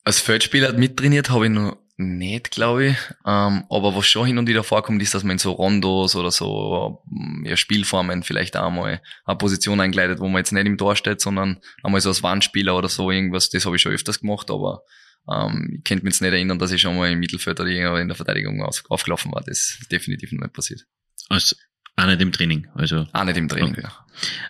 Als 0.04 0.20
Feldspieler 0.20 0.72
mittrainiert 0.72 1.28
habe 1.28 1.46
ich 1.46 1.52
noch 1.52 1.76
nicht, 1.98 2.50
glaube 2.50 2.88
ich. 2.88 2.96
Ähm, 3.24 3.64
aber 3.70 3.94
was 3.94 4.06
schon 4.06 4.26
hin 4.26 4.38
und 4.38 4.48
wieder 4.48 4.62
vorkommt, 4.62 5.02
ist, 5.02 5.14
dass 5.14 5.24
man 5.24 5.32
in 5.32 5.38
so 5.38 5.52
Rondos 5.52 6.14
oder 6.14 6.30
so 6.30 7.02
ja, 7.42 7.56
Spielformen 7.56 8.22
vielleicht 8.22 8.56
auch 8.56 8.70
mal 8.70 9.00
eine 9.24 9.38
Position 9.38 9.80
eingleitet, 9.80 10.20
wo 10.20 10.28
man 10.28 10.38
jetzt 10.40 10.52
nicht 10.52 10.66
im 10.66 10.78
Tor 10.78 10.96
steht, 10.96 11.20
sondern 11.20 11.60
einmal 11.82 12.00
so 12.00 12.10
als 12.10 12.22
Wandspieler 12.22 12.76
oder 12.76 12.88
so 12.88 13.10
irgendwas. 13.10 13.48
Das 13.48 13.64
habe 13.64 13.76
ich 13.76 13.82
schon 13.82 13.92
öfters 13.92 14.20
gemacht, 14.20 14.50
aber 14.50 14.82
ähm, 15.30 15.76
ich 15.78 15.84
könnte 15.84 16.04
mich 16.04 16.14
jetzt 16.14 16.20
nicht 16.20 16.32
erinnern, 16.32 16.58
dass 16.58 16.72
ich 16.72 16.80
schon 16.80 16.96
mal 16.96 17.10
im 17.10 17.18
Mittelfeld 17.18 17.58
oder 17.60 18.00
in 18.00 18.08
der 18.08 18.16
Verteidigung 18.16 18.62
auf, 18.62 18.84
aufgelaufen 18.88 19.32
war. 19.32 19.42
Das 19.42 19.58
ist 19.58 19.90
definitiv 19.90 20.32
noch 20.32 20.42
nicht 20.42 20.52
passiert. 20.52 20.84
Als 21.28 21.56
auch 21.96 22.06
nicht 22.06 22.20
im 22.20 22.32
Training, 22.32 22.68
also. 22.74 23.06
Auch 23.12 23.24
nicht 23.24 23.36
im 23.36 23.48
Training, 23.48 23.72
okay. 23.72 23.82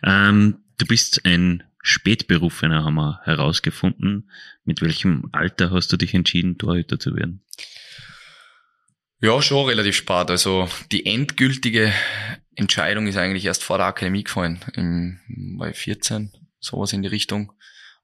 ja. 0.03 0.29
Ähm, 0.29 0.59
du 0.79 0.87
bist 0.87 1.25
ein 1.25 1.63
Spätberufener, 1.83 2.85
haben 2.85 2.97
wir 2.97 3.21
herausgefunden. 3.23 4.31
Mit 4.65 4.83
welchem 4.83 5.29
Alter 5.33 5.71
hast 5.71 5.93
du 5.93 5.97
dich 5.97 6.15
entschieden, 6.15 6.59
Torhüter 6.59 6.99
zu 6.99 7.15
werden? 7.15 7.45
Ja, 9.21 9.41
schon 9.41 9.67
relativ 9.67 9.97
spät. 9.97 10.31
Also 10.31 10.69
die 10.91 11.07
endgültige 11.07 11.93
Entscheidung 12.57 13.07
ist 13.07 13.17
eigentlich 13.17 13.45
erst 13.45 13.63
vor 13.63 13.79
der 13.79 13.87
Akademie 13.87 14.25
gefallen, 14.25 14.61
im, 14.75 15.21
bei 15.59 15.73
14, 15.73 16.33
sowas 16.59 16.93
in 16.93 17.03
die 17.03 17.09
Richtung. 17.09 17.53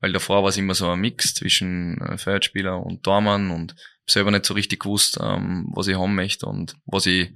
Weil 0.01 0.13
davor 0.13 0.43
war 0.43 0.51
es 0.51 0.57
immer 0.57 0.75
so 0.75 0.89
ein 0.91 1.01
Mix 1.01 1.35
zwischen 1.35 2.01
äh, 2.01 2.19
Feldspieler 2.19 2.85
und 2.85 3.03
Tormann 3.03 3.51
und 3.51 3.75
selber 4.07 4.31
nicht 4.31 4.47
so 4.47 4.55
richtig 4.55 4.81
gewusst, 4.81 5.19
ähm, 5.21 5.71
was 5.75 5.87
ich 5.87 5.97
haben 5.97 6.15
möchte 6.15 6.47
und 6.47 6.77
was 6.87 7.07
ich 7.07 7.33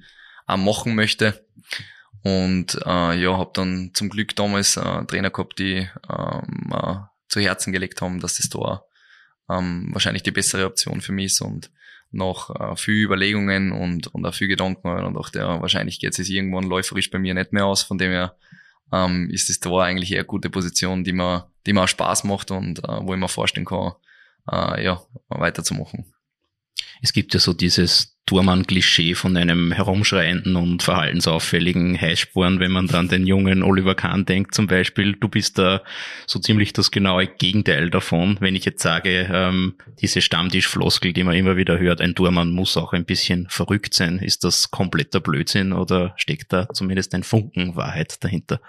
auch 0.46 0.56
machen 0.56 0.94
möchte. 0.94 1.44
Und 2.22 2.80
äh, 2.84 3.14
ja, 3.20 3.36
habe 3.36 3.50
dann 3.54 3.90
zum 3.94 4.08
Glück 4.08 4.34
damals 4.34 4.76
äh, 4.76 5.04
Trainer 5.04 5.30
gehabt, 5.30 5.58
die 5.58 5.88
ähm, 6.10 6.72
äh, 6.72 6.96
zu 7.28 7.40
Herzen 7.40 7.72
gelegt 7.72 8.00
haben, 8.00 8.20
dass 8.20 8.36
das 8.36 8.48
da 8.48 8.82
ähm, 9.48 9.90
wahrscheinlich 9.92 10.22
die 10.22 10.32
bessere 10.32 10.66
Option 10.66 11.00
für 11.00 11.12
mich 11.12 11.26
ist 11.26 11.40
und 11.40 11.70
nach 12.10 12.50
äh, 12.50 12.76
viel 12.76 13.04
Überlegungen 13.04 13.72
und, 13.72 14.08
und 14.08 14.26
auch 14.26 14.34
viel 14.34 14.48
Gedanken 14.48 14.88
und 14.88 15.14
dachte, 15.14 15.40
ja, 15.40 15.60
wahrscheinlich 15.60 16.00
geht 16.00 16.18
es 16.18 16.28
irgendwann 16.28 16.64
läuferisch 16.64 17.10
bei 17.10 17.18
mir 17.18 17.34
nicht 17.34 17.52
mehr 17.52 17.66
aus, 17.66 17.82
von 17.82 17.98
dem 17.98 18.10
her 18.10 18.36
ähm, 18.92 19.28
ist 19.30 19.48
das 19.48 19.60
da 19.60 19.70
eigentlich 19.78 20.12
eher 20.12 20.20
eine 20.20 20.26
gute 20.26 20.50
Position, 20.50 21.04
die 21.04 21.12
mir, 21.12 21.50
die 21.66 21.72
mir 21.72 21.82
auch 21.82 21.88
Spaß 21.88 22.24
macht 22.24 22.50
und 22.50 22.78
äh, 22.84 23.00
wo 23.02 23.14
ich 23.14 23.20
mir 23.20 23.28
vorstellen 23.28 23.66
kann, 23.66 23.92
äh, 24.50 24.84
ja, 24.84 25.02
weiterzumachen. 25.28 26.12
Es 27.02 27.12
gibt 27.12 27.34
ja 27.34 27.40
so 27.40 27.52
dieses 27.52 28.16
Tormann-Klischee 28.26 29.14
von 29.14 29.36
einem 29.36 29.70
herumschreienden 29.70 30.56
und 30.56 30.82
verhaltensauffälligen 30.82 31.98
Heißsporn, 32.00 32.58
wenn 32.58 32.72
man 32.72 32.88
dann 32.88 33.08
den 33.08 33.24
jungen 33.24 33.62
Oliver 33.62 33.94
Kahn 33.94 34.26
denkt 34.26 34.52
zum 34.52 34.66
Beispiel. 34.66 35.12
Du 35.12 35.28
bist 35.28 35.58
da 35.58 35.82
so 36.26 36.40
ziemlich 36.40 36.72
das 36.72 36.90
genaue 36.90 37.28
Gegenteil 37.28 37.88
davon. 37.88 38.36
Wenn 38.40 38.56
ich 38.56 38.64
jetzt 38.64 38.82
sage, 38.82 39.28
ähm, 39.32 39.76
diese 40.00 40.22
Stammtischfloskel, 40.22 41.12
die 41.12 41.22
man 41.22 41.36
immer 41.36 41.56
wieder 41.56 41.78
hört, 41.78 42.00
ein 42.00 42.16
Tormann 42.16 42.50
muss 42.50 42.76
auch 42.76 42.92
ein 42.92 43.04
bisschen 43.04 43.46
verrückt 43.48 43.94
sein, 43.94 44.18
ist 44.18 44.42
das 44.42 44.72
kompletter 44.72 45.20
Blödsinn 45.20 45.72
oder 45.72 46.12
steckt 46.16 46.52
da 46.52 46.68
zumindest 46.72 47.14
ein 47.14 47.22
Funken 47.22 47.76
Wahrheit 47.76 48.24
dahinter? 48.24 48.60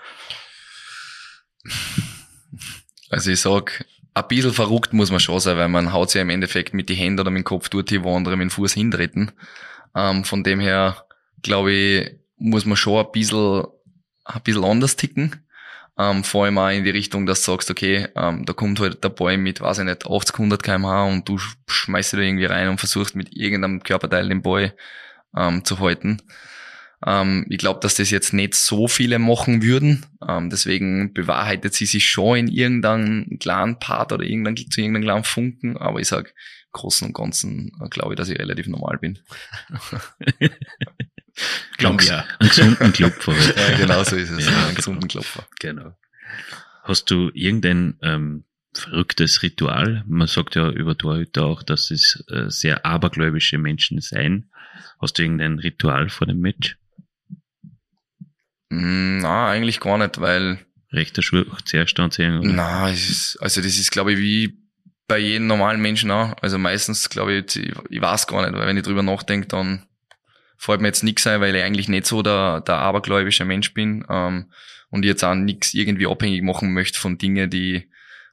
Also 3.09 3.31
ich 3.31 3.39
sag, 3.39 3.85
ein 4.17 4.27
bisschen 4.27 4.53
verrückt 4.53 4.93
muss 4.93 5.11
man 5.11 5.19
schon 5.19 5.39
sein, 5.39 5.57
weil 5.57 5.67
man 5.67 5.93
haut 5.93 6.09
sich 6.09 6.15
ja 6.15 6.21
im 6.21 6.29
Endeffekt 6.29 6.73
mit 6.73 6.89
die 6.89 6.95
Hände 6.95 7.21
oder 7.21 7.31
mit 7.31 7.41
dem 7.41 7.45
Kopf 7.45 7.69
durch, 7.69 8.03
wo 8.03 8.15
andere 8.15 8.35
mit 8.35 8.45
dem 8.45 8.51
Fuß 8.51 8.73
hintreten. 8.73 9.31
Ähm, 9.95 10.23
von 10.23 10.43
dem 10.43 10.59
her, 10.59 11.05
glaube 11.41 11.71
ich, 11.71 12.11
muss 12.37 12.65
man 12.65 12.77
schon 12.77 13.05
ein 13.05 13.11
bisschen, 13.11 13.65
ein 14.25 14.41
bisschen 14.41 14.63
anders 14.63 14.95
ticken. 14.95 15.47
Ähm, 15.97 16.23
vor 16.23 16.45
allem 16.45 16.59
auch 16.59 16.69
in 16.69 16.83
die 16.83 16.91
Richtung, 16.91 17.25
dass 17.25 17.43
du 17.43 17.51
sagst, 17.51 17.71
okay, 17.71 18.07
ähm, 18.15 18.45
da 18.45 18.53
kommt 18.53 18.79
halt 18.79 19.03
der 19.03 19.09
Ball 19.09 19.37
mit, 19.37 19.61
weiß 19.61 19.79
ich 19.79 19.85
nicht, 19.85 20.05
80, 20.05 20.35
100 20.35 20.61
kmh 20.61 21.05
und 21.05 21.27
du 21.27 21.39
schmeißt 21.67 22.13
ihn 22.13 22.19
da 22.19 22.23
irgendwie 22.23 22.45
rein 22.45 22.69
und 22.69 22.77
versuchst 22.77 23.15
mit 23.15 23.35
irgendeinem 23.35 23.81
Körperteil 23.81 24.29
den 24.29 24.43
Ball 24.43 24.75
ähm, 25.35 25.65
zu 25.65 25.79
halten. 25.79 26.21
Ähm, 27.05 27.45
ich 27.49 27.57
glaube, 27.59 27.79
dass 27.81 27.95
das 27.95 28.09
jetzt 28.09 28.33
nicht 28.33 28.55
so 28.55 28.87
viele 28.87 29.19
machen 29.19 29.61
würden. 29.61 30.05
Ähm, 30.27 30.49
deswegen 30.49 31.13
bewahrheitet 31.13 31.73
sie 31.73 31.85
sich 31.85 32.07
schon 32.07 32.37
in 32.37 32.47
irgendeinem 32.47 33.37
kleinen 33.39 33.79
Part 33.79 34.11
oder 34.11 34.23
irgendein, 34.23 34.57
zu 34.57 34.81
irgendeinem 34.81 35.03
kleinen 35.03 35.23
Funken. 35.23 35.77
Aber 35.77 35.99
ich 35.99 36.07
sag 36.07 36.33
Großen 36.71 37.07
und 37.07 37.13
Ganzen 37.13 37.71
äh, 37.81 37.89
glaube 37.89 38.13
ich, 38.13 38.17
dass 38.17 38.29
ich 38.29 38.39
relativ 38.39 38.67
normal 38.67 38.97
bin. 38.99 39.19
Glaube 41.77 42.03
ja. 42.03 42.25
Einen 42.39 42.49
gesunden 42.49 42.93
Klopfer. 42.93 43.33
ja, 43.55 43.77
genau 43.77 44.03
so 44.03 44.15
ist 44.15 44.31
es. 44.31 44.45
Ja, 44.45 44.65
einen 44.65 44.75
gesunden 44.75 45.07
Klopfer. 45.07 45.47
Genau. 45.59 45.95
Hast 46.83 47.11
du 47.11 47.29
irgendein 47.33 47.99
ähm, 48.01 48.45
verrücktes 48.73 49.43
Ritual? 49.43 50.03
Man 50.07 50.27
sagt 50.27 50.55
ja 50.55 50.69
über 50.69 50.97
Torhüter 50.97 51.45
auch, 51.45 51.61
dass 51.61 51.91
es 51.91 52.23
äh, 52.29 52.49
sehr 52.49 52.85
abergläubische 52.85 53.57
Menschen 53.57 54.01
seien. 54.01 54.49
Hast 54.99 55.17
du 55.17 55.23
irgendein 55.23 55.59
Ritual 55.59 56.09
vor 56.09 56.25
dem 56.25 56.39
Match? 56.39 56.77
Hm, 58.71 59.19
na, 59.19 59.49
eigentlich 59.49 59.79
gar 59.79 59.97
nicht, 59.97 60.19
weil. 60.19 60.59
Rechter 60.91 61.21
Schuh 61.21 61.43
zuerst 61.65 61.99
anziehen, 61.99 62.39
oder? 62.39 62.47
Na, 62.47 62.89
ist, 62.89 63.37
also 63.41 63.61
das 63.61 63.77
ist, 63.77 63.91
glaube 63.91 64.13
ich, 64.13 64.19
wie 64.19 64.57
bei 65.07 65.17
jedem 65.17 65.47
normalen 65.47 65.81
Menschen 65.81 66.11
auch. 66.11 66.35
Also 66.41 66.57
meistens, 66.57 67.09
glaube 67.09 67.33
ich, 67.33 67.55
ich, 67.55 67.73
ich 67.89 68.01
weiß 68.01 68.27
gar 68.27 68.41
nicht, 68.41 68.57
weil 68.57 68.67
wenn 68.67 68.77
ich 68.77 68.83
drüber 68.83 69.03
nachdenke, 69.03 69.47
dann 69.47 69.85
fällt 70.57 70.81
mir 70.81 70.87
jetzt 70.87 71.03
nichts 71.03 71.25
ein, 71.27 71.39
weil 71.39 71.55
ich 71.55 71.63
eigentlich 71.63 71.87
nicht 71.87 72.05
so 72.05 72.21
der, 72.21 72.61
der 72.61 72.75
abergläubische 72.75 73.45
Mensch 73.45 73.73
bin 73.73 74.05
ähm, 74.09 74.51
und 74.89 75.05
jetzt 75.05 75.23
auch 75.23 75.35
nichts 75.35 75.73
irgendwie 75.73 76.07
abhängig 76.07 76.43
machen 76.43 76.73
möchte 76.73 76.99
von 76.99 77.17
Dingen, 77.17 77.49
die 77.49 77.89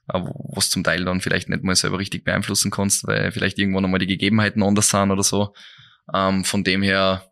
äh, 0.09 0.21
was 0.55 0.71
zum 0.71 0.83
Teil 0.85 1.05
dann 1.05 1.21
vielleicht 1.21 1.49
nicht 1.49 1.63
mal 1.63 1.77
selber 1.77 1.99
richtig 1.99 2.25
beeinflussen 2.25 2.71
kannst, 2.71 3.07
weil 3.07 3.31
vielleicht 3.31 3.59
irgendwann 3.59 3.85
einmal 3.85 4.01
die 4.01 4.07
Gegebenheiten 4.07 4.63
anders 4.63 4.91
sind 4.91 5.11
oder 5.11 5.23
so. 5.23 5.55
Ähm, 6.13 6.45
von 6.45 6.65
dem 6.65 6.83
her 6.83 7.31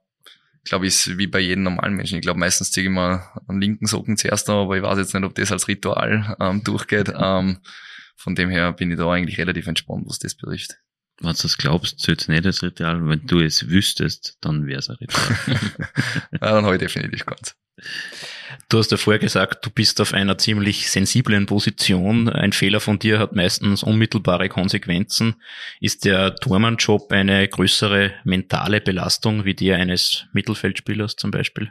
glaube 0.64 0.86
ich, 0.86 0.94
ist 0.94 1.18
wie 1.18 1.26
bei 1.26 1.40
jedem 1.40 1.64
normalen 1.64 1.94
Menschen. 1.94 2.16
Ich 2.16 2.22
glaube, 2.22 2.40
meistens 2.40 2.70
ziehe 2.70 2.86
ich 2.86 2.92
mal 2.92 3.28
einen 3.48 3.60
linken 3.60 3.86
Socken 3.86 4.16
zuerst 4.16 4.48
an, 4.48 4.56
aber 4.56 4.76
ich 4.76 4.82
weiß 4.82 4.98
jetzt 4.98 5.14
nicht, 5.14 5.24
ob 5.24 5.34
das 5.34 5.52
als 5.52 5.68
Ritual 5.68 6.36
ähm, 6.40 6.62
durchgeht. 6.62 7.12
Ähm, 7.14 7.58
von 8.16 8.34
dem 8.34 8.50
her 8.50 8.72
bin 8.72 8.90
ich 8.90 8.98
da 8.98 9.10
eigentlich 9.10 9.38
relativ 9.38 9.66
entspannt, 9.66 10.04
was 10.06 10.18
das 10.18 10.34
betrifft. 10.34 10.78
Wenn 11.20 11.32
du 11.32 11.42
das 11.42 11.56
glaubst, 11.56 12.00
zählt 12.00 12.22
es 12.22 12.28
nicht 12.28 12.46
als 12.46 12.62
Ritual. 12.62 13.06
Wenn 13.08 13.26
du 13.26 13.40
es 13.40 13.68
wüsstest, 13.68 14.38
dann 14.40 14.66
wäre 14.66 14.78
es 14.78 14.90
ein 14.90 14.96
Ritual. 14.96 15.36
ja, 16.32 16.38
dann 16.38 16.64
habe 16.64 16.76
ich 16.76 16.80
definitiv 16.80 17.26
ganz. 17.26 17.54
Du 18.68 18.78
hast 18.78 18.90
ja 18.90 18.96
vorher 18.96 19.18
gesagt, 19.18 19.64
du 19.64 19.70
bist 19.70 20.00
auf 20.00 20.12
einer 20.12 20.38
ziemlich 20.38 20.90
sensiblen 20.90 21.46
Position. 21.46 22.28
Ein 22.28 22.52
Fehler 22.52 22.80
von 22.80 22.98
dir 22.98 23.18
hat 23.18 23.34
meistens 23.34 23.82
unmittelbare 23.82 24.48
Konsequenzen. 24.48 25.36
Ist 25.80 26.04
der 26.04 26.36
Tormannjob 26.36 27.12
eine 27.12 27.46
größere 27.46 28.12
mentale 28.24 28.80
Belastung 28.80 29.44
wie 29.44 29.54
die 29.54 29.72
eines 29.72 30.26
Mittelfeldspielers 30.32 31.16
zum 31.16 31.30
Beispiel? 31.30 31.70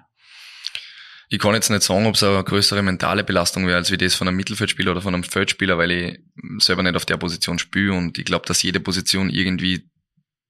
Ich 1.33 1.39
kann 1.39 1.53
jetzt 1.53 1.69
nicht 1.69 1.83
sagen, 1.83 2.05
ob 2.07 2.15
es 2.15 2.23
eine 2.23 2.43
größere 2.43 2.81
mentale 2.81 3.23
Belastung 3.23 3.65
wäre, 3.65 3.77
als 3.77 3.89
wie 3.89 3.97
das 3.97 4.15
von 4.15 4.27
einem 4.27 4.35
Mittelfeldspieler 4.35 4.91
oder 4.91 5.01
von 5.01 5.13
einem 5.13 5.23
Feldspieler, 5.23 5.77
weil 5.77 5.91
ich 5.91 6.19
selber 6.57 6.83
nicht 6.83 6.97
auf 6.97 7.05
der 7.05 7.15
Position 7.15 7.57
spiele 7.57 7.93
und 7.93 8.17
ich 8.17 8.25
glaube, 8.25 8.45
dass 8.45 8.61
jede 8.63 8.81
Position 8.81 9.29
irgendwie 9.29 9.89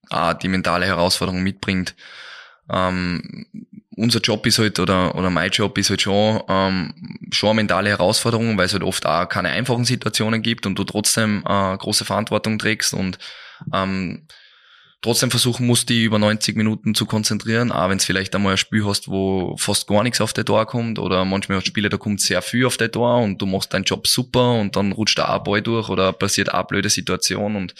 ah, 0.09 0.33
die 0.33 0.47
mentale 0.47 0.87
Herausforderung 0.87 1.43
mitbringt. 1.43 1.95
Ähm, 2.69 3.45
unser 3.95 4.19
Job 4.19 4.45
ist 4.45 4.59
halt, 4.59 4.79
oder, 4.79 5.15
oder 5.15 5.29
mein 5.29 5.51
Job 5.51 5.77
ist 5.77 5.89
halt 5.89 6.01
schon, 6.01 6.41
ähm, 6.47 7.19
schon 7.31 7.49
eine 7.49 7.55
mentale 7.57 7.89
Herausforderung, 7.89 8.57
weil 8.57 8.65
es 8.65 8.73
halt 8.73 8.83
oft 8.83 9.05
auch 9.05 9.27
keine 9.27 9.49
einfachen 9.49 9.85
Situationen 9.85 10.41
gibt 10.41 10.65
und 10.65 10.77
du 10.77 10.83
trotzdem 10.83 11.43
äh, 11.47 11.77
große 11.77 12.05
Verantwortung 12.05 12.57
trägst 12.57 12.93
und 12.93 13.17
ähm, 13.73 14.27
trotzdem 15.01 15.31
versuchen 15.31 15.65
musst, 15.65 15.89
die 15.89 16.03
über 16.03 16.19
90 16.19 16.55
Minuten 16.55 16.93
zu 16.93 17.05
konzentrieren, 17.05 17.71
auch 17.71 17.89
wenn 17.89 17.97
es 17.97 18.05
vielleicht 18.05 18.35
einmal 18.35 18.53
ein 18.53 18.57
Spiel 18.57 18.85
hast, 18.85 19.07
wo 19.07 19.55
fast 19.57 19.87
gar 19.87 20.03
nichts 20.03 20.21
auf 20.21 20.31
der 20.33 20.45
Tor 20.45 20.65
kommt 20.67 20.99
oder 20.99 21.25
manchmal 21.25 21.57
hast 21.57 21.67
Spiele, 21.67 21.89
da 21.89 21.97
kommt 21.97 22.21
sehr 22.21 22.41
viel 22.41 22.65
auf 22.65 22.77
der 22.77 22.91
Tor 22.91 23.19
und 23.19 23.41
du 23.41 23.45
machst 23.45 23.73
deinen 23.73 23.83
Job 23.83 24.07
super 24.07 24.53
und 24.53 24.75
dann 24.75 24.91
rutscht 24.91 25.17
da 25.17 25.35
ein 25.35 25.43
Ball 25.43 25.61
durch 25.61 25.89
oder 25.89 26.13
passiert 26.13 26.49
auch 26.49 26.59
eine 26.59 26.67
blöde 26.67 26.89
Situation 26.89 27.55
und 27.55 27.73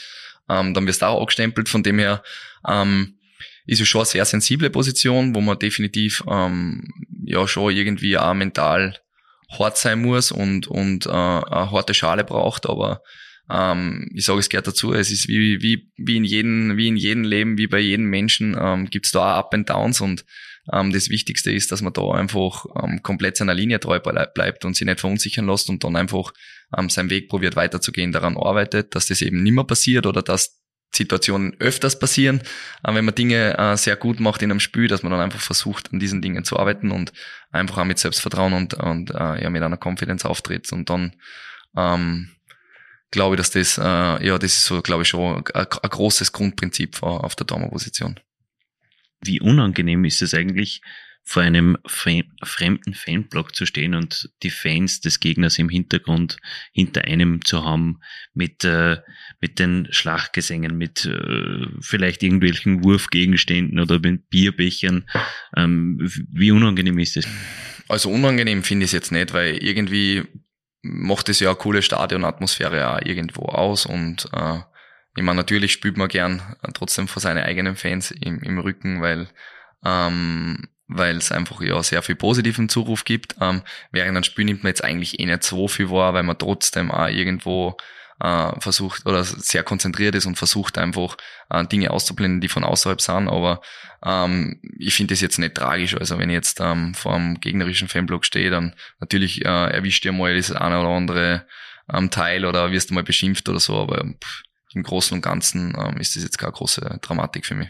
ähm, 0.50 0.74
dann 0.74 0.88
wirst 0.88 1.04
du 1.04 1.06
auch 1.06 1.22
angestempelt. 1.22 1.70
Von 1.70 1.84
dem 1.84 2.00
her 2.00 2.24
ähm, 2.68 3.16
ist 3.66 3.82
es 3.82 3.88
schon 3.88 4.02
eine 4.02 4.06
sehr 4.06 4.26
sensible 4.26 4.70
Position, 4.70 5.36
wo 5.36 5.42
man 5.42 5.60
definitiv 5.60 6.24
ähm, 6.30 6.88
ja 7.26 7.48
schon 7.48 7.74
irgendwie 7.74 8.18
auch 8.18 8.34
mental 8.34 8.98
hart 9.50 9.78
sein 9.78 10.02
muss 10.02 10.32
und, 10.32 10.68
und 10.68 11.06
äh, 11.06 11.10
eine 11.10 11.72
harte 11.72 11.94
Schale 11.94 12.24
braucht, 12.24 12.68
aber 12.68 13.02
ähm, 13.52 14.10
ich 14.14 14.26
sage, 14.26 14.40
es 14.40 14.50
gehört 14.50 14.68
dazu. 14.68 14.94
Es 14.94 15.12
ist 15.12 15.28
wie, 15.28 15.62
wie, 15.62 15.92
wie 15.98 16.18
in 16.18 16.24
jedem, 16.24 16.78
wie 16.78 16.88
in 16.88 16.96
jedem 16.96 17.24
Leben, 17.24 17.58
wie 17.58 17.68
bei 17.68 17.80
jedem 17.80 18.06
Menschen, 18.06 18.58
ähm, 18.60 18.90
gibt 18.90 19.08
es 19.08 19.12
da 19.12 19.34
auch 19.34 19.40
Up 19.40 19.54
and 19.54 19.70
Downs 19.70 20.00
und 20.02 20.26
ähm, 20.72 20.92
das 20.92 21.10
Wichtigste 21.10 21.52
ist, 21.52 21.72
dass 21.72 21.82
man 21.82 21.94
da 21.94 22.12
einfach 22.12 22.66
ähm, 22.82 23.02
komplett 23.04 23.38
seiner 23.38 23.54
Linie 23.54 23.80
treu 23.80 24.00
bleibt 24.00 24.64
und 24.64 24.76
sich 24.76 24.86
nicht 24.86 25.00
verunsichern 25.00 25.48
lässt 25.48 25.70
und 25.70 25.84
dann 25.84 25.96
einfach 25.96 26.32
ähm, 26.78 26.90
seinen 26.90 27.10
Weg 27.10 27.30
probiert 27.30 27.56
weiterzugehen, 27.56 28.12
daran 28.12 28.38
arbeitet, 28.38 28.96
dass 28.96 29.08
das 29.08 29.22
eben 29.22 29.44
nimmer 29.44 29.66
passiert 29.66 30.06
oder 30.06 30.22
dass 30.22 30.61
Situationen 30.94 31.56
öfters 31.60 31.98
passieren, 31.98 32.42
äh, 32.84 32.94
wenn 32.94 33.06
man 33.06 33.16
Dinge 33.16 33.58
äh, 33.58 33.78
sehr 33.78 33.96
gut 33.96 34.20
macht 34.20 34.42
in 34.42 34.52
einem 34.52 34.60
Spiel, 34.60 34.88
dass 34.88 35.04
man 35.04 35.12
dann 35.12 35.22
einfach 35.22 35.42
versucht, 35.42 35.92
an 35.94 36.00
diesen 36.00 36.22
Dingen 36.22 36.44
zu 36.44 36.60
arbeiten 36.60 36.92
und 36.92 37.14
einfach 37.52 37.78
auch 37.78 37.86
mit 37.86 38.00
Selbstvertrauen 38.00 38.54
und, 38.54 38.74
und 38.74 39.12
äh, 39.12 39.42
ja, 39.42 39.50
mit 39.50 39.64
einer 39.64 39.80
Confidence 39.82 40.26
auftritt 40.26 40.72
und 40.72 40.90
dann 40.90 41.14
ähm, 41.78 42.32
glaube 43.12 43.36
ich, 43.36 43.38
dass 43.40 43.52
das, 43.52 43.78
äh, 43.78 44.26
ja, 44.26 44.38
das 44.38 44.54
ist 44.54 44.66
so, 44.66 44.82
glaube 44.82 45.04
ich, 45.04 45.10
schon 45.10 45.44
ein, 45.54 45.66
großes 45.70 46.32
Grundprinzip 46.32 47.04
auf 47.04 47.36
der 47.36 47.46
Daumenposition. 47.46 48.20
Wie 49.22 49.40
unangenehm 49.40 50.04
ist 50.06 50.22
es 50.22 50.34
eigentlich, 50.34 50.82
vor 51.24 51.44
einem 51.44 51.78
fremden 51.86 52.94
Fanblock 52.94 53.56
zu 53.56 53.66
stehen 53.66 53.96
und 53.96 54.30
die 54.44 54.50
Fans 54.50 55.02
des 55.02 55.20
Gegners 55.20 55.60
im 55.60 55.70
Hintergrund 55.70 56.38
hinter 56.74 57.06
einem 57.06 57.46
zu 57.46 57.64
haben, 57.64 58.00
mit, 58.34 58.64
äh, 58.64 58.98
mit 59.40 59.60
den 59.60 59.88
Schlachtgesängen, 59.92 60.78
mit 60.78 61.06
äh, 61.06 61.68
vielleicht 61.80 62.24
irgendwelchen 62.24 62.84
Wurfgegenständen 62.84 63.80
oder 63.80 64.00
mit 64.00 64.30
Bierbechern. 64.30 65.10
Ähm, 65.56 66.00
wie 66.32 66.52
unangenehm 66.52 67.00
ist 67.00 67.18
es? 67.18 67.28
Also 67.88 68.10
unangenehm 68.10 68.64
finde 68.64 68.86
ich 68.86 68.90
es 68.90 68.94
jetzt 68.94 69.12
nicht, 69.12 69.34
weil 69.34 69.64
irgendwie 69.64 70.24
macht 70.82 71.30
es 71.30 71.40
ja 71.40 71.50
eine 71.50 71.58
coole 71.58 71.82
Stadionatmosphäre 71.82 72.90
auch 72.90 73.02
irgendwo 73.06 73.44
aus 73.44 73.86
und 73.86 74.28
äh, 74.34 74.60
ich 75.16 75.24
meine, 75.24 75.38
natürlich 75.38 75.74
spielt 75.74 75.98
man 75.98 76.08
gern 76.08 76.42
trotzdem 76.74 77.08
vor 77.08 77.22
seine 77.22 77.44
eigenen 77.44 77.76
Fans 77.76 78.12
im, 78.12 78.42
im 78.42 78.60
Rücken, 78.60 79.02
weil 79.02 79.28
ähm, 79.84 80.70
weil 80.92 81.18
es 81.18 81.32
einfach 81.32 81.62
ja 81.62 81.82
sehr 81.84 82.02
viel 82.02 82.16
positiven 82.16 82.70
Zuruf 82.70 83.06
gibt. 83.06 83.36
Ähm, 83.42 83.62
während 83.92 84.18
einem 84.18 84.24
Spiel 84.24 84.46
nimmt 84.46 84.64
man 84.64 84.70
jetzt 84.70 84.84
eigentlich 84.84 85.20
eh 85.20 85.26
nicht 85.26 85.44
so 85.44 85.68
viel 85.68 85.90
wahr, 85.90 86.14
weil 86.14 86.24
man 86.24 86.38
trotzdem 86.38 86.92
auch 86.92 87.08
irgendwo 87.08 87.78
äh, 88.22 88.60
versucht 88.60 89.06
oder 89.06 89.24
sehr 89.24 89.64
konzentriert 89.64 90.16
ist 90.16 90.26
und 90.26 90.38
versucht 90.38 90.78
einfach 90.78 91.18
äh, 91.50 91.66
Dinge 91.66 91.92
auszublenden, 91.92 92.42
die 92.42 92.50
von 92.50 92.64
außerhalb 92.64 93.02
sind. 93.02 93.28
Aber 93.28 93.62
ähm, 94.06 94.60
ich 94.78 94.96
finde 94.96 95.14
das 95.14 95.22
jetzt 95.22 95.40
nicht 95.40 95.56
tragisch. 95.56 95.96
Also 95.96 96.20
wenn 96.20 96.30
ich 96.30 96.36
jetzt 96.36 96.60
ähm, 96.62 96.94
vor 96.94 97.16
einem 97.16 97.40
gegnerischen 97.40 97.88
Fanblock 97.88 98.26
stehe, 98.26 98.52
dann 98.52 98.76
natürlich 99.00 99.44
äh, 99.44 99.72
erwischt 99.72 100.06
ihr 100.06 100.12
mal 100.12 100.36
das 100.36 100.52
eine 100.52 100.80
oder 100.80 100.90
andere 100.90 101.46
ähm, 101.92 102.10
Teil 102.10 102.46
oder 102.46 102.72
wirst 102.72 102.90
du 102.90 102.94
mal 102.94 103.04
beschimpft 103.04 103.50
oder 103.50 103.60
so, 103.60 103.78
aber 103.78 104.04
pff, 104.04 104.44
im 104.74 104.84
Großen 104.84 105.16
und 105.16 105.22
Ganzen 105.22 105.76
ähm, 105.78 105.98
ist 105.98 106.16
das 106.16 106.24
jetzt 106.24 106.38
keine 106.38 106.54
große 106.54 107.00
Dramatik 107.02 107.46
für 107.46 107.56
mich. 107.56 107.70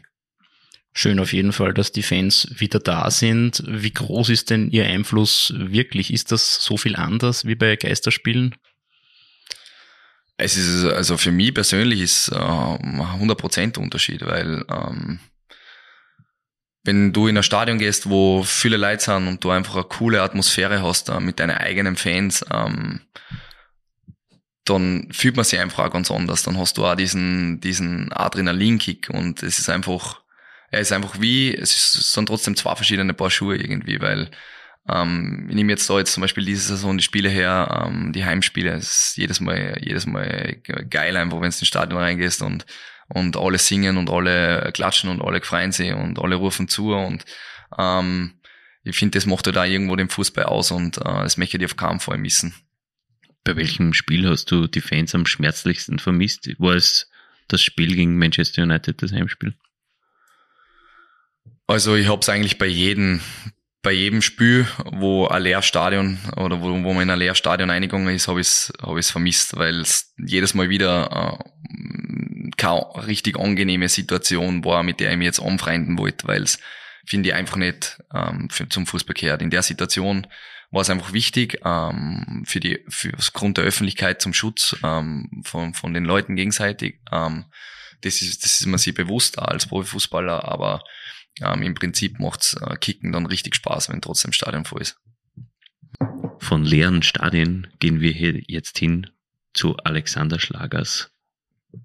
Schön 0.94 1.20
auf 1.20 1.32
jeden 1.32 1.54
Fall, 1.54 1.74
dass 1.74 1.92
die 1.92 2.04
Fans 2.04 2.48
wieder 2.58 2.80
da 2.80 3.10
sind. 3.10 3.64
Wie 3.66 3.94
groß 3.94 4.30
ist 4.30 4.50
denn 4.50 4.70
Ihr 4.72 4.86
Einfluss 4.86 5.54
wirklich? 5.56 6.14
Ist 6.14 6.32
das 6.32 6.56
so 6.56 6.76
viel 6.76 6.96
anders 6.96 7.46
wie 7.46 7.56
bei 7.56 7.78
Geisterspielen? 7.78 8.56
Es 10.36 10.58
ist, 10.58 10.84
also 10.86 11.18
für 11.18 11.32
mich 11.32 11.54
persönlich 11.54 12.02
ist 12.02 12.30
äh, 12.30 12.36
100% 12.36 13.78
Unterschied, 13.78 14.26
weil 14.26 14.66
ähm, 14.70 15.20
wenn 16.84 17.14
du 17.14 17.28
in 17.28 17.38
ein 17.38 17.44
Stadion 17.44 17.78
gehst, 17.78 18.10
wo 18.10 18.44
viele 18.44 18.78
Leute 18.78 19.04
sind 19.04 19.28
und 19.28 19.44
du 19.44 19.52
einfach 19.52 19.76
eine 19.76 19.84
coole 19.84 20.22
Atmosphäre 20.22 20.82
hast 20.82 21.10
äh, 21.10 21.20
mit 21.20 21.40
deinen 21.40 21.58
eigenen 21.58 21.96
Fans, 21.96 22.44
ähm, 22.52 23.02
dann 24.66 25.08
fühlt 25.12 25.36
man 25.36 25.46
sich 25.46 25.60
einfach 25.60 25.86
auch 25.86 25.92
ganz 25.92 26.12
anders. 26.12 26.44
Dann 26.44 26.58
hast 26.58 26.78
du 26.78 26.86
auch 26.86 26.96
diesen, 26.96 27.62
diesen 27.62 28.12
Adrenalinkick 28.12 29.10
und 29.10 29.44
es 29.44 29.60
ist 29.60 29.70
einfach, 29.70 30.21
er 30.72 30.80
ist 30.80 30.92
einfach 30.94 31.20
wie, 31.20 31.54
es 31.56 32.14
sind 32.14 32.28
trotzdem 32.28 32.56
zwei 32.56 32.76
verschiedene 32.76 33.14
Paar 33.14 33.30
Schuhe 33.30 33.58
irgendwie, 33.58 34.00
weil 34.02 34.32
ähm, 34.90 35.48
ich 35.50 35.56
nehme 35.56 35.72
jetzt 35.72 35.90
da 35.90 35.98
jetzt 35.98 36.14
zum 36.14 36.22
Beispiel 36.22 36.46
diese 36.46 36.70
Saison 36.70 36.98
die 36.98 37.04
Spiele 37.04 37.30
her, 37.30 37.86
ähm, 37.86 38.14
die 38.14 38.26
Heimspiele, 38.26 38.72
es 38.72 39.10
ist 39.10 39.18
jedes 39.18 39.42
Mal, 39.42 39.78
jedes 39.82 40.06
Mal 40.06 40.58
geil 40.90 41.18
einfach, 41.18 41.36
wenn 41.36 41.52
du 41.52 41.58
ins 41.58 41.68
Stadion 41.68 42.00
reingehst 42.00 42.42
und, 42.42 42.66
und 43.10 43.36
alle 43.36 43.58
singen 43.58 43.98
und 43.98 44.10
alle 44.10 44.72
klatschen 44.74 45.10
und 45.10 45.22
alle 45.22 45.42
freuen 45.42 45.74
sich 45.74 45.94
und 45.94 46.18
alle 46.20 46.36
rufen 46.36 46.70
zu 46.70 46.94
und 46.94 47.26
ähm, 47.78 48.40
ich 48.84 48.98
finde, 48.98 49.18
das 49.18 49.28
macht 49.28 49.46
halt 49.46 49.58
auch 49.58 49.66
irgendwo 49.66 49.96
den 49.96 50.10
Fußball 50.10 50.46
aus 50.46 50.72
und 50.72 50.98
äh, 50.98 51.04
das 51.04 51.38
möchte 51.38 51.58
ich 51.58 51.66
auf 51.66 51.76
keinen 51.76 52.00
Fall 52.00 52.18
missen. 52.18 52.56
Bei 53.44 53.56
welchem 53.56 53.94
Spiel 53.94 54.28
hast 54.28 54.50
du 54.52 54.68
die 54.68 54.82
Fans 54.82 55.14
am 55.14 55.26
schmerzlichsten 55.26 56.00
vermisst? 56.00 56.50
War 56.60 56.76
es 56.76 57.10
das 57.48 57.62
Spiel 57.62 57.96
gegen 57.96 58.18
Manchester 58.18 58.64
United, 58.64 59.02
das 59.04 59.12
Heimspiel? 59.12 59.56
Also 61.72 61.96
ich 61.96 62.10
habe 62.10 62.20
es 62.20 62.28
eigentlich 62.28 62.58
bei 62.58 62.66
jedem, 62.66 63.22
bei 63.82 63.94
jedem 63.94 64.22
Spiel, 64.22 64.68
wo 64.92 65.28
ein 65.28 65.42
Leerstadion 65.42 66.20
oder 66.36 66.60
wo, 66.60 66.66
wo 66.66 66.94
man 66.94 67.04
in 67.04 67.10
ein 67.10 67.20
Leerstadion 67.20 67.70
eingegangen 67.70 68.14
ist, 68.14 68.28
habe 68.28 68.42
ich 68.42 68.48
es 68.48 68.74
hab 68.82 68.98
ich's 68.98 69.10
vermisst, 69.10 69.56
weil 69.56 69.80
es 69.80 70.14
jedes 70.18 70.54
Mal 70.54 70.68
wieder 70.68 71.40
äh, 71.40 72.50
keine 72.58 73.08
richtig 73.08 73.40
angenehme 73.40 73.88
Situation 73.88 74.66
war, 74.66 74.84
mit 74.84 75.00
der 75.00 75.12
ich 75.12 75.18
mich 75.18 75.28
jetzt 75.28 75.42
anfreunden 75.42 75.98
wollte, 75.98 76.28
weil 76.28 76.44
es 76.44 76.60
finde 77.06 77.30
ich 77.30 77.36
einfach 77.36 77.56
nicht 77.56 78.04
ähm, 78.14 78.50
für, 78.50 78.68
zum 78.68 78.86
Fußball 78.86 79.14
gehört. 79.14 79.42
In 79.42 79.50
der 79.50 79.64
Situation 79.64 80.28
war 80.72 80.82
es 80.82 80.90
einfach 80.90 81.14
wichtig 81.14 81.62
ähm, 81.64 82.44
für 82.46 82.60
die 82.60 82.84
für 82.90 83.14
das 83.14 83.32
Grund 83.32 83.58
der 83.58 83.64
Öffentlichkeit 83.64 84.22
zum 84.22 84.34
Schutz 84.34 84.76
ähm, 84.84 85.42
von, 85.46 85.74
von 85.74 85.94
den 85.94 86.04
Leuten 86.04 86.36
gegenseitig. 86.36 87.00
Ähm, 87.14 87.46
das 88.02 88.22
ist 88.22 88.44
das 88.44 88.60
ist 88.60 88.68
man 88.68 88.78
sich 88.78 88.94
bewusst 88.94 89.40
als 89.40 89.68
Profifußballer, 89.68 90.44
aber 90.44 90.84
ähm, 91.40 91.62
im 91.64 91.76
Prinzip 91.76 92.20
macht's 92.20 92.54
äh, 92.54 92.76
Kicken 92.78 93.12
dann 93.12 93.26
richtig 93.26 93.56
Spaß, 93.56 93.90
wenn 93.90 94.02
trotzdem 94.02 94.34
Stadion 94.34 94.66
voll 94.66 94.82
ist. 94.82 94.98
Von 96.40 96.66
leeren 96.66 97.04
Stadien 97.04 97.68
gehen 97.80 98.02
wir 98.02 98.12
hier 98.12 98.42
jetzt 98.48 98.78
hin 98.78 99.10
zu 99.54 99.78
Alexander 99.78 100.40
Schlagers 100.40 101.12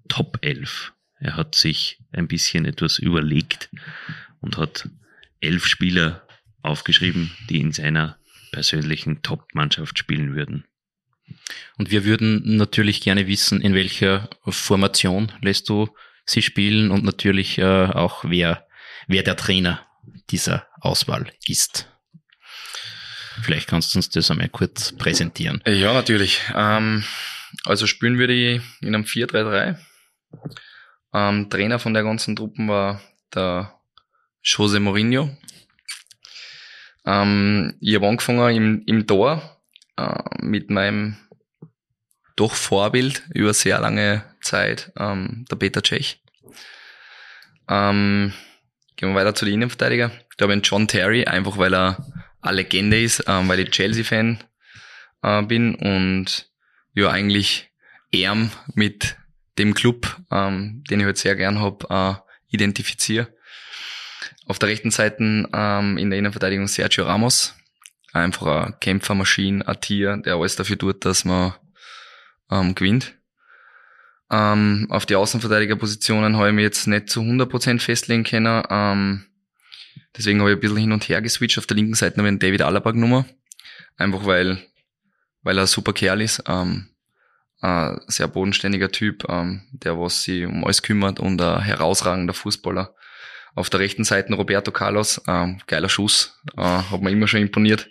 Top 0.09 0.39
11. 0.41 0.93
Er 1.19 1.37
hat 1.37 1.55
sich 1.55 2.01
ein 2.13 2.29
bisschen 2.29 2.65
etwas 2.65 2.99
überlegt 2.99 3.71
und 4.41 4.57
hat 4.57 4.89
elf 5.41 5.67
Spieler 5.67 6.27
aufgeschrieben, 6.63 7.31
die 7.49 7.61
in 7.61 7.73
seiner 7.73 8.19
persönlichen 8.51 9.23
Top-Mannschaft 9.23 9.99
spielen 9.99 10.35
würden. 10.35 10.65
Und 11.77 11.91
wir 11.91 12.05
würden 12.05 12.57
natürlich 12.57 13.01
gerne 13.01 13.27
wissen, 13.27 13.61
in 13.61 13.75
welcher 13.75 14.31
Formation 14.47 15.33
lässt 15.41 15.69
du 15.69 15.89
sie 16.25 16.43
spielen 16.43 16.91
und 16.91 17.05
natürlich 17.05 17.59
äh, 17.59 17.65
auch 17.87 18.25
wer 18.25 18.66
wer 19.07 19.23
der 19.23 19.37
Trainer 19.37 19.87
dieser 20.31 20.67
Auswahl 20.81 21.33
ist. 21.47 21.89
Vielleicht 23.43 23.69
kannst 23.69 23.95
du 23.95 23.99
uns 23.99 24.09
das 24.09 24.31
einmal 24.31 24.49
kurz 24.49 24.93
präsentieren. 24.97 25.63
Ja, 25.67 25.93
natürlich. 25.93 26.41
Ähm, 26.55 27.05
also 27.65 27.87
spielen 27.87 28.19
würde 28.19 28.33
ich 28.33 28.63
in 28.81 28.95
einem 28.95 29.05
4-3-3. 29.05 29.77
Ähm, 31.13 31.51
Trainer 31.51 31.79
von 31.79 31.95
der 31.95 32.03
ganzen 32.03 32.37
Truppen 32.37 32.69
war 32.69 33.01
der 33.35 33.79
Jose 34.43 34.81
Mourinho. 34.81 35.37
Ähm, 37.05 37.77
ich 37.81 37.95
habe 37.95 38.09
angefangen 38.09 38.57
im, 38.57 38.83
im 38.87 39.07
Tor 39.07 39.61
äh, 39.97 40.23
mit 40.41 40.71
meinem 40.71 41.17
doch 42.37 42.55
Vorbild 42.55 43.23
über 43.33 43.55
sehr 43.55 43.81
lange 43.81 44.25
Zeit, 44.43 44.93
ähm, 44.99 45.47
der 45.51 45.57
Peter 45.57 45.83
Cech. 45.83 46.21
Ähm, 47.69 48.33
gehen 48.97 49.11
wir 49.11 49.15
weiter 49.15 49.35
zu 49.35 49.45
den 49.45 49.55
Innenverteidiger. 49.55 50.11
Ich 50.31 50.37
glaube, 50.37 50.55
John 50.55 50.89
Terry, 50.89 51.25
einfach 51.25 51.59
weil 51.59 51.75
er 51.75 52.05
eine 52.43 52.57
Legende 52.57 53.01
ist, 53.01 53.25
ähm, 53.27 53.49
weil 53.49 53.61
ich 53.61 53.71
Chelsea-Fan 53.71 54.43
äh, 55.23 55.43
bin 55.43 55.75
und 55.75 56.51
ja, 56.95 57.11
eigentlich 57.11 57.71
Erm 58.13 58.51
mit 58.75 59.17
dem 59.59 59.75
Club, 59.75 60.17
ähm, 60.31 60.83
den 60.91 61.01
ich 61.01 61.07
halt 61.07 61.19
sehr 61.19 61.37
gern 61.37 61.61
hab, 61.61 61.91
äh, 61.91 62.15
identifiziere. 62.49 63.29
Auf 64.47 64.59
der 64.59 64.69
rechten 64.69 64.91
Seite 64.91 65.49
ähm, 65.53 65.99
in 65.99 66.11
der 66.11 66.19
Innenverteidigung 66.19 66.69
Sergio 66.69 67.05
Ramos. 67.05 67.55
Einfach 68.13 68.47
eine 68.47 68.77
Kämpfermaschine, 68.81 69.67
ein 69.67 69.81
Tier, 69.81 70.17
der 70.19 70.37
alles 70.37 70.57
dafür 70.57 70.79
tut, 70.79 71.05
dass 71.05 71.25
man 71.25 71.55
ähm, 72.51 72.75
gewinnt. 72.75 73.16
Ähm, 74.31 74.87
auf 74.91 75.07
die 75.07 75.15
Außenverteidigerpositionen 75.15 76.37
habe 76.37 76.49
ich 76.49 76.55
mich 76.55 76.65
jetzt 76.65 76.87
nicht 76.87 77.11
zu 77.11 77.21
100% 77.21 77.81
festlegen 77.81 78.25
können. 78.25 78.63
Ähm, 78.69 79.27
deswegen 80.17 80.41
habe 80.41 80.51
ich 80.51 80.57
ein 80.57 80.61
bisschen 80.61 80.77
hin 80.79 80.93
und 80.93 81.09
her 81.09 81.23
geswitcht. 81.23 81.59
Auf 81.59 81.67
der 81.67 81.77
linken 81.77 81.95
Seite 81.95 82.17
habe 82.17 82.29
ich 82.29 82.29
einen 82.29 82.39
David 82.39 82.63
Alaba 82.63 82.91
genommen. 82.91 83.25
Einfach 83.97 84.27
weil, 84.27 84.59
weil 85.43 85.59
er 85.59 85.63
ein 85.63 85.69
super 85.69 85.93
Kerl 85.93 86.21
ist. 86.21 86.43
Ähm, 86.47 86.89
ein 87.61 88.01
sehr 88.07 88.29
bodenständiger 88.29 88.91
Typ, 88.91 89.25
ähm, 89.29 89.63
der 89.73 89.99
was 89.99 90.25
sich 90.25 90.45
um 90.45 90.65
alles 90.65 90.83
kümmert 90.83 91.21
und 91.21 91.41
ein 91.41 91.63
herausragender 91.63 92.35
Fußballer. 92.35 92.95
Auf 93.55 93.71
der 93.71 93.81
rechten 93.81 94.05
Seite 94.05 94.35
Roberto 94.35 94.71
Carlos, 94.71 95.23
ähm, 95.27 95.61
geiler 95.67 95.89
Schuss, 95.89 96.39
äh, 96.57 96.63
hat 96.63 97.01
mir 97.01 97.11
immer 97.11 97.27
schon 97.27 97.41
imponiert. 97.41 97.89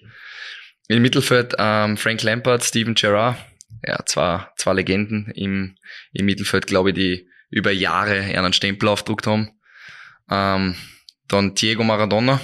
Im 0.88 1.01
Mittelfeld 1.01 1.55
ähm, 1.57 1.97
Frank 1.97 2.21
Lampard, 2.21 2.63
Steven 2.63 2.93
Gerrard, 2.93 3.38
ja, 3.86 4.03
zwei, 4.05 4.47
zwei 4.57 4.73
Legenden 4.73 5.31
im, 5.36 5.77
im 6.13 6.25
Mittelfeld, 6.25 6.67
glaube 6.67 6.89
ich, 6.89 6.95
die 6.95 7.29
über 7.49 7.71
Jahre 7.71 8.21
einen 8.21 8.53
Stempel 8.53 8.89
aufgedruckt 8.89 9.27
haben. 9.27 9.51
Ähm, 10.29 10.75
dann 11.27 11.55
Diego 11.55 11.83
Maradona, 11.83 12.39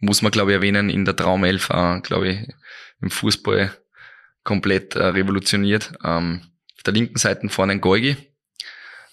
muss 0.00 0.22
man, 0.22 0.32
glaube 0.32 0.52
ich, 0.52 0.56
erwähnen, 0.56 0.90
in 0.90 1.04
der 1.04 1.16
Traumelf, 1.16 1.70
äh, 1.70 2.00
glaube 2.00 2.28
ich, 2.28 2.48
im 3.00 3.10
Fußball 3.10 3.76
komplett 4.44 4.94
äh, 4.94 5.04
revolutioniert. 5.04 5.92
Ähm, 6.04 6.42
auf 6.76 6.82
der 6.84 6.94
linken 6.94 7.18
Seite 7.18 7.48
vorne 7.48 7.72
ein 7.72 7.80
Goigi, 7.80 8.16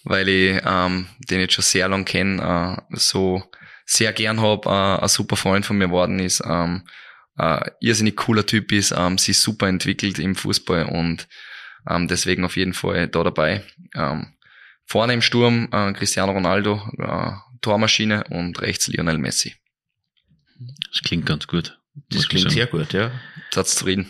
weil 0.03 0.29
ich 0.29 0.61
ähm, 0.65 1.07
den 1.29 1.39
jetzt 1.39 1.53
schon 1.53 1.63
sehr 1.63 1.87
lang 1.87 2.05
kenne, 2.05 2.77
äh, 2.91 2.95
so 2.95 3.43
sehr 3.85 4.13
gern 4.13 4.41
hab, 4.41 4.65
äh, 4.65 4.69
ein 4.69 5.07
super 5.07 5.35
Freund 5.35 5.65
von 5.65 5.77
mir 5.77 5.87
geworden 5.87 6.19
ist, 6.19 6.41
ähm, 6.45 6.87
äh, 7.37 7.71
irrsinnig 7.79 8.15
cooler 8.15 8.45
Typ 8.45 8.71
ist, 8.71 8.93
ähm, 8.95 9.17
sich 9.17 9.37
super 9.37 9.67
entwickelt 9.67 10.19
im 10.19 10.35
Fußball 10.35 10.85
und 10.85 11.27
ähm, 11.89 12.07
deswegen 12.07 12.45
auf 12.45 12.55
jeden 12.55 12.73
Fall 12.73 13.07
da 13.07 13.23
dabei. 13.23 13.63
Ähm, 13.95 14.33
vorne 14.85 15.13
im 15.13 15.21
Sturm 15.21 15.69
äh, 15.71 15.93
Cristiano 15.93 16.31
Ronaldo, 16.31 16.81
äh, 16.97 17.31
Tormaschine 17.61 18.25
und 18.25 18.61
rechts 18.61 18.87
Lionel 18.87 19.17
Messi. 19.17 19.55
Das 20.91 21.01
klingt 21.01 21.25
ganz 21.25 21.47
gut. 21.47 21.79
Das 22.09 22.27
klingt 22.27 22.51
sehr 22.51 22.67
gut, 22.67 22.93
ja. 22.93 23.11
Satz 23.51 23.75
zufrieden. 23.75 24.07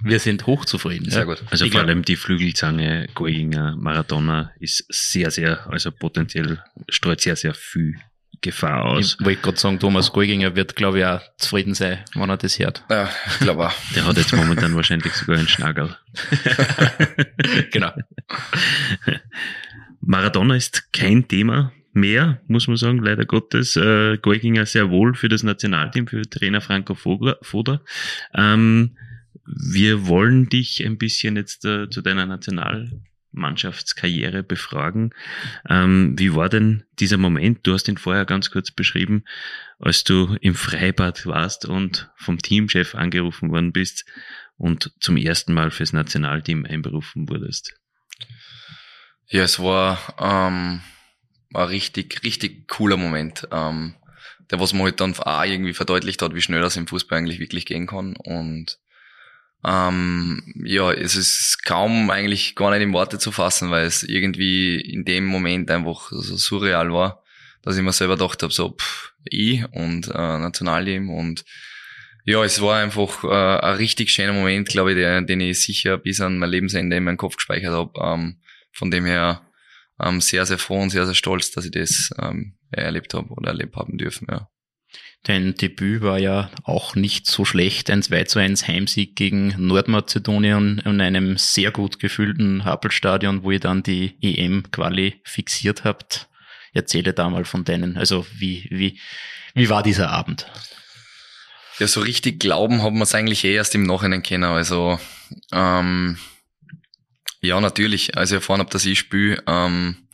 Wir 0.00 0.20
sind 0.20 0.46
hochzufrieden. 0.46 1.10
Sehr 1.10 1.20
ja. 1.20 1.24
gut. 1.24 1.42
Also 1.50 1.64
Ich 1.64 1.72
vor 1.72 1.80
allem 1.80 2.02
die 2.02 2.16
Flügelzange 2.16 3.08
Goiginger 3.14 3.76
Maradona 3.76 4.52
ist 4.60 4.86
sehr, 4.88 5.30
sehr, 5.30 5.66
also 5.68 5.90
potenziell 5.90 6.62
streut 6.88 7.20
sehr, 7.20 7.36
sehr 7.36 7.54
viel 7.54 8.00
Gefahr 8.40 8.84
aus. 8.84 9.16
Ich 9.18 9.24
wollte 9.24 9.42
gerade 9.42 9.58
sagen, 9.58 9.78
Thomas 9.78 10.12
Golginger 10.12 10.54
wird, 10.56 10.76
glaube 10.76 10.98
ich, 11.00 11.04
auch 11.04 11.20
zufrieden 11.38 11.74
sein, 11.74 11.98
wenn 12.14 12.28
er 12.30 12.36
das 12.36 12.58
hört. 12.58 12.84
Ja, 12.90 13.08
ich 13.26 13.38
glaube 13.40 13.66
auch. 13.68 13.74
Der 13.94 14.06
hat 14.06 14.16
jetzt 14.16 14.34
momentan 14.34 14.74
wahrscheinlich 14.74 15.12
sogar 15.14 15.38
einen 15.38 15.48
Schnagel. 15.48 15.96
genau. 17.72 17.92
Maradona 20.00 20.56
ist 20.56 20.92
kein 20.92 21.26
Thema 21.26 21.72
mehr, 21.92 22.40
muss 22.46 22.68
man 22.68 22.76
sagen, 22.76 22.98
leider 22.98 23.24
Gottes. 23.24 23.76
Äh, 23.76 24.18
Goiginger 24.18 24.66
sehr 24.66 24.90
wohl 24.90 25.14
für 25.14 25.28
das 25.28 25.42
Nationalteam, 25.42 26.06
für 26.06 26.22
Trainer 26.22 26.60
Franco 26.60 26.94
Vogler- 26.94 27.38
Foda. 27.42 27.80
Ähm, 28.34 28.96
wir 29.46 30.06
wollen 30.06 30.48
dich 30.48 30.84
ein 30.84 30.98
bisschen 30.98 31.36
jetzt 31.36 31.64
äh, 31.64 31.88
zu 31.88 32.02
deiner 32.02 32.26
Nationalmannschaftskarriere 33.36 34.42
befragen. 34.42 35.14
Ähm, 35.68 36.14
wie 36.18 36.34
war 36.34 36.48
denn 36.48 36.84
dieser 36.98 37.18
Moment? 37.18 37.66
Du 37.66 37.72
hast 37.72 37.88
ihn 37.88 37.98
vorher 37.98 38.24
ganz 38.24 38.50
kurz 38.50 38.70
beschrieben, 38.70 39.24
als 39.78 40.04
du 40.04 40.36
im 40.40 40.54
Freibad 40.54 41.26
warst 41.26 41.66
und 41.66 42.10
vom 42.16 42.38
Teamchef 42.38 42.94
angerufen 42.94 43.50
worden 43.50 43.72
bist 43.72 44.04
und 44.56 44.92
zum 45.00 45.16
ersten 45.16 45.52
Mal 45.52 45.70
fürs 45.70 45.92
Nationalteam 45.92 46.64
einberufen 46.64 47.28
wurdest. 47.28 47.74
Ja, 49.28 49.42
es 49.42 49.58
war 49.58 49.98
ähm, 50.18 50.80
ein 51.52 51.64
richtig, 51.64 52.22
richtig 52.24 52.68
cooler 52.68 52.96
Moment. 52.96 53.46
Ähm, 53.52 53.94
der, 54.50 54.60
was 54.60 54.72
man 54.72 54.84
halt 54.84 55.00
dann 55.00 55.14
auch 55.18 55.44
irgendwie 55.44 55.74
verdeutlicht 55.74 56.22
hat, 56.22 56.34
wie 56.34 56.40
schnell 56.40 56.60
das 56.60 56.76
im 56.76 56.86
Fußball 56.86 57.18
eigentlich 57.18 57.40
wirklich 57.40 57.66
gehen 57.66 57.88
kann. 57.88 58.14
Und 58.16 58.78
ähm, 59.66 60.42
ja, 60.64 60.92
es 60.92 61.16
ist 61.16 61.64
kaum 61.64 62.10
eigentlich 62.10 62.54
gar 62.54 62.70
nicht 62.70 62.82
in 62.82 62.92
Worte 62.92 63.18
zu 63.18 63.32
fassen, 63.32 63.70
weil 63.70 63.86
es 63.86 64.04
irgendwie 64.04 64.80
in 64.80 65.04
dem 65.04 65.26
Moment 65.26 65.70
einfach 65.70 66.10
so 66.10 66.36
surreal 66.36 66.92
war, 66.92 67.22
dass 67.62 67.76
ich 67.76 67.82
mir 67.82 67.92
selber 67.92 68.16
gedacht 68.16 68.42
habe, 68.42 68.52
so 68.52 68.76
pff, 68.76 69.12
ich 69.24 69.64
und 69.72 70.08
äh, 70.08 70.38
Nationalteam 70.38 71.10
und 71.10 71.44
ja, 72.24 72.42
es 72.44 72.60
war 72.60 72.82
einfach 72.82 73.22
äh, 73.22 73.60
ein 73.64 73.76
richtig 73.76 74.10
schöner 74.10 74.32
Moment, 74.32 74.68
glaube 74.68 74.92
ich, 74.92 74.96
der, 74.96 75.22
den 75.22 75.40
ich 75.40 75.60
sicher 75.62 75.96
bis 75.96 76.20
an 76.20 76.38
mein 76.38 76.50
Lebensende 76.50 76.96
in 76.96 77.04
meinem 77.04 77.16
Kopf 77.16 77.36
gespeichert 77.36 77.72
habe. 77.72 77.92
Ähm, 78.02 78.40
von 78.72 78.90
dem 78.90 79.04
her 79.04 79.42
ähm, 80.02 80.20
sehr, 80.20 80.44
sehr 80.44 80.58
froh 80.58 80.80
und 80.82 80.90
sehr, 80.90 81.06
sehr 81.06 81.14
stolz, 81.14 81.52
dass 81.52 81.64
ich 81.64 81.70
das 81.70 82.10
ähm, 82.20 82.56
erlebt 82.72 83.14
habe 83.14 83.28
oder 83.30 83.50
erlebt 83.50 83.76
haben 83.76 83.96
dürfen. 83.96 84.26
Ja. 84.28 84.48
Dein 85.24 85.54
Debüt 85.54 86.02
war 86.02 86.18
ja 86.18 86.50
auch 86.62 86.94
nicht 86.94 87.26
so 87.26 87.44
schlecht. 87.44 87.90
Ein 87.90 88.02
2 88.02 88.24
zu 88.24 88.38
1 88.38 88.68
Heimsieg 88.68 89.16
gegen 89.16 89.54
Nordmazedonien 89.58 90.78
in 90.84 91.00
einem 91.00 91.36
sehr 91.36 91.72
gut 91.72 91.98
gefüllten 91.98 92.64
Happelstadion, 92.64 93.42
wo 93.42 93.50
ihr 93.50 93.60
dann 93.60 93.82
die 93.82 94.16
EM-Quali 94.22 95.20
fixiert 95.24 95.84
habt. 95.84 96.28
Erzähle 96.72 97.12
da 97.12 97.28
mal 97.28 97.44
von 97.44 97.64
deinen, 97.64 97.96
also 97.96 98.26
wie, 98.36 98.68
wie, 98.70 99.00
wie 99.54 99.68
war 99.68 99.82
dieser 99.82 100.10
Abend? 100.10 100.46
ja, 101.78 101.86
so 101.86 102.00
richtig 102.00 102.40
glauben 102.40 102.82
haben 102.82 102.96
wir 102.96 103.02
es 103.02 103.14
eigentlich 103.14 103.44
eh 103.44 103.54
erst 103.54 103.74
im 103.74 103.82
Nachhinein 103.82 104.22
kennen. 104.22 104.44
Also 104.44 104.98
ähm, 105.52 106.18
ja, 107.40 107.60
natürlich. 107.60 108.16
Als 108.16 108.30
ich 108.30 108.36
erfahren 108.36 108.60
habe, 108.60 108.70
dass 108.70 108.86
ich 108.86 108.98
spiele, 108.98 109.42
ähm, 109.46 110.05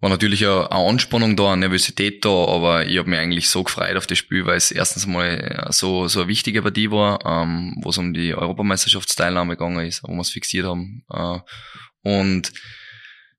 war 0.00 0.10
natürlich 0.10 0.44
eine, 0.44 0.70
Anspannung 0.70 1.36
da, 1.36 1.52
eine 1.52 1.60
Nervosität 1.60 2.24
da, 2.24 2.28
aber 2.28 2.86
ich 2.86 2.98
habe 2.98 3.08
mich 3.08 3.18
eigentlich 3.18 3.48
so 3.48 3.64
gefreut 3.64 3.96
auf 3.96 4.06
das 4.06 4.18
Spiel, 4.18 4.44
weil 4.44 4.56
es 4.56 4.70
erstens 4.70 5.06
mal 5.06 5.26
äh, 5.26 5.72
so, 5.72 6.06
so 6.08 6.20
eine 6.20 6.28
wichtige 6.28 6.62
Partie 6.62 6.90
war, 6.90 7.24
ähm, 7.24 7.76
wo 7.82 7.90
es 7.90 7.98
um 7.98 8.12
die 8.12 8.34
Europameisterschaftsteilnahme 8.34 9.56
gegangen 9.56 9.86
ist, 9.86 10.02
wo 10.02 10.12
wir 10.12 10.20
es 10.20 10.30
fixiert 10.30 10.66
haben. 10.66 11.04
Äh, 11.10 11.38
und 12.02 12.52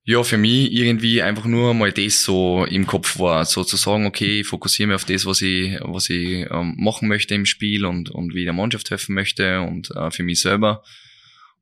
ja, 0.04 0.24
für 0.24 0.38
mich 0.38 0.72
irgendwie 0.72 1.22
einfach 1.22 1.46
nur 1.46 1.74
mal 1.74 1.92
das 1.92 2.24
so 2.24 2.66
im 2.66 2.88
Kopf 2.88 3.20
war, 3.20 3.44
so 3.44 3.64
zu 3.64 3.76
sagen, 3.76 4.06
okay, 4.06 4.40
ich 4.40 4.48
fokussiere 4.48 4.88
mich 4.88 4.96
auf 4.96 5.06
das, 5.06 5.26
was 5.26 5.42
ich, 5.42 5.78
was 5.82 6.10
ich 6.10 6.48
ähm, 6.50 6.76
machen 6.78 7.10
möchte 7.10 7.36
im 7.36 7.46
Spiel 7.46 7.86
und, 7.86 8.10
und 8.10 8.34
wie 8.34 8.46
der 8.46 8.54
Mannschaft 8.54 8.90
helfen 8.90 9.14
möchte 9.14 9.60
und 9.62 9.92
äh, 9.92 10.10
für 10.10 10.24
mich 10.24 10.40
selber. 10.40 10.82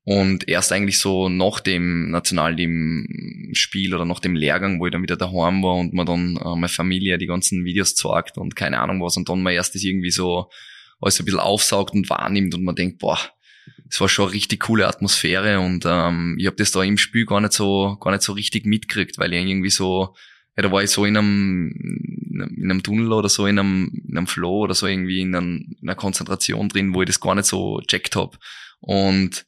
Und 0.07 0.47
erst 0.47 0.71
eigentlich 0.71 0.99
so 0.99 1.29
nach 1.29 1.59
dem 1.59 2.11
Nationalteam-Spiel 2.11 3.95
oder 3.95 4.05
nach 4.05 4.19
dem 4.19 4.35
Lehrgang, 4.35 4.79
wo 4.79 4.85
ich 4.85 4.91
dann 4.91 5.01
wieder 5.01 5.17
daheim 5.17 5.63
war 5.63 5.75
und 5.75 5.93
mir 5.93 6.05
dann 6.05 6.37
äh, 6.37 6.55
meine 6.55 6.69
Familie 6.69 7.17
die 7.17 7.25
ganzen 7.25 7.65
Videos 7.65 7.95
zeigt 7.95 8.37
und 8.37 8.55
keine 8.55 8.79
Ahnung 8.79 9.01
was 9.01 9.17
und 9.17 9.27
dann 9.27 9.41
mal 9.41 9.53
erst 9.53 9.73
das 9.73 9.83
irgendwie 9.83 10.11
so 10.11 10.51
alles 11.01 11.19
ein 11.19 11.25
bisschen 11.25 11.39
aufsaugt 11.39 11.95
und 11.95 12.07
wahrnimmt 12.07 12.53
und 12.53 12.63
man 12.63 12.75
denkt, 12.75 12.99
boah, 12.99 13.17
es 13.89 13.99
war 13.99 14.07
schon 14.07 14.25
eine 14.25 14.35
richtig 14.35 14.59
coole 14.61 14.87
Atmosphäre 14.87 15.59
und 15.59 15.85
ähm, 15.87 16.37
ich 16.39 16.45
habe 16.45 16.55
das 16.55 16.71
da 16.71 16.83
im 16.83 16.99
Spiel 16.99 17.25
gar 17.25 17.41
nicht 17.41 17.53
so 17.53 17.97
gar 17.99 18.11
nicht 18.11 18.21
so 18.21 18.33
richtig 18.33 18.67
mitgekriegt, 18.67 19.17
weil 19.17 19.33
ich 19.33 19.43
irgendwie 19.43 19.71
so 19.71 20.13
ja, 20.55 20.61
da 20.61 20.71
war 20.71 20.83
ich 20.83 20.91
so 20.91 21.05
in 21.05 21.17
einem 21.17 21.73
in 22.31 22.69
einem 22.69 22.83
Tunnel 22.83 23.11
oder 23.11 23.27
so 23.27 23.47
in 23.47 23.57
einem 23.57 23.91
in 24.07 24.17
einem 24.17 24.27
Flow 24.27 24.59
oder 24.59 24.75
so 24.75 24.85
irgendwie 24.85 25.21
in, 25.21 25.33
einem, 25.33 25.75
in 25.81 25.89
einer 25.89 25.95
Konzentration 25.95 26.69
drin, 26.69 26.93
wo 26.93 27.01
ich 27.01 27.07
das 27.07 27.19
gar 27.19 27.33
nicht 27.33 27.45
so 27.45 27.81
checkt 27.87 28.15
hab. 28.15 28.37
Und 28.79 29.45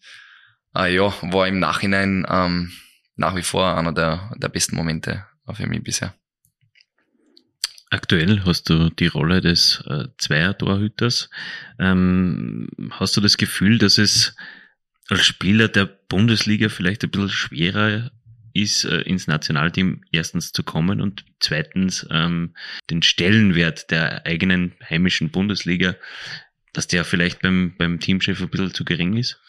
äh, 0.78 0.96
ja, 0.96 1.14
war 1.22 1.48
im 1.48 1.60
Nachhinein 1.60 2.26
ähm, 2.30 2.72
nach 3.16 3.36
wie 3.36 3.44
vor 3.44 3.78
einer 3.78 3.94
der 3.94 4.32
der 4.38 4.50
besten 4.50 4.76
Momente 4.76 5.26
für 5.54 5.68
mich 5.68 5.84
bisher. 5.84 6.14
Aktuell 7.90 8.44
hast 8.44 8.70
du 8.70 8.90
die 8.90 9.08
Rolle 9.08 9.40
des 9.40 9.82
äh, 9.88 10.08
Zweier-Torhüters. 10.18 11.30
Ähm, 11.80 12.68
hast 12.92 13.16
du 13.16 13.22
das 13.22 13.38
Gefühl, 13.38 13.78
dass 13.78 13.98
es 13.98 14.36
als 15.10 15.26
Spieler 15.26 15.70
der 15.70 15.86
Bundesliga 15.86 16.68
vielleicht 16.68 17.06
ein 17.06 17.12
bisschen 17.12 17.30
schwerer 17.30 18.12
ist, 18.54 18.84
äh, 18.84 19.02
ins 19.02 19.28
Nationalteam 19.28 20.04
erstens 20.12 20.52
zu 20.52 20.64
kommen 20.64 21.00
und 21.00 21.24
zweitens 21.40 22.06
ähm, 22.12 22.56
den 22.90 23.04
Stellenwert 23.04 23.90
der 23.90 24.26
eigenen 24.26 24.74
heimischen 24.90 25.30
Bundesliga, 25.30 25.96
dass 26.74 26.88
der 26.88 27.06
vielleicht 27.06 27.42
beim, 27.42 27.76
beim 27.78 28.02
Teamchef 28.02 28.42
ein 28.42 28.50
bisschen 28.50 28.74
zu 28.74 28.84
gering 28.84 29.16
ist? 29.16 29.40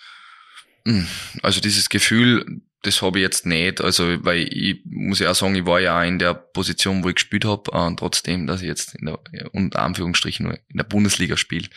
Hm, 0.85 1.07
also 1.43 1.61
dieses 1.61 1.89
Gefühl, 1.89 2.61
das 2.83 3.03
habe 3.03 3.19
ich 3.19 3.23
jetzt 3.23 3.47
nicht. 3.47 3.81
Also, 3.81 4.25
weil 4.25 4.49
ich 4.51 4.81
muss 4.85 5.19
ja 5.19 5.31
auch 5.31 5.35
sagen, 5.35 5.55
ich 5.55 5.67
war 5.67 5.81
ja 5.81 5.99
auch 5.99 6.05
in 6.05 6.19
der 6.19 6.35
Position, 6.35 7.03
wo 7.03 7.09
ich 7.09 7.17
gespielt 7.17 7.45
habe, 7.45 7.71
äh, 7.73 7.95
trotzdem, 7.97 8.47
dass 8.47 8.63
ich 8.63 8.69
jetzt 8.69 8.95
in 8.95 9.07
der, 9.07 9.19
unter 9.53 9.83
Anführungsstrichen 9.83 10.47
nur 10.47 10.55
in 10.69 10.77
der 10.77 10.85
Bundesliga 10.85 11.37
spiele. 11.37 11.69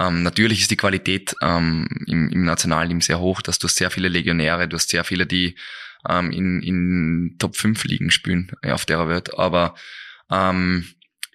Ähm, 0.00 0.22
natürlich 0.22 0.60
ist 0.60 0.70
die 0.70 0.76
Qualität 0.76 1.34
ähm, 1.42 1.88
im, 2.06 2.30
im 2.30 2.44
Nationalteam 2.44 3.00
sehr 3.00 3.20
hoch, 3.20 3.42
dass 3.42 3.58
du 3.58 3.66
hast 3.66 3.76
sehr 3.76 3.90
viele 3.90 4.08
Legionäre, 4.08 4.68
du 4.68 4.76
hast 4.76 4.90
sehr 4.90 5.04
viele, 5.04 5.26
die 5.26 5.56
ähm, 6.08 6.30
in, 6.30 6.62
in 6.62 7.36
Top 7.38 7.56
5 7.56 7.84
Ligen 7.84 8.10
spielen 8.10 8.52
ja, 8.64 8.74
auf 8.74 8.86
der 8.86 9.08
Welt. 9.08 9.36
Aber 9.36 9.74
ähm, 10.30 10.86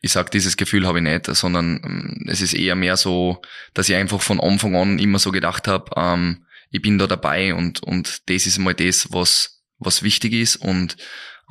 ich 0.02 0.12
sag, 0.12 0.32
dieses 0.32 0.58
Gefühl 0.58 0.88
habe 0.88 1.00
ich 1.00 1.04
nicht, 1.04 1.26
sondern 1.28 1.82
ähm, 1.84 2.26
es 2.28 2.42
ist 2.42 2.54
eher 2.54 2.76
mehr 2.76 2.98
so, 2.98 3.42
dass 3.74 3.90
ich 3.90 3.96
einfach 3.96 4.22
von 4.22 4.40
Anfang 4.40 4.76
an 4.76 5.00
immer 5.00 5.20
so 5.20 5.32
gedacht 5.32 5.68
habe, 5.68 5.92
ähm, 5.96 6.46
ich 6.74 6.82
bin 6.82 6.98
da 6.98 7.08
dabei 7.08 7.54
und, 7.54 7.82
und 7.84 8.30
das 8.30 8.48
ist 8.48 8.58
mal 8.58 8.74
das, 8.74 9.08
was, 9.12 9.64
was 9.78 10.02
wichtig 10.02 10.34
ist 10.34 10.56
und 10.56 10.98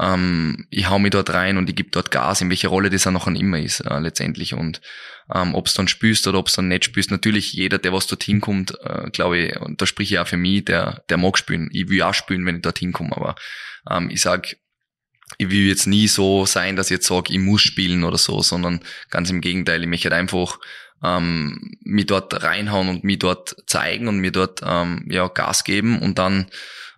ähm, 0.01 0.67
ich 0.69 0.91
hau 0.91 0.99
mich 0.99 1.13
dort 1.13 1.31
rein 1.31 1.57
und 1.57 1.71
ich 1.71 1.77
gebe 1.77 1.91
dort 1.91 2.11
Gas, 2.11 2.41
in 2.41 2.51
welcher 2.51 2.69
Rolle 2.69 2.91
das 2.91 3.07
auch 3.07 3.13
noch 3.13 3.29
immer 3.29 3.61
ist 3.61 3.81
äh, 3.81 3.99
letztendlich 4.01 4.53
und 4.53 4.81
ähm, 5.33 5.55
ob 5.55 5.69
es 5.69 5.75
dann 5.75 5.87
spürst 5.87 6.27
oder 6.27 6.41
ob 6.41 6.49
es 6.49 6.55
dann 6.55 6.67
nicht 6.67 6.85
spürst. 6.85 7.13
Natürlich 7.13 7.53
jeder, 7.53 7.79
der 7.79 7.93
was 7.93 8.09
dorthin 8.09 8.41
kommt, 8.41 8.75
äh, 8.83 9.11
glaube 9.11 9.39
ich, 9.39 9.57
und 9.61 9.81
da 9.81 9.87
spreche 9.87 10.15
ich 10.15 10.19
auch 10.19 10.27
für 10.27 10.37
mich, 10.37 10.65
der, 10.65 11.05
der 11.09 11.19
mag 11.19 11.39
spielen. 11.39 11.69
Ich 11.73 11.89
will 11.89 12.03
auch 12.03 12.15
spielen, 12.15 12.45
wenn 12.45 12.57
ich 12.57 12.63
dorthin 12.63 12.93
komme, 12.93 13.17
aber 13.17 13.37
ähm, 13.89 14.11
ich 14.11 14.23
sag, 14.23 14.57
ich 15.39 15.51
will 15.51 15.69
jetzt 15.69 15.87
nie 15.87 16.09
so 16.09 16.47
sein, 16.47 16.75
dass 16.75 16.89
ich 16.89 16.97
jetzt 16.97 17.07
sage, 17.07 17.33
ich 17.33 17.39
muss 17.39 17.63
spielen 17.63 18.03
oder 18.03 18.19
so, 18.19 18.43
sondern 18.43 18.81
ganz 19.09 19.31
im 19.31 19.41
Gegenteil, 19.41 19.83
ich 19.83 19.89
möchte 19.89 20.11
halt 20.11 20.19
einfach 20.19 20.59
ähm, 21.03 21.77
mich 21.81 22.07
dort 22.07 22.43
reinhauen 22.43 22.89
und 22.89 23.05
mich 23.05 23.19
dort 23.19 23.57
zeigen 23.67 24.09
und 24.09 24.19
mir 24.19 24.33
dort 24.33 24.61
ähm, 24.65 25.05
ja 25.09 25.29
Gas 25.29 25.65
geben 25.65 25.99
und 26.01 26.19
dann 26.19 26.47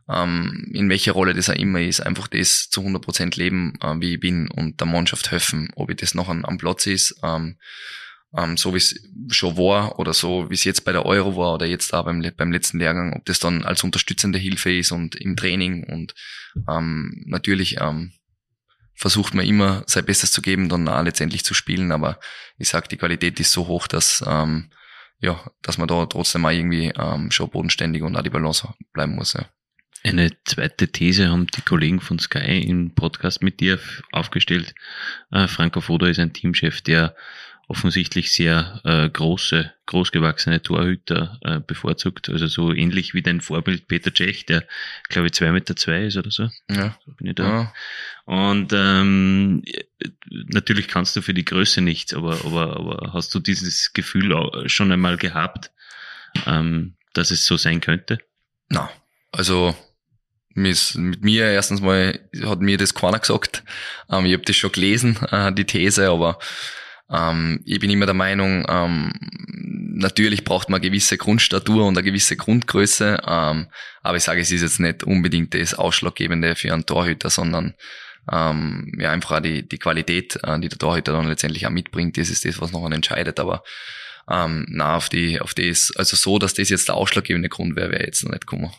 ähm, 0.09 0.71
in 0.73 0.89
welcher 0.91 1.13
Rolle 1.13 1.35
das 1.35 1.49
auch 1.49 1.55
immer 1.55 1.81
ist, 1.81 2.01
einfach 2.01 2.29
das 2.29 2.69
zu 2.69 2.83
100% 2.83 3.39
leben, 3.39 3.75
äh, 3.81 3.95
wie 4.01 4.15
ich 4.15 4.21
bin 4.21 4.51
und 4.51 4.81
der 4.81 4.87
Mannschaft 4.87 5.31
helfen, 5.31 5.71
ob 5.77 5.91
ich 5.91 5.97
das 5.97 6.15
noch 6.15 6.29
an, 6.29 6.45
am 6.45 6.59
Platz 6.59 6.87
ist, 6.87 7.21
ähm, 7.23 7.57
ähm, 8.37 8.57
so 8.57 8.75
wie 8.75 8.79
es 8.79 8.95
schon 9.31 9.57
war 9.57 9.99
oder 9.99 10.13
so 10.13 10.51
wie 10.51 10.55
es 10.55 10.65
jetzt 10.65 10.85
bei 10.85 10.93
der 10.93 11.07
Euro 11.07 11.37
war 11.37 11.55
oder 11.55 11.67
jetzt 11.67 11.93
da 11.93 12.03
beim, 12.03 12.23
beim 12.37 12.53
letzten 12.53 12.79
Lehrgang, 12.79 13.15
ob 13.15 13.25
das 13.25 13.39
dann 13.39 13.65
als 13.65 13.85
unterstützende 13.85 14.39
Hilfe 14.39 14.77
ist 14.77 14.93
und 14.93 15.15
im 15.15 15.37
Training 15.37 15.85
und 15.85 16.15
ähm, 16.69 17.23
natürlich 17.27 17.77
ähm, 17.81 18.13
versucht 18.95 19.35
man 19.35 19.47
immer 19.47 19.83
sein 19.87 20.05
Bestes 20.05 20.33
zu 20.33 20.43
geben, 20.43 20.69
dann 20.69 20.89
auch 20.89 21.03
letztendlich 21.03 21.45
zu 21.45 21.55
spielen. 21.55 21.93
Aber 21.93 22.19
ich 22.59 22.69
sag, 22.69 22.89
die 22.89 22.97
Qualität 22.97 23.41
ist 23.41 23.53
so 23.53 23.67
hoch, 23.67 23.87
dass 23.87 24.25
ähm, 24.27 24.71
ja, 25.21 25.41
dass 25.63 25.79
man 25.79 25.89
da 25.89 26.05
trotzdem 26.07 26.43
mal 26.43 26.55
irgendwie 26.55 26.93
ähm, 26.97 27.31
schon 27.31 27.51
bodenständig 27.51 28.03
und 28.03 28.17
auch 28.17 28.23
die 28.23 28.31
Balance 28.31 28.69
bleiben 28.93 29.15
muss. 29.15 29.33
Ja. 29.33 29.47
Eine 30.03 30.31
zweite 30.45 30.89
These 30.89 31.31
haben 31.31 31.47
die 31.47 31.63
Kollegen 31.63 32.01
von 32.01 32.19
Sky 32.19 32.61
im 32.61 32.95
Podcast 32.95 33.43
mit 33.43 33.61
dir 33.61 33.79
aufgestellt. 34.13 34.75
Äh, 35.31 35.49
Franco 35.49 35.81
Foda 35.81 36.09
ist 36.09 36.19
ein 36.19 36.35
Teamchef, 36.35 36.83
der 36.83 37.17
offensichtlich 37.69 38.33
sehr 38.33 38.81
äh, 38.85 39.09
große, 39.09 39.73
großgewachsene 39.87 40.63
Torhüter 40.63 41.39
äh, 41.43 41.61
bevorzugt. 41.61 42.29
Also 42.29 42.47
so 42.47 42.73
ähnlich 42.73 43.15
wie 43.15 43.23
dein 43.23 43.41
Vorbild 43.41 43.89
Peter 43.89 44.13
Cech, 44.13 44.47
der 44.47 44.65
glaube 45.09 45.29
ich 45.29 45.33
zwei 45.35 45.51
Meter 45.51 45.75
zwei 45.77 46.05
ist 46.07 46.17
oder 46.17 46.31
so. 46.31 46.51
Ja. 46.71 46.99
So 47.05 47.13
bin 47.13 47.29
ich 47.29 47.35
da. 47.35 47.45
Ja. 47.45 47.73
Und 48.27 48.73
ähm, 48.73 49.63
natürlich 50.31 50.89
kannst 50.89 51.17
du 51.17 51.23
für 51.23 51.35
die 51.35 51.45
Größe 51.45 51.81
nichts, 51.81 52.13
aber, 52.15 52.45
aber, 52.45 52.77
aber 52.77 53.13
hast 53.13 53.35
du 53.35 53.41
dieses 53.41 53.93
Gefühl 53.93 54.69
schon 54.69 54.93
einmal 54.93 55.17
gehabt, 55.17 55.71
ähm, 56.47 56.97
dass 57.13 57.31
es 57.31 57.47
so 57.47 57.57
sein 57.57 57.81
könnte? 57.81 58.19
Na, 58.69 58.91
also 59.33 59.77
mit, 60.55 60.95
mit 60.97 61.23
mir 61.23 61.47
erstens 61.47 61.81
mal 61.81 62.21
hat 62.45 62.61
mir 62.61 62.79
das 62.79 62.95
keiner 62.95 63.19
gesagt. 63.19 63.65
Ähm, 64.11 64.27
ich 64.27 64.33
habe 64.33 64.45
das 64.45 64.57
schon 64.57 64.73
gelesen, 64.73 65.17
äh, 65.31 65.53
die 65.53 65.65
These, 65.65 66.09
aber 66.11 66.39
ähm, 67.11 67.61
ich 67.65 67.81
bin 67.81 67.91
immer 67.91 68.07
der 68.07 68.15
Meinung, 68.15 68.65
ähm, 68.69 69.13
natürlich 69.97 70.45
braucht 70.45 70.69
man 70.69 70.81
eine 70.81 70.89
gewisse 70.89 71.17
Grundstatur 71.17 71.87
und 71.87 71.97
eine 71.97 72.05
gewisse 72.05 72.37
Grundgröße, 72.37 73.21
ähm, 73.27 73.67
aber 74.03 74.17
ich 74.17 74.25
sage, 74.25 74.41
es 74.41 74.51
ist 74.51 74.63
jetzt 74.63 74.81
nicht 74.81 75.05
unbedingt 75.05 75.55
das 75.55 75.75
Ausschlaggebende 75.75 76.57
für 76.57 76.73
einen 76.73 76.87
Torhüter, 76.87 77.31
sondern 77.31 77.75
ähm, 78.31 78.93
ja 78.99 79.11
einfach 79.11 79.41
die, 79.41 79.69
die 79.69 79.79
Qualität, 79.79 80.39
äh, 80.43 80.59
die 80.61 80.69
der 80.69 80.79
Torhüter 80.79 81.13
dann 81.13 81.29
letztendlich 81.29 81.67
auch 81.67 81.71
mitbringt, 81.71 82.17
das 82.17 82.31
ist 82.31 82.45
das, 82.45 82.61
was 82.61 82.73
noch 82.73 82.91
entscheidet, 82.91 83.39
aber 83.39 83.63
ähm, 84.31 84.67
na 84.69 84.97
auf 84.97 85.09
die, 85.09 85.41
auf 85.41 85.55
das, 85.55 85.93
also 85.97 86.17
so, 86.17 86.39
dass 86.39 86.55
das 86.55 86.71
jetzt 86.71 86.89
der 86.89 86.95
ausschlaggebende 86.95 87.49
Grund 87.49 87.77
wäre, 87.77 87.91
wäre 87.91 88.05
jetzt 88.05 88.25
noch 88.25 88.33
nicht 88.33 88.47
gekommen. 88.47 88.73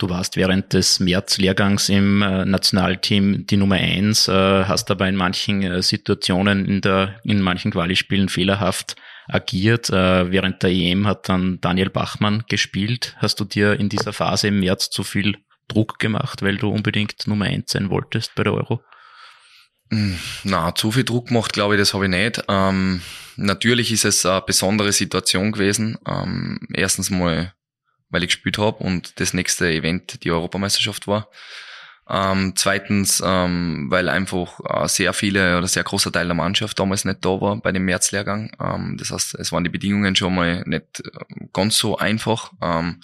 Du 0.00 0.08
warst 0.08 0.36
während 0.36 0.72
des 0.72 0.98
März-Lehrgangs 0.98 1.90
im 1.90 2.22
äh, 2.22 2.46
Nationalteam 2.46 3.46
die 3.46 3.58
Nummer 3.58 3.74
eins, 3.74 4.28
äh, 4.28 4.64
hast 4.64 4.90
aber 4.90 5.06
in 5.06 5.14
manchen 5.14 5.62
äh, 5.62 5.82
Situationen 5.82 6.64
in 6.64 6.80
der, 6.80 7.20
in 7.22 7.42
manchen 7.42 7.70
Qualispielen 7.70 8.30
fehlerhaft 8.30 8.96
agiert. 9.28 9.90
Äh, 9.90 10.32
während 10.32 10.62
der 10.62 10.70
EM 10.70 11.06
hat 11.06 11.28
dann 11.28 11.60
Daniel 11.60 11.90
Bachmann 11.90 12.44
gespielt. 12.48 13.14
Hast 13.18 13.40
du 13.40 13.44
dir 13.44 13.78
in 13.78 13.90
dieser 13.90 14.14
Phase 14.14 14.48
im 14.48 14.60
März 14.60 14.88
zu 14.88 15.02
viel 15.02 15.36
Druck 15.68 15.98
gemacht, 15.98 16.40
weil 16.40 16.56
du 16.56 16.70
unbedingt 16.70 17.26
Nummer 17.26 17.44
eins 17.44 17.72
sein 17.72 17.90
wolltest 17.90 18.34
bei 18.34 18.42
der 18.42 18.54
Euro? 18.54 18.80
Hm, 19.90 20.18
na, 20.44 20.74
zu 20.74 20.92
viel 20.92 21.04
Druck 21.04 21.28
gemacht, 21.28 21.52
glaube 21.52 21.74
ich, 21.74 21.78
das 21.78 21.92
habe 21.92 22.06
ich 22.06 22.10
nicht. 22.10 22.42
Ähm, 22.48 23.02
natürlich 23.36 23.92
ist 23.92 24.06
es 24.06 24.24
eine 24.24 24.40
besondere 24.40 24.92
Situation 24.92 25.52
gewesen. 25.52 25.98
Ähm, 26.08 26.58
erstens 26.72 27.10
mal 27.10 27.52
weil 28.10 28.22
ich 28.22 28.28
gespielt 28.28 28.58
habe 28.58 28.82
und 28.82 29.18
das 29.20 29.34
nächste 29.34 29.70
Event 29.70 30.24
die 30.24 30.30
Europameisterschaft 30.30 31.06
war. 31.06 31.28
Ähm, 32.12 32.54
zweitens, 32.56 33.22
ähm, 33.24 33.86
weil 33.88 34.08
einfach 34.08 34.58
äh, 34.68 34.88
sehr 34.88 35.12
viele 35.12 35.56
oder 35.56 35.68
sehr 35.68 35.84
großer 35.84 36.10
Teil 36.10 36.26
der 36.26 36.34
Mannschaft 36.34 36.76
damals 36.80 37.04
nicht 37.04 37.24
da 37.24 37.40
war 37.40 37.60
bei 37.60 37.70
dem 37.70 37.84
Märzlehrgang. 37.84 38.50
Ähm, 38.60 38.96
das 38.98 39.12
heißt, 39.12 39.36
es 39.36 39.52
waren 39.52 39.62
die 39.62 39.70
Bedingungen 39.70 40.16
schon 40.16 40.34
mal 40.34 40.64
nicht 40.66 41.04
äh, 41.04 41.46
ganz 41.52 41.78
so 41.78 41.98
einfach. 41.98 42.50
Ähm, 42.60 43.00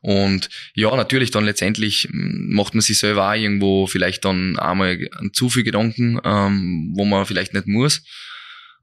und 0.00 0.48
ja, 0.74 0.94
natürlich 0.94 1.32
dann 1.32 1.44
letztendlich 1.44 2.08
macht 2.12 2.74
man 2.74 2.82
sich 2.82 3.00
selber 3.00 3.28
auch 3.28 3.34
irgendwo 3.34 3.88
vielleicht 3.88 4.24
dann 4.24 4.56
einmal 4.60 5.08
zu 5.32 5.48
viel 5.50 5.64
Gedanken, 5.64 6.20
ähm, 6.24 6.92
wo 6.94 7.04
man 7.04 7.26
vielleicht 7.26 7.52
nicht 7.52 7.66
muss. 7.66 8.04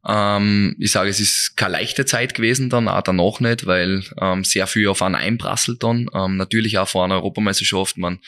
Ähm, 0.05 0.75
ich 0.79 0.91
sage, 0.91 1.09
es 1.09 1.19
ist 1.19 1.55
keine 1.55 1.73
leichte 1.73 2.05
Zeit 2.05 2.33
gewesen 2.33 2.69
dann, 2.69 2.87
auch 2.87 3.01
danach 3.01 3.39
nicht, 3.39 3.65
weil 3.65 4.03
ähm, 4.19 4.43
sehr 4.43 4.67
viel 4.67 4.87
auf 4.87 5.01
einen 5.01 5.15
einprasselt 5.15 5.81
dann. 5.83 6.09
Ähm, 6.13 6.37
natürlich 6.37 6.77
auch 6.77 6.87
vor 6.87 7.05
einer 7.05 7.15
Europameisterschaft, 7.15 7.97
man, 7.97 8.19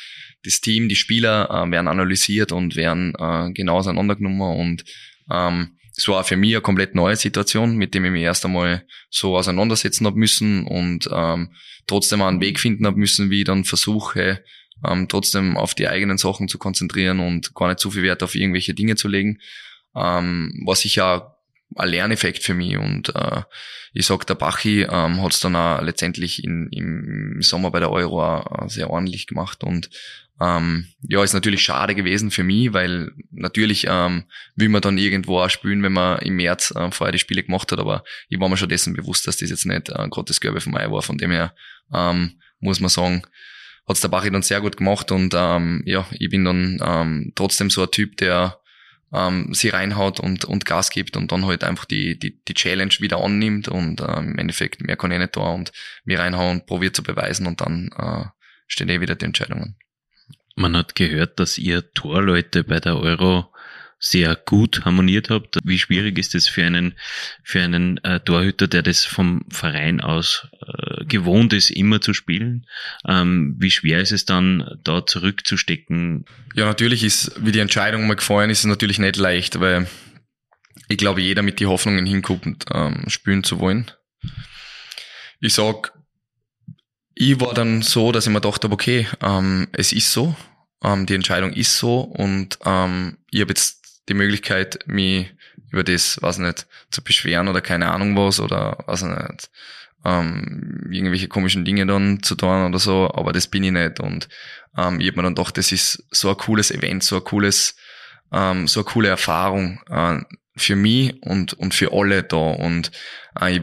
das 0.43 0.61
Team, 0.61 0.87
die 0.87 0.95
Spieler 0.95 1.49
äh, 1.49 1.71
werden 1.71 1.87
analysiert 1.87 2.51
und 2.51 2.75
werden 2.75 3.13
äh, 3.19 3.51
genau 3.51 3.77
auseinandergenommen 3.77 4.57
und 4.59 4.85
ähm, 5.31 5.77
es 5.97 6.07
war 6.07 6.23
für 6.23 6.35
mich 6.35 6.53
eine 6.53 6.61
komplett 6.61 6.93
neue 6.93 7.15
Situation, 7.15 7.77
mit 7.77 7.93
dem 7.93 8.05
ich 8.05 8.11
mich 8.11 8.23
erst 8.23 8.45
einmal 8.45 8.85
so 9.09 9.37
auseinandersetzen 9.37 10.05
habe 10.05 10.19
müssen 10.19 10.65
und 10.67 11.09
ähm, 11.11 11.51
trotzdem 11.87 12.21
einen 12.21 12.41
Weg 12.41 12.59
finden 12.59 12.85
habe 12.85 12.99
müssen, 12.99 13.29
wie 13.29 13.39
ich 13.39 13.45
dann 13.45 13.63
versuche, 13.63 14.43
ähm, 14.85 15.07
trotzdem 15.07 15.55
auf 15.55 15.73
die 15.73 15.87
eigenen 15.87 16.17
Sachen 16.17 16.49
zu 16.49 16.57
konzentrieren 16.57 17.19
und 17.19 17.55
gar 17.55 17.69
nicht 17.69 17.79
zu 17.79 17.91
viel 17.91 18.03
Wert 18.03 18.23
auf 18.23 18.35
irgendwelche 18.35 18.73
Dinge 18.73 18.95
zu 18.95 19.07
legen. 19.07 19.39
Ähm, 19.95 20.61
was 20.65 20.83
ich 20.83 20.95
ja 20.95 21.34
ein 21.75 21.89
Lerneffekt 21.89 22.43
für 22.43 22.53
mich. 22.53 22.77
Und 22.77 23.13
äh, 23.15 23.41
ich 23.93 24.05
sag, 24.05 24.25
der 24.27 24.35
Bachi 24.35 24.83
ähm, 24.83 25.21
hat 25.21 25.33
es 25.33 25.39
dann 25.39 25.55
auch 25.55 25.81
letztendlich 25.81 26.43
in, 26.43 26.69
im 26.71 27.41
Sommer 27.41 27.71
bei 27.71 27.79
der 27.79 27.91
Euro 27.91 28.23
auch 28.23 28.69
sehr 28.69 28.89
ordentlich 28.89 29.27
gemacht. 29.27 29.63
Und 29.63 29.89
ähm, 30.41 30.87
ja, 31.01 31.23
ist 31.23 31.33
natürlich 31.33 31.61
schade 31.61 31.95
gewesen 31.95 32.29
für 32.29 32.43
mich, 32.43 32.73
weil 32.73 33.11
natürlich 33.31 33.85
ähm, 33.87 34.25
will 34.55 34.67
man 34.69 34.81
dann 34.81 34.97
irgendwo 34.97 35.39
auch 35.39 35.49
spielen, 35.49 35.81
wenn 35.81 35.93
man 35.93 36.19
im 36.19 36.35
März 36.35 36.71
äh, 36.75 36.91
vorher 36.91 37.13
die 37.13 37.19
Spiele 37.19 37.43
gemacht 37.43 37.71
hat, 37.71 37.79
aber 37.79 38.03
ich 38.27 38.39
war 38.39 38.49
mir 38.49 38.57
schon 38.57 38.67
dessen 38.67 38.93
bewusst, 38.93 39.27
dass 39.27 39.37
das 39.37 39.49
jetzt 39.49 39.65
nicht 39.65 39.89
äh, 39.89 40.07
das 40.25 40.41
Gelbe 40.41 40.59
von 40.59 40.73
Mai 40.73 40.91
war. 40.91 41.01
Von 41.01 41.17
dem 41.17 41.31
her 41.31 41.55
ähm, 41.93 42.33
muss 42.59 42.81
man 42.81 42.89
sagen, 42.89 43.23
hat's 43.87 44.01
der 44.01 44.09
Bachi 44.09 44.29
dann 44.29 44.41
sehr 44.41 44.59
gut 44.59 44.75
gemacht 44.75 45.09
und 45.11 45.33
ähm, 45.35 45.83
ja, 45.85 46.05
ich 46.11 46.29
bin 46.29 46.43
dann 46.43 46.79
ähm, 46.83 47.31
trotzdem 47.35 47.69
so 47.69 47.83
ein 47.83 47.91
Typ, 47.91 48.17
der 48.17 48.59
ähm, 49.15 49.53
sie 49.53 49.69
reinhaut 49.69 50.19
und, 50.19 50.45
und 50.45 50.65
Gas 50.65 50.89
gibt 50.89 51.15
und 51.15 51.31
dann 51.31 51.45
halt 51.45 51.63
einfach 51.63 51.85
die, 51.85 52.19
die, 52.19 52.43
die 52.43 52.53
Challenge 52.53 52.93
wieder 52.99 53.23
annimmt 53.23 53.67
und 53.67 54.01
äh, 54.01 54.17
im 54.17 54.37
Endeffekt 54.37 54.81
mehr 54.81 54.97
kann 54.97 55.11
ich 55.11 55.19
nicht 55.19 55.37
da 55.37 55.41
und 55.41 55.71
mir 56.03 56.19
reinhauen 56.19 56.59
und 56.59 56.65
probiert 56.65 56.95
zu 56.95 57.03
beweisen 57.03 57.47
und 57.47 57.61
dann 57.61 57.89
äh, 57.97 58.25
stehen 58.67 58.89
eh 58.89 59.01
wieder 59.01 59.15
die 59.15 59.25
Entscheidungen. 59.25 59.77
Man 60.55 60.75
hat 60.75 60.95
gehört, 60.95 61.39
dass 61.39 61.57
ihr 61.57 61.91
Torleute 61.91 62.63
bei 62.63 62.79
der 62.79 62.97
Euro 62.97 63.53
sehr 63.99 64.35
gut 64.35 64.85
harmoniert 64.85 65.29
habt. 65.29 65.57
Wie 65.63 65.79
schwierig 65.79 66.17
ist 66.19 66.35
es 66.35 66.47
für 66.47 66.63
einen, 66.63 66.95
für 67.43 67.61
einen 67.61 67.97
äh, 68.03 68.19
Torhüter, 68.19 68.67
der 68.67 68.83
das 68.83 69.03
vom 69.03 69.45
Verein 69.49 70.01
aus 70.01 70.47
äh, 70.61 71.05
gewohnt 71.05 71.53
ist, 71.53 71.69
immer 71.69 72.01
zu 72.01 72.13
spielen? 72.13 72.67
Ähm, 73.07 73.55
wie 73.57 73.71
schwer 73.71 73.99
ist 73.99 74.11
es 74.11 74.25
dann, 74.25 74.77
da 74.83 75.05
zurückzustecken? 75.05 76.25
Ja, 76.55 76.65
natürlich 76.65 77.03
ist, 77.03 77.31
wie 77.43 77.51
die 77.51 77.59
Entscheidung 77.59 78.07
mal 78.07 78.15
gefallen 78.15 78.49
ist, 78.49 78.59
ist 78.59 78.65
natürlich 78.65 78.99
nicht 78.99 79.15
leicht, 79.15 79.59
weil 79.59 79.87
ich 80.87 80.97
glaube, 80.97 81.21
jeder 81.21 81.41
mit 81.41 81.59
die 81.59 81.65
Hoffnungen 81.65 82.05
hinguckt, 82.05 82.65
ähm, 82.73 83.05
spielen 83.07 83.43
zu 83.43 83.59
wollen. 83.59 83.91
Ich 85.39 85.53
sag, 85.53 85.93
ich 87.15 87.39
war 87.39 87.53
dann 87.53 87.81
so, 87.81 88.11
dass 88.11 88.27
ich 88.27 88.33
mir 88.33 88.41
gedacht 88.41 88.63
habe, 88.63 88.73
okay, 88.73 89.07
ähm, 89.21 89.67
es 89.71 89.93
ist 89.93 90.11
so, 90.11 90.35
ähm, 90.83 91.05
die 91.05 91.15
Entscheidung 91.15 91.53
ist 91.53 91.77
so 91.77 92.01
und 92.01 92.59
ähm, 92.65 93.17
ich 93.31 93.41
habe 93.41 93.51
jetzt 93.51 93.84
die 94.09 94.13
Möglichkeit, 94.13 94.79
mich 94.85 95.33
über 95.71 95.83
das, 95.83 96.17
was 96.21 96.37
nicht, 96.37 96.67
zu 96.91 97.03
beschweren 97.03 97.47
oder 97.47 97.61
keine 97.61 97.91
Ahnung 97.91 98.15
was 98.15 98.39
oder 98.39 98.77
was 98.85 99.03
nicht, 99.03 99.49
ähm, 100.05 100.87
irgendwelche 100.91 101.27
komischen 101.27 101.65
Dinge 101.65 101.85
dann 101.85 102.21
zu 102.21 102.35
tun 102.35 102.67
oder 102.67 102.79
so, 102.79 103.11
aber 103.13 103.33
das 103.33 103.47
bin 103.47 103.63
ich 103.63 103.71
nicht. 103.71 103.99
Und 103.99 104.29
ähm, 104.77 104.99
ich 104.99 105.07
habe 105.07 105.17
mir 105.17 105.23
dann 105.23 105.35
gedacht, 105.35 105.57
das 105.57 105.71
ist 105.71 106.05
so 106.11 106.29
ein 106.29 106.37
cooles 106.37 106.71
Event, 106.71 107.03
so 107.03 107.17
ein 107.17 107.23
cooles, 107.23 107.75
ähm, 108.31 108.67
so 108.67 108.81
eine 108.81 108.85
coole 108.85 109.09
Erfahrung, 109.09 109.81
äh, 109.89 110.19
für 110.57 110.75
mich 110.75 111.21
und, 111.21 111.53
und 111.53 111.73
für 111.73 111.91
alle 111.91 112.23
da. 112.23 112.37
Und 112.37 112.91
äh, 113.39 113.57
ich 113.57 113.61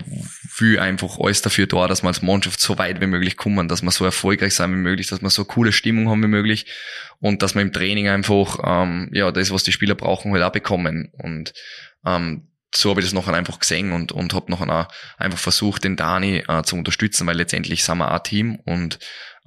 will 0.59 0.78
einfach 0.78 1.18
alles 1.18 1.43
dafür 1.43 1.66
da, 1.66 1.86
dass 1.88 2.03
wir 2.03 2.09
als 2.09 2.22
Mannschaft 2.22 2.61
so 2.61 2.78
weit 2.78 3.01
wie 3.01 3.07
möglich 3.07 3.36
kommen, 3.36 3.68
dass 3.68 3.82
wir 3.82 3.90
so 3.90 4.05
erfolgreich 4.05 4.55
sein 4.55 4.72
wie 4.72 4.76
möglich, 4.76 5.07
dass 5.07 5.22
wir 5.22 5.30
so 5.30 5.45
coole 5.45 5.72
Stimmung 5.72 6.09
haben 6.09 6.22
wie 6.22 6.28
möglich 6.28 6.66
und 7.20 7.43
dass 7.43 7.55
wir 7.55 7.62
im 7.62 7.72
Training 7.72 8.09
einfach 8.09 8.59
ähm, 8.64 9.11
ja 9.12 9.32
das, 9.32 9.51
was 9.51 9.64
die 9.64 9.72
Spieler 9.72 9.95
brauchen, 9.95 10.32
halt 10.32 10.43
auch 10.43 10.53
bekommen. 10.53 11.11
Und 11.12 11.55
ähm, 12.05 12.49
so 12.74 12.90
habe 12.90 13.01
ich 13.01 13.07
das 13.07 13.14
nachher 13.14 13.34
einfach 13.34 13.59
gesehen 13.59 13.93
und, 13.93 14.12
und 14.12 14.34
habe 14.34 14.51
nachher 14.51 14.88
einfach 15.18 15.38
versucht, 15.38 15.84
den 15.84 15.97
Dani 15.97 16.45
äh, 16.49 16.62
zu 16.62 16.76
unterstützen, 16.76 17.26
weil 17.26 17.36
letztendlich 17.36 17.84
sind 17.84 17.99
wir 17.99 18.11
ein 18.11 18.22
Team 18.22 18.57
und 18.64 18.99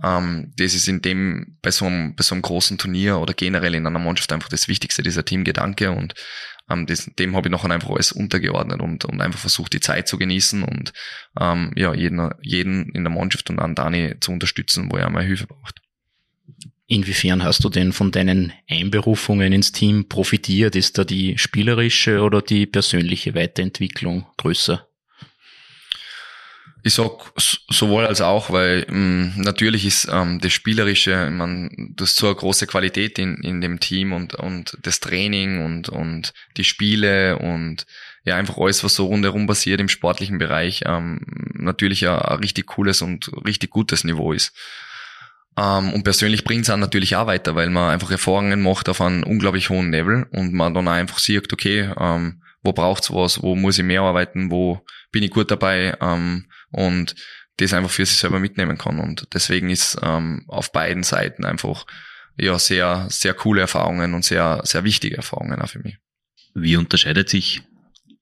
ähm, 0.03 0.53
das 0.57 0.73
ist 0.73 0.87
in 0.87 1.01
dem, 1.01 1.57
bei 1.61 1.71
so, 1.71 1.85
einem, 1.85 2.15
bei 2.15 2.23
so 2.23 2.35
einem 2.35 2.41
großen 2.41 2.77
Turnier 2.77 3.17
oder 3.17 3.33
generell 3.33 3.75
in 3.75 3.87
einer 3.87 3.99
Mannschaft 3.99 4.31
einfach 4.33 4.49
das 4.49 4.67
Wichtigste, 4.67 5.03
dieser 5.03 5.25
Teamgedanke 5.25 5.91
und 5.91 6.13
ähm, 6.69 6.85
das, 6.85 7.09
dem 7.17 7.35
habe 7.35 7.47
ich 7.47 7.51
nachher 7.51 7.71
einfach 7.71 7.89
alles 7.89 8.11
untergeordnet 8.11 8.81
und, 8.81 9.05
und 9.05 9.21
einfach 9.21 9.39
versucht, 9.39 9.73
die 9.73 9.79
Zeit 9.79 10.07
zu 10.07 10.17
genießen 10.17 10.63
und 10.63 10.93
ähm, 11.39 11.71
ja, 11.75 11.93
jeden, 11.93 12.29
jeden 12.41 12.89
in 12.91 13.03
der 13.03 13.13
Mannschaft 13.13 13.49
und 13.49 13.59
an 13.59 13.75
Dani 13.75 14.15
zu 14.19 14.31
unterstützen, 14.31 14.91
wo 14.91 14.97
er 14.97 15.09
mal 15.09 15.23
Hilfe 15.23 15.47
braucht. 15.47 15.81
Inwiefern 16.87 17.43
hast 17.43 17.63
du 17.63 17.69
denn 17.69 17.93
von 17.93 18.11
deinen 18.11 18.53
Einberufungen 18.69 19.51
ins 19.53 19.71
Team 19.71 20.07
profitiert? 20.07 20.75
Ist 20.75 20.99
da 20.99 21.03
die 21.03 21.37
spielerische 21.37 22.21
oder 22.21 22.43
die 22.43 22.67
persönliche 22.67 23.33
Weiterentwicklung 23.33 24.27
größer? 24.37 24.87
Ich 26.87 26.93
sag 26.93 27.33
sowohl 27.35 28.05
als 28.05 28.21
auch, 28.21 28.51
weil 28.51 28.85
mh, 28.87 28.95
mm, 28.95 29.41
natürlich 29.41 29.87
ist 29.87 30.07
ähm, 30.11 30.39
das 30.39 30.53
Spielerische, 30.53 31.31
man, 31.31 31.93
das 31.95 32.11
ist 32.11 32.17
so 32.17 32.27
eine 32.27 32.35
große 32.35 32.67
Qualität 32.67 33.17
in, 33.17 33.37
in 33.37 33.59
dem 33.59 33.79
Team 33.79 34.13
und, 34.13 34.35
und 34.35 34.77
das 34.83 34.99
Training 34.99 35.65
und, 35.65 35.89
und 35.89 36.31
die 36.57 36.63
Spiele 36.63 37.39
und 37.39 37.87
ja 38.23 38.35
einfach 38.35 38.59
alles, 38.59 38.83
was 38.83 38.93
so 38.93 39.07
rundherum 39.07 39.47
passiert 39.47 39.81
im 39.81 39.89
sportlichen 39.89 40.37
Bereich, 40.37 40.83
ähm, 40.85 41.21
natürlich 41.55 42.07
ein, 42.07 42.19
ein 42.19 42.37
richtig 42.37 42.67
cooles 42.67 43.01
und 43.01 43.31
richtig 43.47 43.71
gutes 43.71 44.03
Niveau 44.03 44.31
ist. 44.31 44.55
Ähm, 45.57 45.91
und 45.91 46.03
persönlich 46.03 46.43
bringt 46.43 46.69
es 46.69 46.75
natürlich 46.75 47.15
auch 47.15 47.25
weiter, 47.25 47.55
weil 47.55 47.71
man 47.71 47.93
einfach 47.93 48.11
Erfahrungen 48.11 48.61
macht 48.61 48.89
auf 48.89 49.01
einem 49.01 49.23
unglaublich 49.23 49.71
hohen 49.71 49.89
Level 49.89 50.27
und 50.31 50.53
man 50.53 50.75
dann 50.75 50.87
einfach 50.87 51.17
sieht, 51.17 51.51
okay, 51.51 51.89
ähm, 51.99 52.43
wo 52.61 52.73
braucht's 52.73 53.11
was, 53.11 53.41
wo 53.41 53.55
muss 53.55 53.77
ich 53.77 53.85
mehr 53.85 54.01
arbeiten, 54.01 54.51
wo 54.51 54.85
bin 55.11 55.23
ich 55.23 55.31
gut 55.31 55.51
dabei 55.51 55.95
ähm, 56.01 56.45
und 56.75 57.15
das 57.57 57.73
einfach 57.73 57.89
für 57.89 58.05
sich 58.05 58.17
selber 58.17 58.39
mitnehmen 58.39 58.77
kann. 58.77 58.99
Und 58.99 59.27
deswegen 59.33 59.69
ist 59.69 59.97
ähm, 60.01 60.43
auf 60.47 60.71
beiden 60.71 61.03
Seiten 61.03 61.45
einfach 61.45 61.85
ja 62.37 62.59
sehr, 62.59 63.07
sehr 63.09 63.33
coole 63.33 63.61
Erfahrungen 63.61 64.13
und 64.13 64.25
sehr, 64.25 64.61
sehr 64.65 64.83
wichtige 64.83 65.17
Erfahrungen 65.17 65.61
auch 65.61 65.69
für 65.69 65.79
mich. 65.79 65.97
Wie 66.53 66.75
unterscheidet 66.75 67.29
sich 67.29 67.61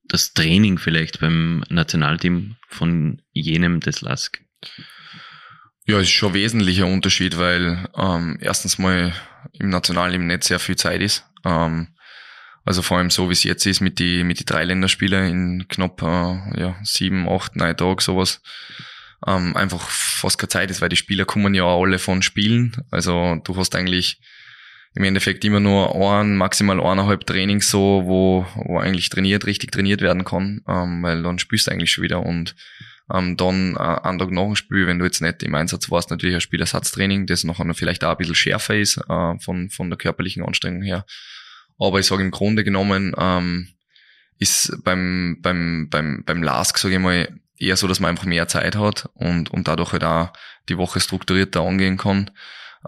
das 0.06 0.34
Training 0.34 0.78
vielleicht 0.78 1.20
beim 1.20 1.64
Nationalteam 1.70 2.58
von 2.68 3.22
jenem 3.32 3.80
des 3.80 4.02
LASK? 4.02 4.42
Ja, 5.86 5.98
es 5.98 6.04
ist 6.04 6.12
schon 6.12 6.30
ein 6.30 6.36
wesentlicher 6.36 6.86
Unterschied, 6.86 7.38
weil 7.38 7.90
ähm, 7.96 8.38
erstens 8.40 8.78
mal 8.78 9.14
im 9.54 9.70
Nationalteam 9.70 10.28
nicht 10.28 10.44
sehr 10.44 10.60
viel 10.60 10.76
Zeit 10.76 11.02
ist. 11.02 11.26
Ähm, 11.44 11.93
also 12.66 12.82
vor 12.82 12.98
allem 12.98 13.10
so, 13.10 13.30
wie 13.30 13.34
es 13.34 13.44
jetzt 13.44 13.66
ist 13.66 13.82
mit 13.82 14.00
die, 14.00 14.24
mit 14.24 14.40
die 14.40 14.46
drei 14.46 14.64
Länderspiele 14.64 15.28
in 15.28 15.68
knapp 15.68 16.02
äh, 16.02 16.60
ja, 16.60 16.76
sieben, 16.84 17.28
acht, 17.28 17.56
neun 17.56 17.76
Tagen 17.76 18.00
sowas. 18.00 18.42
Ähm, 19.26 19.56
einfach 19.56 19.90
fast 19.90 20.38
keine 20.38 20.50
Zeit 20.50 20.72
ist, 20.72 20.82
weil 20.82 20.90
die 20.90 20.96
Spieler 20.96 21.26
kommen 21.26 21.54
ja 21.54 21.66
alle 21.66 22.00
von 22.00 22.22
Spielen. 22.22 22.76
Also 22.92 23.40
du 23.44 23.56
hast 23.58 23.76
eigentlich 23.76 24.20
im 24.96 25.04
Endeffekt 25.04 25.44
immer 25.44 25.60
nur 25.60 25.96
ein, 25.96 26.38
maximal 26.38 26.80
eineinhalb 26.80 27.26
Trainings 27.26 27.70
so, 27.70 28.04
wo, 28.06 28.46
wo 28.56 28.80
eigentlich 28.80 29.10
trainiert, 29.10 29.46
richtig 29.46 29.72
trainiert 29.72 30.02
werden 30.02 30.24
kann, 30.24 30.62
ähm, 30.68 31.02
weil 31.04 31.24
dann 31.24 31.40
spielst 31.40 31.68
du 31.68 31.72
eigentlich 31.72 31.92
schon 31.92 32.04
wieder 32.04 32.24
und 32.24 32.56
ähm, 33.12 33.36
dann 33.38 33.76
äh, 33.76 33.80
einen 33.80 34.20
Tag 34.20 34.32
nach 34.32 34.44
dem 34.44 34.56
Spiel, 34.56 34.88
wenn 34.88 35.00
du 35.00 35.06
jetzt 35.06 35.22
nicht 35.22 35.44
im 35.44 35.56
Einsatz 35.56 35.90
warst, 35.90 36.12
natürlich 36.12 36.36
ein 36.36 36.42
Spielersatztraining, 36.42 37.26
das 37.26 37.44
nachher 37.44 37.74
vielleicht 37.74 38.04
auch 38.04 38.12
ein 38.12 38.18
bisschen 38.18 38.36
schärfer 38.36 38.78
ist 38.78 38.98
äh, 39.10 39.40
von, 39.40 39.70
von 39.70 39.90
der 39.90 39.98
körperlichen 39.98 40.44
Anstrengung 40.44 40.84
her. 40.84 41.06
Aber 41.80 42.00
ich 42.00 42.06
sage 42.06 42.24
im 42.24 42.32
Grunde 42.32 42.64
genommen, 42.64 43.14
ähm, 43.18 43.68
ist 44.40 44.84
beim, 44.84 45.38
beim, 45.42 45.88
beim, 45.90 46.24
beim 46.26 46.44
LASK, 46.44 46.78
sage 46.78 46.96
ich 46.96 47.00
mal, 47.00 47.28
eher 47.58 47.78
so, 47.78 47.88
dass 47.88 48.00
man 48.00 48.10
einfach 48.10 48.26
mehr 48.26 48.48
Zeit 48.48 48.76
hat 48.76 49.10
und, 49.14 49.50
und 49.52 49.68
dadurch 49.68 49.94
halt 49.94 50.04
auch 50.04 50.34
die 50.70 50.78
Woche 50.78 51.00
strukturierter 51.00 51.62
angehen 51.62 51.98
kann. 51.98 52.32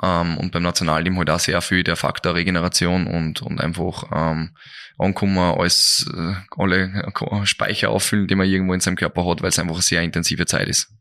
Ähm, 0.01 0.37
und 0.37 0.51
beim 0.51 0.63
Nationalteam 0.63 1.17
halt 1.17 1.29
auch 1.29 1.39
sehr 1.39 1.61
viel 1.61 1.83
der 1.83 1.95
Faktor 1.95 2.35
Regeneration 2.35 3.07
und, 3.07 3.41
und 3.41 3.61
einfach 3.61 4.03
ähm, 4.13 4.55
ankommen, 4.97 5.37
als 5.37 6.09
äh, 6.13 6.33
alle 6.57 7.11
Speicher 7.45 7.89
auffüllen, 7.89 8.27
die 8.27 8.35
man 8.35 8.47
irgendwo 8.47 8.73
in 8.73 8.81
seinem 8.81 8.97
Körper 8.97 9.25
hat, 9.25 9.41
weil 9.41 9.49
es 9.49 9.59
einfach 9.59 9.75
eine 9.75 9.81
sehr 9.81 10.01
intensive 10.01 10.45
Zeit 10.45 10.67
ist. 10.67 10.91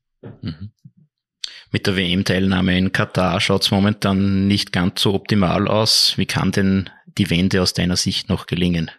Mhm. 0.42 0.70
Mit 1.70 1.88
der 1.88 1.96
WM-Teilnahme 1.96 2.78
in 2.78 2.92
Katar 2.92 3.40
schaut 3.40 3.62
es 3.62 3.72
momentan 3.72 4.46
nicht 4.46 4.72
ganz 4.72 5.02
so 5.02 5.12
optimal 5.12 5.66
aus. 5.66 6.14
Wie 6.16 6.26
kann 6.26 6.52
denn 6.52 6.88
die 7.18 7.30
Wende 7.30 7.62
aus 7.62 7.72
deiner 7.74 7.96
Sicht 7.96 8.28
noch 8.28 8.46
gelingen? 8.46 8.90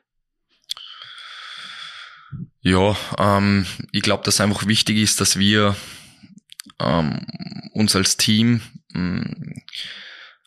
Ja, 2.62 2.98
ähm, 3.20 3.66
ich 3.92 4.02
glaube, 4.02 4.24
dass 4.24 4.42
einfach 4.42 4.68
wichtig 4.68 4.98
ist, 4.98 5.22
dass 5.22 5.38
wir 5.38 5.76
ähm, 6.80 7.26
uns 7.74 7.96
als 7.96 8.18
Team 8.18 8.62
ähm, 8.94 9.62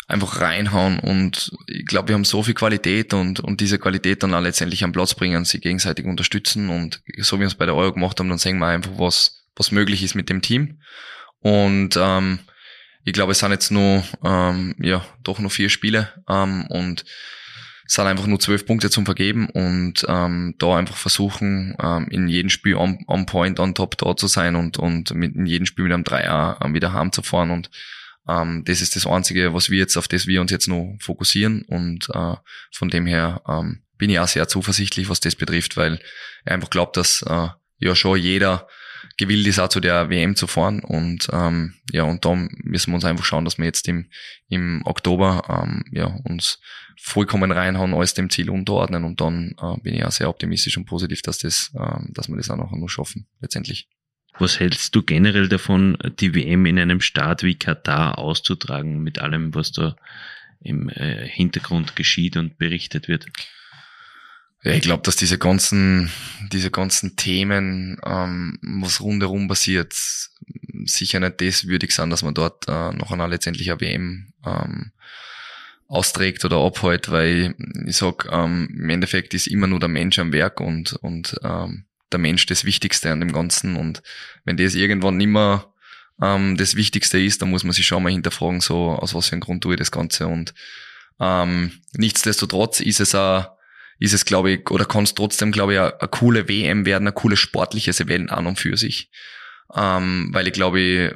einfach 0.09 0.41
reinhauen 0.41 0.99
und 0.99 1.53
ich 1.67 1.85
glaube, 1.87 2.09
wir 2.09 2.15
haben 2.15 2.25
so 2.25 2.43
viel 2.43 2.55
Qualität 2.55 3.13
und, 3.13 3.41
und 3.41 3.61
diese 3.61 3.79
Qualität 3.79 4.23
dann 4.23 4.35
auch 4.35 4.41
letztendlich 4.41 4.83
am 4.83 4.93
Platz 4.93 5.15
bringen, 5.15 5.45
sie 5.45 5.61
gegenseitig 5.61 6.07
unterstützen 6.07 6.71
und 6.71 7.03
so 7.19 7.37
wie 7.37 7.41
wir 7.41 7.47
es 7.47 7.55
bei 7.55 7.67
der 7.67 7.77
Euro 7.77 7.93
gemacht 7.93 8.19
haben, 8.19 8.31
dann 8.31 8.39
sehen 8.39 8.59
wir 8.59 8.67
einfach, 8.67 8.93
was, 8.97 9.45
was 9.55 9.71
möglich 9.71 10.03
ist 10.03 10.15
mit 10.15 10.31
dem 10.31 10.41
Team 10.41 10.81
und 11.41 11.97
ähm, 11.97 12.41
ich 13.05 13.13
glaube, 13.13 13.33
es 13.33 13.39
sind 13.39 13.53
jetzt 13.53 13.71
nur, 13.71 14.03
ähm, 14.25 14.75
ja, 14.79 15.05
doch 15.23 15.39
nur 15.39 15.51
vier 15.51 15.69
Spiele 15.69 16.13
ähm, 16.29 16.67
und 16.69 17.05
es 17.89 17.95
sind 17.95 18.07
einfach 18.07 18.27
nur 18.27 18.39
zwölf 18.39 18.67
Punkte 18.67 18.91
zum 18.91 19.07
Vergeben 19.07 19.49
und 19.49 20.05
ähm, 20.09 20.55
da 20.59 20.77
einfach 20.77 20.97
versuchen, 20.97 21.75
ähm, 21.83 22.07
in 22.11 22.29
jedem 22.29 22.51
Spiel 22.51 22.77
on, 22.77 22.99
on 23.09 23.25
point, 23.25 23.59
on 23.59 23.75
top 23.75 23.97
da 23.97 24.15
zu 24.15 24.27
sein 24.27 24.57
und, 24.57 24.77
und 24.77 25.15
mit, 25.15 25.35
in 25.35 25.47
jedem 25.47 25.65
Spiel 25.65 25.85
mit 25.85 25.95
einem 25.95 26.05
Dreier 26.05 26.59
ähm, 26.63 26.75
wieder 26.75 26.93
heimzufahren 26.93 27.51
und 27.51 27.71
ähm, 28.29 28.63
das 28.67 28.83
ist 28.83 28.95
das 28.95 29.07
Einzige, 29.07 29.55
was 29.55 29.71
wir 29.71 29.79
jetzt, 29.79 29.97
auf 29.97 30.07
das 30.07 30.27
wir 30.27 30.43
uns 30.43 30.51
jetzt 30.51 30.69
noch 30.69 30.99
fokussieren 31.01 31.63
und 31.63 32.09
äh, 32.13 32.35
von 32.73 32.91
dem 32.91 33.07
her 33.07 33.41
ähm, 33.49 33.81
bin 33.97 34.11
ich 34.11 34.21
auch 34.21 34.29
sehr 34.29 34.47
zuversichtlich, 34.49 35.09
was 35.09 35.21
das 35.21 35.35
betrifft, 35.35 35.79
weil 35.79 35.95
ich 36.45 36.53
einfach 36.53 36.69
glaube, 36.69 36.93
dass 36.95 37.23
äh, 37.23 37.49
ja 37.79 37.95
schon 37.95 38.19
jeder 38.19 38.69
gewillt 39.17 39.47
ist, 39.47 39.59
auch 39.59 39.69
zu 39.69 39.81
der 39.81 40.11
WM 40.11 40.37
zu 40.37 40.47
fahren. 40.47 40.81
Und 40.81 41.29
ähm, 41.33 41.75
ja, 41.91 42.05
und 42.05 42.25
da 42.25 42.35
müssen 42.35 42.91
wir 42.91 42.95
uns 42.97 43.05
einfach 43.05 43.25
schauen, 43.25 43.45
dass 43.45 43.59
wir 43.59 43.65
jetzt 43.65 43.89
im, 43.89 44.11
im 44.49 44.83
Oktober 44.85 45.43
ähm, 45.49 45.85
ja, 45.91 46.07
uns 46.25 46.61
vollkommen 47.01 47.53
reinhauen, 47.53 47.95
alles 47.95 48.15
dem 48.15 48.29
Ziel 48.29 48.51
unterordnen 48.51 49.05
und 49.05 49.21
dann 49.21 49.55
äh, 49.61 49.81
bin 49.81 49.95
ich 49.95 50.05
auch 50.05 50.13
sehr 50.13 50.29
optimistisch 50.29 50.77
und 50.77 50.85
positiv, 50.85 51.23
dass 51.23 51.39
das, 51.39 51.71
äh, 51.75 52.01
dass 52.09 52.29
wir 52.29 52.37
das 52.37 52.51
auch 52.51 52.57
noch, 52.57 52.73
noch 52.73 52.89
schaffen, 52.89 53.27
letztendlich. 53.41 53.89
Was 54.39 54.61
hältst 54.61 54.95
du 54.95 55.03
generell 55.03 55.49
davon, 55.49 55.99
die 56.21 56.35
WM 56.35 56.67
in 56.67 56.79
einem 56.79 57.01
Staat 57.01 57.43
wie 57.43 57.57
Katar 57.57 58.19
auszutragen, 58.19 59.03
mit 59.03 59.19
allem, 59.19 59.55
was 59.55 59.73
da 59.73 59.97
im 60.61 60.89
äh, 60.91 61.27
Hintergrund 61.27 61.97
geschieht 61.97 62.37
und 62.37 62.59
berichtet 62.59 63.09
wird? 63.09 63.27
Ja, 64.65 64.73
ich 64.73 64.83
glaube, 64.83 65.03
dass 65.05 65.17
diese 65.17 65.39
ganzen, 65.39 66.11
diese 66.53 66.71
ganzen 66.71 67.17
Themen, 67.17 67.99
ähm, 68.05 68.59
was 68.63 69.01
rundherum 69.01 69.49
passiert, 69.49 69.95
sicher 70.85 71.21
nicht 71.21 71.41
das 71.41 71.67
würdig 71.67 71.93
sind, 71.93 72.11
dass 72.11 72.23
man 72.23 72.35
dort 72.35 72.67
äh, 72.69 72.93
noch 72.93 73.13
einmal 73.13 73.31
letztendlich 73.31 73.71
eine 73.71 73.81
WM 73.81 74.33
ähm, 74.45 74.93
austrägt 75.89 76.45
oder 76.45 76.59
abhält, 76.59 77.11
weil 77.11 77.55
ich 77.87 77.97
sag, 77.97 78.29
ähm, 78.31 78.69
im 78.79 78.91
Endeffekt 78.91 79.35
ist 79.35 79.47
immer 79.47 79.67
nur 79.67 79.81
der 79.81 79.89
Mensch 79.89 80.19
am 80.19 80.33
Werk 80.33 80.61
und, 80.61 80.93
und 80.93 81.37
ähm, 81.43 81.87
der 82.13 82.19
Mensch 82.19 82.47
das 82.47 82.65
Wichtigste 82.65 83.11
an 83.11 83.21
dem 83.21 83.33
Ganzen. 83.33 83.77
Und 83.77 84.03
wenn 84.45 84.59
das 84.59 84.75
irgendwann 84.75 85.17
mehr 85.17 85.73
ähm, 86.23 86.57
das 86.57 86.75
Wichtigste 86.77 87.19
ist, 87.19 87.41
dann 87.41 87.51
muss 87.51 87.65
man 87.65 87.73
sich 87.73 87.87
schon 87.87 88.03
mal 88.03 88.13
hinterfragen, 88.13 88.61
so 88.61 88.91
aus 88.91 89.15
was 89.15 89.29
für 89.29 89.33
einem 89.33 89.41
Grund 89.41 89.63
tue 89.63 89.75
ich 89.75 89.79
das 89.79 89.91
Ganze. 89.91 90.27
Und 90.27 90.55
ähm, 91.21 91.73
nichtsdestotrotz 91.95 92.81
ist 92.81 93.01
es 93.01 93.15
auch, 93.15 93.47
ist 93.99 94.13
es, 94.13 94.25
glaube 94.25 94.53
ich, 94.53 94.71
oder 94.71 94.85
kann 94.85 95.05
es 95.05 95.15
trotzdem, 95.15 95.53
glaube 95.53 95.73
ich, 95.73 95.81
eine, 95.81 96.01
eine 96.01 96.09
coole 96.09 96.49
WM 96.49 96.87
werden, 96.87 97.09
ein 97.09 97.15
cooles 97.15 97.41
sportliches 97.41 97.99
Event 98.01 98.31
an 98.31 98.47
und 98.47 98.59
für 98.59 98.77
sich. 98.77 99.11
Ähm, 99.75 100.31
weil 100.33 100.47
ich 100.47 100.55
glaube 100.55 100.81
ich 100.81 101.13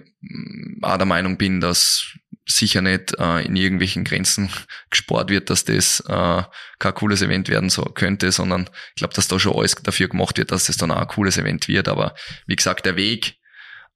auch 0.82 0.98
der 0.98 1.06
Meinung 1.06 1.38
bin, 1.38 1.60
dass 1.60 2.18
sicher 2.46 2.82
nicht 2.82 3.18
äh, 3.18 3.44
in 3.44 3.56
irgendwelchen 3.56 4.04
Grenzen 4.04 4.50
gespart 4.90 5.30
wird, 5.30 5.50
dass 5.50 5.64
das 5.64 6.00
äh, 6.00 6.42
kein 6.78 6.94
cooles 6.94 7.22
Event 7.22 7.48
werden 7.48 7.70
so 7.70 7.82
könnte, 7.82 8.32
sondern 8.32 8.68
ich 8.90 8.96
glaube, 8.96 9.14
dass 9.14 9.28
da 9.28 9.38
schon 9.38 9.56
alles 9.56 9.74
dafür 9.76 10.08
gemacht 10.08 10.38
wird, 10.38 10.50
dass 10.50 10.66
das 10.66 10.76
dann 10.76 10.90
auch 10.90 11.00
ein 11.00 11.08
cooles 11.08 11.38
Event 11.38 11.68
wird. 11.68 11.88
Aber 11.88 12.14
wie 12.46 12.56
gesagt, 12.56 12.86
der 12.86 12.96
Weg, 12.96 13.36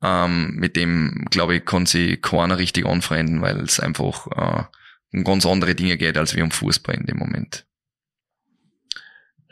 ähm, 0.03 0.55
mit 0.57 0.77
dem, 0.77 1.27
glaube 1.31 1.57
ich, 1.57 1.65
kann 1.65 1.87
sich 1.87 2.21
keiner 2.21 2.59
richtig 2.59 2.87
anfreunden, 2.87 3.43
weil 3.43 3.61
es 3.61 3.81
einfach 3.81 4.27
äh, 4.29 4.65
um 5.13 5.25
ganz 5.25 5.47
andere 5.47 5.75
Dinge 5.75 5.97
geht 5.97 6.19
als 6.19 6.37
wie 6.37 6.43
um 6.43 6.51
Fußball 6.51 6.95
in 6.95 7.07
dem 7.07 7.17
Moment. 7.17 7.67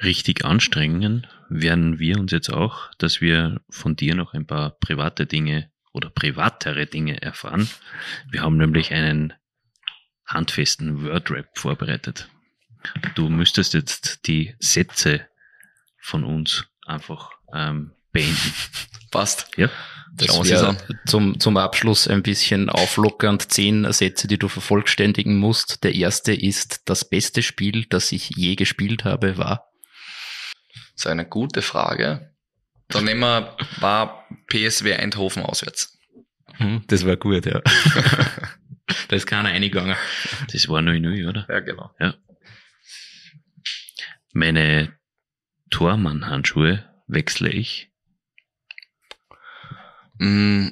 Richtig 0.02 0.44
anstrengen 0.44 1.26
werden 1.48 1.98
wir 1.98 2.18
uns 2.18 2.32
jetzt 2.32 2.52
auch, 2.52 2.90
dass 2.98 3.20
wir 3.20 3.60
von 3.70 3.96
dir 3.96 4.14
noch 4.14 4.34
ein 4.34 4.46
paar 4.46 4.70
private 4.78 5.26
Dinge 5.26 5.70
oder 5.94 6.10
privatere 6.10 6.86
Dinge 6.86 7.22
erfahren. 7.22 7.70
Wir 8.30 8.42
haben 8.42 8.58
nämlich 8.58 8.92
einen 8.92 9.32
handfesten 10.26 11.04
Wordrap 11.04 11.46
vorbereitet. 11.56 12.28
Du 13.14 13.30
müsstest 13.30 13.72
jetzt 13.72 14.26
die 14.26 14.54
Sätze 14.58 15.26
von 16.00 16.24
uns 16.24 16.66
einfach 16.84 17.30
ähm, 17.54 17.92
beenden. 18.12 18.52
Passt. 19.10 19.48
Ja. 19.56 19.70
Das 20.16 20.48
wäre 20.48 20.76
zum, 21.06 21.40
zum 21.40 21.56
Abschluss 21.56 22.06
ein 22.06 22.22
bisschen 22.22 22.70
auflockernd. 22.70 23.50
Zehn 23.50 23.90
Sätze, 23.92 24.28
die 24.28 24.38
du 24.38 24.48
vervollständigen 24.48 25.38
musst. 25.38 25.82
Der 25.82 25.94
erste 25.94 26.32
ist, 26.32 26.88
das 26.88 27.08
beste 27.08 27.42
Spiel, 27.42 27.86
das 27.86 28.12
ich 28.12 28.30
je 28.30 28.54
gespielt 28.54 29.04
habe, 29.04 29.38
war? 29.38 29.72
Das 30.72 31.04
ist 31.04 31.06
eine 31.06 31.26
gute 31.26 31.62
Frage. 31.62 32.33
Dann 32.88 33.04
nehmen 33.04 33.20
wir, 33.20 33.56
war 33.80 34.26
PSW 34.48 34.94
Eindhoven 34.94 35.42
auswärts. 35.42 35.98
Hm, 36.56 36.84
das 36.86 37.04
war 37.04 37.16
gut, 37.16 37.46
ja. 37.46 37.60
da 39.08 39.16
ist 39.16 39.26
keiner 39.26 39.48
eingegangen. 39.48 39.96
Das 40.52 40.68
war 40.68 40.80
0-0, 40.80 41.28
oder? 41.28 41.46
Ja, 41.48 41.60
genau. 41.60 41.90
Ja. 41.98 42.14
Meine 44.32 44.92
Tormann-Handschuhe 45.70 46.84
wechsle 47.06 47.50
ich. 47.50 47.90
Mm, 50.18 50.68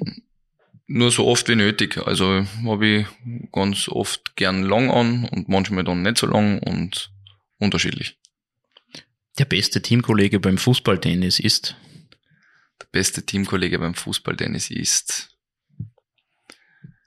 nur 0.87 1.11
so 1.11 1.27
oft 1.27 1.47
wie 1.49 1.55
nötig. 1.55 1.97
Also 1.97 2.45
habe 2.65 2.87
ich 2.87 3.07
ganz 3.51 3.89
oft 3.89 4.35
gern 4.35 4.63
lang 4.63 4.89
an 4.91 5.25
und 5.25 5.49
manchmal 5.49 5.83
dann 5.83 6.01
nicht 6.01 6.17
so 6.17 6.27
lang 6.27 6.59
und 6.59 7.11
unterschiedlich. 7.57 8.17
Der 9.39 9.45
beste 9.45 9.81
Teamkollege 9.81 10.39
beim 10.39 10.57
Fußballtennis 10.57 11.39
ist? 11.39 11.75
Der 12.83 12.87
beste 12.91 13.25
Teamkollege 13.25 13.79
beim 13.79 13.95
Fußballtennis 13.95 14.69
ist. 14.69 15.37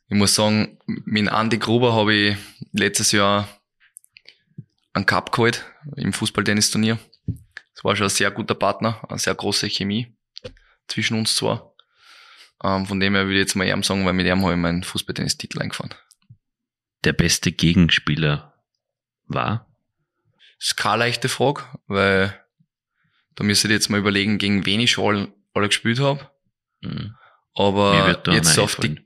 Ich 0.09 0.17
muss 0.17 0.35
sagen, 0.35 0.79
mit 0.87 1.29
Andy 1.29 1.59
Gruber 1.59 1.95
habe 1.95 2.15
ich 2.15 2.37
letztes 2.73 3.13
Jahr 3.13 3.49
einen 4.93 5.07
Cup 5.07 5.33
geholt 5.33 5.65
im 5.97 6.13
Fußballtennisturnier. 6.13 6.99
Es 7.75 7.85
war 7.85 7.95
schon 7.95 8.07
ein 8.07 8.11
sehr 8.11 8.31
guter 8.31 8.55
Partner, 8.55 9.05
eine 9.09 9.19
sehr 9.19 9.35
große 9.35 9.69
Chemie 9.69 10.17
zwischen 10.89 11.19
uns 11.19 11.37
zwei. 11.37 11.61
Ähm, 12.65 12.87
von 12.87 12.99
dem 12.99 13.15
her 13.15 13.25
würde 13.25 13.35
ich 13.35 13.41
jetzt 13.41 13.57
mal 13.57 13.67
ihm 13.67 13.83
sagen, 13.83 14.07
weil 14.07 14.15
mit 14.15 14.27
ihm 14.27 14.43
habe 14.43 14.53
ich 14.53 14.59
meinen 14.59 14.83
Fußballtennis-Titel 14.83 15.61
eingefahren. 15.61 15.95
Der 17.05 17.13
beste 17.13 17.53
Gegenspieler 17.53 18.55
war? 19.27 19.71
Das 20.59 20.69
ist 20.69 20.77
keine 20.77 20.99
leichte 21.01 21.29
Frage, 21.29 21.65
weil 21.87 22.41
da 23.35 23.45
müsste 23.45 23.69
ich 23.69 23.73
jetzt 23.73 23.91
mal 23.91 24.01
überlegen, 24.01 24.39
gegen 24.39 24.65
wen 24.65 24.81
ich 24.81 24.93
schon 24.93 25.33
alle 25.57 25.69
gespielt 25.69 25.99
habe. 26.01 26.31
Mhm. 26.83 27.17
Aber 27.55 28.21
jetzt 28.33 28.59
auf 28.59 28.77
die, 28.77 29.01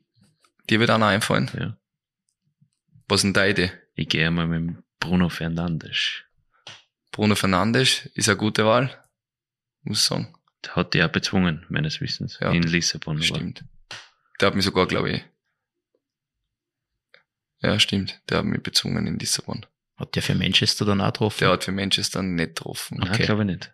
dir 0.68 0.80
wird 0.80 0.90
einer 0.90 1.06
einfallen. 1.06 1.50
Ja. 1.58 1.76
Was 3.08 3.20
ist 3.20 3.24
denn 3.24 3.34
deine 3.34 3.50
Idee? 3.50 3.72
Ich 3.94 4.08
gehe 4.08 4.26
einmal 4.26 4.46
mit 4.46 4.76
Bruno 4.98 5.28
Fernandes. 5.28 6.22
Bruno 7.12 7.34
Fernandes 7.34 8.06
ist 8.14 8.28
eine 8.28 8.36
gute 8.36 8.64
Wahl, 8.66 9.04
muss 9.82 9.98
ich 9.98 10.04
sagen. 10.04 10.34
Der 10.64 10.76
hat 10.76 10.94
die 10.94 11.02
auch 11.02 11.08
bezwungen, 11.08 11.64
meines 11.70 12.00
Wissens, 12.00 12.38
Ja. 12.40 12.50
in 12.52 12.62
Lissabon. 12.62 13.22
Stimmt. 13.22 13.64
Der 14.40 14.46
hat 14.48 14.54
mich 14.54 14.64
sogar, 14.64 14.86
glaube 14.86 15.10
ich. 15.10 15.24
Ja, 17.62 17.78
stimmt. 17.78 18.20
Der 18.28 18.38
hat 18.38 18.44
mich 18.44 18.62
bezwungen 18.62 19.06
in 19.06 19.18
Lissabon. 19.18 19.66
Hat 19.96 20.14
der 20.14 20.22
für 20.22 20.34
Manchester 20.34 20.84
dann 20.86 21.00
auch 21.00 21.06
getroffen? 21.12 21.38
Der 21.40 21.50
hat 21.50 21.64
für 21.64 21.72
Manchester 21.72 22.22
nicht 22.22 22.56
getroffen. 22.56 22.98
Nein, 22.98 23.10
Okay. 23.10 23.24
glaube 23.26 23.42
ich 23.42 23.46
nicht. 23.48 23.72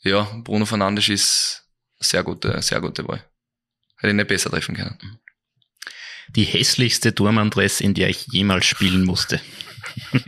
Ja, 0.00 0.22
Bruno 0.42 0.64
Fernandes 0.66 1.08
ist 1.08 1.67
sehr 2.00 2.22
gute, 2.22 2.60
sehr 2.62 2.80
gute 2.80 3.06
Wahl. 3.06 3.24
Hätte 3.96 4.08
ich 4.08 4.14
nicht 4.14 4.28
besser 4.28 4.50
treffen 4.50 4.76
können. 4.76 5.20
Die 6.30 6.44
hässlichste 6.44 7.14
Turmandress, 7.14 7.80
in 7.80 7.94
der 7.94 8.10
ich 8.10 8.26
jemals 8.28 8.66
spielen 8.66 9.04
musste. 9.04 9.40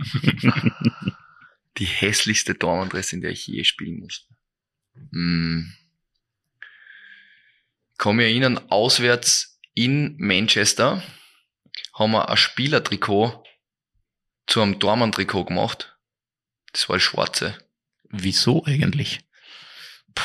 Die 1.77 1.87
hässlichste 1.87 2.55
Dormadresse, 2.55 3.17
in 3.17 3.23
der 3.23 3.31
ich 3.31 3.47
je 3.47 3.65
spielen 3.65 4.01
musste. 4.01 4.27
Hm. 5.13 5.75
Ich 7.93 7.99
kann 7.99 8.17
mich 8.17 8.27
erinnern, 8.27 8.59
auswärts 8.71 9.59
in 9.75 10.17
Manchester 10.19 11.03
haben 11.95 12.13
wir 12.13 12.29
ein 12.29 12.37
Spielertrikot 12.37 13.45
zu 14.47 14.61
einem 14.61 14.79
Dormann-Trikot 14.79 15.45
gemacht. 15.47 15.97
Das 16.73 16.89
war 16.89 16.97
das 16.97 17.03
schwarze. 17.03 17.59
Wieso 18.09 18.65
eigentlich? 18.65 19.21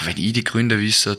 Wenn 0.03 0.17
ich 0.17 0.33
die 0.33 0.43
Gründe 0.43 0.79
wüsste, 0.79 1.17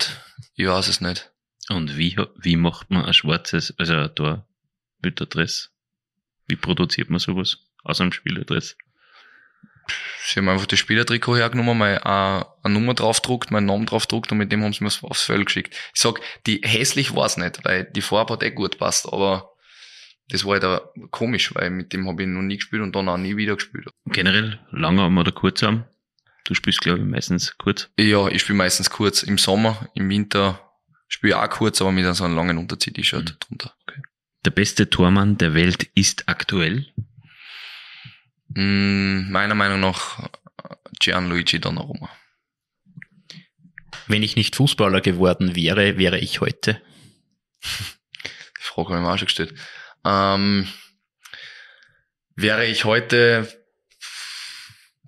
ich 0.54 0.66
weiß 0.66 0.88
es 0.88 1.00
nicht. 1.00 1.30
Und 1.68 1.96
wie, 1.96 2.16
wie 2.36 2.56
macht 2.56 2.90
man 2.90 3.04
ein 3.04 3.14
schwarzes, 3.14 3.74
also 3.78 3.94
ein 3.94 4.14
Tor 4.14 4.46
mit 5.02 5.20
Adress? 5.20 5.70
Wie 6.46 6.56
produziert 6.56 7.10
man 7.10 7.18
sowas 7.18 7.58
aus 7.82 8.00
einem 8.00 8.12
Spieladress? 8.12 8.76
Sie 10.24 10.40
haben 10.40 10.48
einfach 10.48 10.66
das 10.66 10.80
Spielertrikot 10.80 11.36
hergenommen, 11.36 11.78
mal 11.78 11.98
eine, 11.98 12.46
eine 12.62 12.74
Nummer 12.74 12.94
draufdruckt, 12.94 13.50
meinen 13.50 13.66
Namen 13.66 13.86
draufdruckt 13.86 14.32
und 14.32 14.38
mit 14.38 14.50
dem 14.50 14.62
haben 14.62 14.72
sie 14.72 14.82
mir 14.82 14.90
aufs 15.02 15.22
Feld 15.22 15.46
geschickt. 15.46 15.74
Ich 15.94 16.00
sag, 16.00 16.20
die 16.46 16.60
hässlich 16.62 17.14
war's 17.14 17.36
nicht, 17.36 17.64
weil 17.64 17.84
die 17.84 18.02
Farbe 18.02 18.34
hat 18.34 18.42
eh 18.42 18.50
gut 18.50 18.78
passt, 18.78 19.06
aber 19.12 19.52
das 20.28 20.44
war 20.44 20.54
halt 20.54 20.64
auch 20.64 20.80
komisch, 21.12 21.54
weil 21.54 21.70
mit 21.70 21.92
dem 21.92 22.08
habe 22.08 22.22
ich 22.22 22.28
noch 22.28 22.42
nie 22.42 22.56
gespielt 22.56 22.82
und 22.82 22.96
dann 22.96 23.08
auch 23.08 23.16
nie 23.16 23.36
wieder 23.36 23.54
gespielt. 23.54 23.88
Generell 24.06 24.58
langsam 24.72 25.16
oder 25.16 25.30
kurzarm? 25.30 25.84
Du 26.46 26.54
spielst, 26.54 26.80
glaube 26.80 27.00
ich, 27.00 27.04
meistens 27.04 27.56
kurz. 27.58 27.88
Ja, 27.98 28.28
ich 28.28 28.42
spiele 28.42 28.56
meistens 28.58 28.88
kurz. 28.90 29.22
Im 29.22 29.36
Sommer, 29.38 29.88
im 29.94 30.08
Winter 30.08 30.60
spiele 31.08 31.32
ich 31.32 31.36
auch 31.38 31.50
kurz, 31.50 31.80
aber 31.80 31.90
mit 31.92 32.14
so 32.14 32.24
einem 32.24 32.36
langen 32.36 32.58
Unterzieh-T-Shirt 32.58 33.30
Mhm. 33.30 33.38
drunter. 33.40 33.74
Okay. 33.82 34.00
Der 34.44 34.50
beste 34.52 34.88
Tormann 34.88 35.38
der 35.38 35.54
Welt 35.54 35.88
ist 35.94 36.28
aktuell. 36.28 36.86
Mm, 38.48 39.30
meiner 39.30 39.54
Meinung 39.56 39.80
nach 39.80 40.20
äh, 40.22 40.28
Gianluigi 41.00 41.60
Donnarumma. 41.60 42.08
Wenn 44.06 44.22
ich 44.22 44.36
nicht 44.36 44.54
Fußballer 44.54 45.00
geworden 45.00 45.56
wäre, 45.56 45.98
wäre 45.98 46.18
ich 46.20 46.40
heute. 46.40 46.80
Die 47.64 47.68
Frage 48.60 48.90
habe 48.90 48.98
ich 48.98 49.04
mir 49.04 49.12
auch 49.12 49.18
schon 49.18 49.26
gestellt. 49.26 49.54
Ähm, 50.04 50.68
wäre 52.36 52.66
ich 52.66 52.84
heute, 52.84 53.48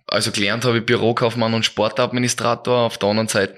also 0.09 0.31
gelernt 0.33 0.65
habe 0.65 0.79
ich 0.79 0.87
Bürokaufmann 0.87 1.55
und 1.55 1.65
Sportadministrator. 1.65 2.79
Auf 2.87 2.99
der 2.99 3.09
anderen 3.09 3.29
Seite, 3.29 3.55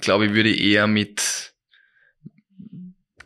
glaube 0.00 0.26
ich, 0.26 0.32
würde 0.32 0.50
ich 0.50 0.60
eher 0.62 0.86
mit 0.86 1.52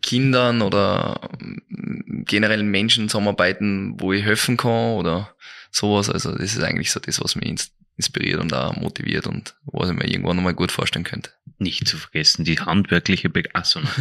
Kindern 0.03 0.61
oder 0.62 1.20
mm, 1.39 2.24
generell 2.26 2.62
Menschen 2.62 3.09
zusammenarbeiten, 3.09 3.95
wo 3.99 4.12
ich 4.12 4.24
helfen 4.24 4.57
kann 4.57 4.93
oder 4.95 5.35
sowas. 5.70 6.11
Also 6.11 6.32
das 6.32 6.55
ist 6.57 6.62
eigentlich 6.62 6.91
so 6.91 7.01
das, 7.01 7.20
was 7.22 7.37
mich 7.37 7.49
ins- 7.49 7.72
inspiriert 7.97 8.41
und 8.41 8.53
auch 8.53 8.76
motiviert 8.76 9.26
und 9.26 9.55
was 9.64 9.89
ich 9.91 9.97
mir 9.97 10.07
irgendwann 10.09 10.37
nochmal 10.37 10.55
gut 10.55 10.72
vorstellen 10.72 11.05
könnte. 11.05 11.30
Nicht 11.59 11.87
zu 11.87 11.97
vergessen, 11.97 12.45
die 12.45 12.59
handwerkliche 12.59 13.28
Begeisterung. 13.30 13.89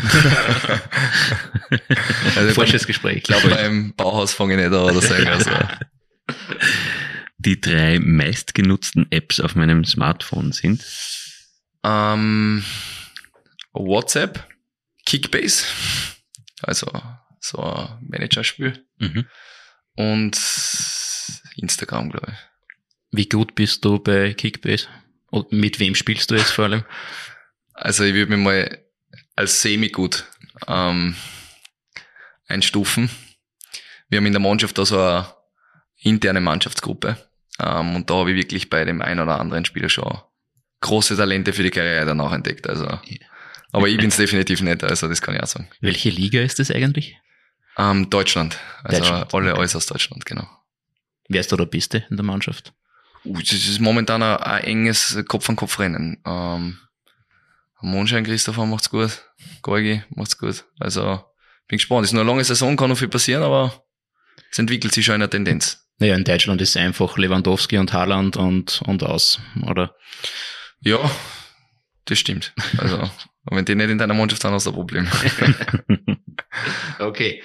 Also 2.35 2.53
Falsches 2.53 2.87
Gespräch. 2.87 3.17
Ich 3.17 3.23
glaube, 3.23 3.49
beim 3.49 3.93
Bauhaus 3.95 4.33
fange 4.33 4.53
ich 4.53 4.59
nicht 4.59 4.67
an 4.67 4.95
oder. 4.95 5.31
Also. 5.31 5.49
Die 7.45 7.59
drei 7.59 7.99
meistgenutzten 7.99 9.11
Apps 9.11 9.39
auf 9.39 9.55
meinem 9.55 9.83
Smartphone 9.85 10.51
sind. 10.51 10.83
Ähm, 11.83 12.63
WhatsApp, 13.73 14.47
Kickbase, 15.05 15.65
also 16.61 16.89
so 17.39 17.57
ein 17.61 17.97
Managerspiel 18.07 18.85
Mhm. 18.99 19.25
und 19.95 20.39
Instagram, 21.57 22.09
glaube 22.11 22.31
ich. 22.31 22.37
Wie 23.11 23.27
gut 23.29 23.55
bist 23.55 23.83
du 23.83 23.99
bei 23.99 24.33
Kickbase? 24.33 24.87
Und 25.29 25.51
mit 25.51 25.79
wem 25.79 25.95
spielst 25.95 26.31
du 26.31 26.35
jetzt 26.35 26.51
vor 26.51 26.65
allem? 26.65 26.85
Also 27.73 28.03
ich 28.05 28.13
würde 28.13 28.35
mich 28.35 28.43
mal 28.43 28.85
als 29.35 29.61
semi-gut 29.61 30.25
ähm, 30.67 31.15
einstufen. 32.47 33.09
Wir 34.09 34.17
haben 34.19 34.25
in 34.27 34.33
der 34.33 34.39
Mannschaft 34.41 34.77
da 34.77 34.85
so 34.85 34.99
eine 34.99 35.27
interne 35.97 36.39
Mannschaftsgruppe. 36.39 37.17
Ähm, 37.59 37.95
und 37.95 38.09
da 38.09 38.15
habe 38.15 38.31
ich 38.31 38.37
wirklich 38.37 38.69
bei 38.69 38.85
dem 38.85 39.01
einen 39.01 39.19
oder 39.19 39.39
anderen 39.39 39.65
Spieler 39.65 39.89
schon 39.89 40.19
große 40.81 41.15
Talente 41.15 41.53
für 41.53 41.63
die 41.63 41.71
Karriere 41.71 42.05
danach 42.05 42.31
entdeckt. 42.33 42.67
Also, 42.67 42.87
aber 43.71 43.87
ich 43.87 43.97
bin 43.97 44.09
es 44.09 44.17
definitiv 44.17 44.61
nicht, 44.61 44.83
also 44.83 45.07
das 45.07 45.21
kann 45.21 45.35
ich 45.35 45.41
auch 45.41 45.47
sagen. 45.47 45.67
Welche 45.81 46.09
Liga 46.09 46.41
ist 46.41 46.59
das 46.59 46.71
eigentlich? 46.71 47.17
Ähm, 47.77 48.09
Deutschland. 48.09 48.59
Also 48.83 48.99
Deutschland, 48.99 49.33
alle 49.33 49.51
okay. 49.51 49.59
alles 49.59 49.75
aus 49.75 49.85
Deutschland, 49.85 50.25
genau. 50.25 50.47
Wer 51.27 51.41
ist 51.41 51.51
da 51.51 51.55
der 51.55 51.65
Beste 51.65 52.05
in 52.09 52.17
der 52.17 52.25
Mannschaft? 52.25 52.73
Uh, 53.25 53.39
das 53.39 53.53
ist 53.53 53.79
momentan 53.79 54.21
ein, 54.21 54.37
ein 54.37 54.63
enges 54.65 55.17
Kopf-an-Kopf-Rennen. 55.27 56.21
Ähm, 56.25 56.77
Mondschein 57.81 58.23
Christopher 58.23 58.65
macht's 58.65 58.89
gut, 58.89 59.23
Gorgi 59.61 60.03
macht's 60.09 60.37
gut. 60.37 60.65
Also 60.79 61.23
bin 61.67 61.77
gespannt. 61.77 62.03
Es 62.03 62.09
ist 62.09 62.13
nur 62.13 62.21
eine 62.21 62.29
lange 62.29 62.43
Saison, 62.43 62.75
kann 62.75 62.89
noch 62.89 62.97
viel 62.97 63.07
passieren, 63.07 63.43
aber 63.43 63.83
es 64.51 64.59
entwickelt 64.59 64.93
sich 64.93 65.05
schon 65.05 65.15
eine 65.15 65.29
Tendenz. 65.29 65.82
Naja, 65.99 66.15
in 66.15 66.23
Deutschland 66.23 66.61
ist 66.61 66.75
einfach 66.75 67.17
Lewandowski 67.17 67.77
und 67.77 67.93
Haaland 67.93 68.37
und, 68.37 68.81
und 68.85 69.03
aus, 69.03 69.39
oder? 69.65 69.95
Ja, 70.81 70.99
das 72.05 72.19
stimmt. 72.19 72.53
Also, 72.77 73.09
wenn 73.45 73.65
die 73.65 73.75
nicht 73.75 73.89
in 73.89 73.97
deiner 73.97 74.13
Mannschaft 74.13 74.41
sind, 74.41 74.51
hast 74.51 74.65
du 74.65 74.71
ein 74.71 74.75
Problem. 74.75 75.07
Okay. 76.99 77.43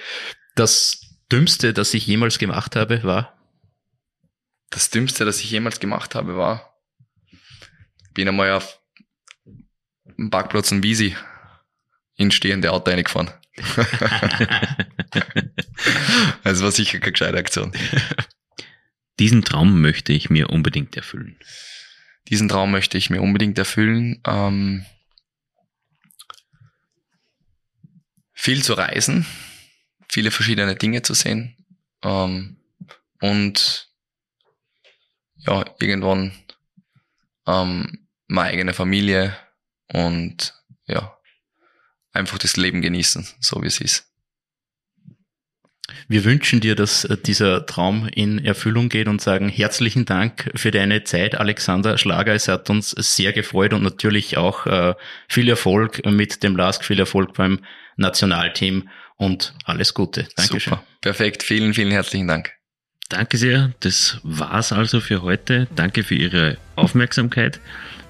Das 0.55 1.01
Dümmste, 1.31 1.73
das 1.73 1.93
ich 1.93 2.07
jemals 2.07 2.39
gemacht 2.39 2.75
habe, 2.75 3.03
war? 3.03 3.37
Das 4.69 4.89
Dümmste, 4.89 5.25
das 5.25 5.39
ich 5.39 5.49
jemals 5.51 5.79
gemacht 5.79 6.15
habe, 6.15 6.37
war, 6.37 6.75
bin 8.13 8.27
einmal 8.27 8.51
auf 8.51 8.79
dem 10.17 10.29
Parkplatz 10.29 10.71
in 10.71 10.83
Wiesi 10.83 11.15
in 12.15 12.31
stehende 12.31 12.71
Auto 12.71 12.91
reingefahren. 12.91 13.31
also 16.43 16.65
war 16.65 16.71
sicher 16.71 16.99
keine 16.99 17.11
gescheite 17.11 17.37
Aktion. 17.37 17.71
Diesen 19.19 19.43
Traum 19.43 19.81
möchte 19.81 20.13
ich 20.13 20.29
mir 20.29 20.49
unbedingt 20.49 20.95
erfüllen. 20.95 21.37
Diesen 22.29 22.47
Traum 22.47 22.71
möchte 22.71 22.97
ich 22.97 23.09
mir 23.09 23.21
unbedingt 23.21 23.57
erfüllen. 23.57 24.21
Ähm, 24.25 24.85
viel 28.33 28.63
zu 28.63 28.73
reisen, 28.73 29.25
viele 30.07 30.31
verschiedene 30.31 30.75
Dinge 30.75 31.01
zu 31.01 31.13
sehen 31.13 31.57
ähm, 32.01 32.57
und 33.19 33.89
ja, 35.35 35.65
irgendwann 35.79 36.31
ähm, 37.45 38.07
meine 38.27 38.49
eigene 38.49 38.73
Familie 38.73 39.35
und 39.91 40.53
ja, 40.85 41.17
einfach 42.13 42.37
das 42.37 42.55
Leben 42.55 42.81
genießen, 42.81 43.27
so 43.39 43.61
wie 43.61 43.67
es 43.67 43.81
ist. 43.81 44.08
Wir 46.07 46.23
wünschen 46.23 46.59
dir, 46.59 46.75
dass 46.75 47.05
äh, 47.05 47.17
dieser 47.17 47.65
Traum 47.65 48.07
in 48.13 48.43
Erfüllung 48.43 48.89
geht 48.89 49.07
und 49.07 49.21
sagen 49.21 49.49
herzlichen 49.49 50.05
Dank 50.05 50.51
für 50.55 50.71
deine 50.71 51.03
Zeit, 51.03 51.35
Alexander 51.35 51.97
Schlager. 51.97 52.33
Es 52.33 52.47
hat 52.47 52.69
uns 52.69 52.91
sehr 52.91 53.33
gefreut 53.33 53.73
und 53.73 53.83
natürlich 53.83 54.37
auch 54.37 54.65
äh, 54.65 54.95
viel 55.27 55.49
Erfolg 55.49 56.05
mit 56.05 56.43
dem 56.43 56.55
LASK, 56.55 56.83
viel 56.85 56.99
Erfolg 56.99 57.33
beim 57.33 57.59
Nationalteam 57.97 58.89
und 59.17 59.53
alles 59.65 59.93
Gute. 59.93 60.27
Dankeschön. 60.35 60.73
Super. 60.73 60.83
Perfekt. 61.01 61.43
Vielen, 61.43 61.73
vielen 61.73 61.91
herzlichen 61.91 62.27
Dank. 62.27 62.53
Danke 63.09 63.37
sehr. 63.37 63.73
Das 63.79 64.19
war's 64.23 64.71
also 64.71 65.01
für 65.01 65.23
heute. 65.23 65.67
Danke 65.75 66.03
für 66.03 66.15
Ihre 66.15 66.57
Aufmerksamkeit. 66.75 67.59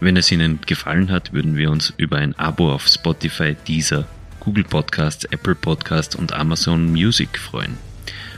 Wenn 0.01 0.17
es 0.17 0.31
Ihnen 0.31 0.59
gefallen 0.65 1.09
hat, 1.09 1.33
würden 1.33 1.57
wir 1.57 1.71
uns 1.71 1.93
über 1.97 2.17
ein 2.17 2.37
Abo 2.37 2.73
auf 2.73 2.87
Spotify, 2.87 3.55
Deezer, 3.67 4.07
Google 4.39 4.63
Podcasts, 4.63 5.25
Apple 5.25 5.55
Podcasts 5.55 6.15
und 6.15 6.33
Amazon 6.33 6.91
Music 6.91 7.37
freuen. 7.37 7.77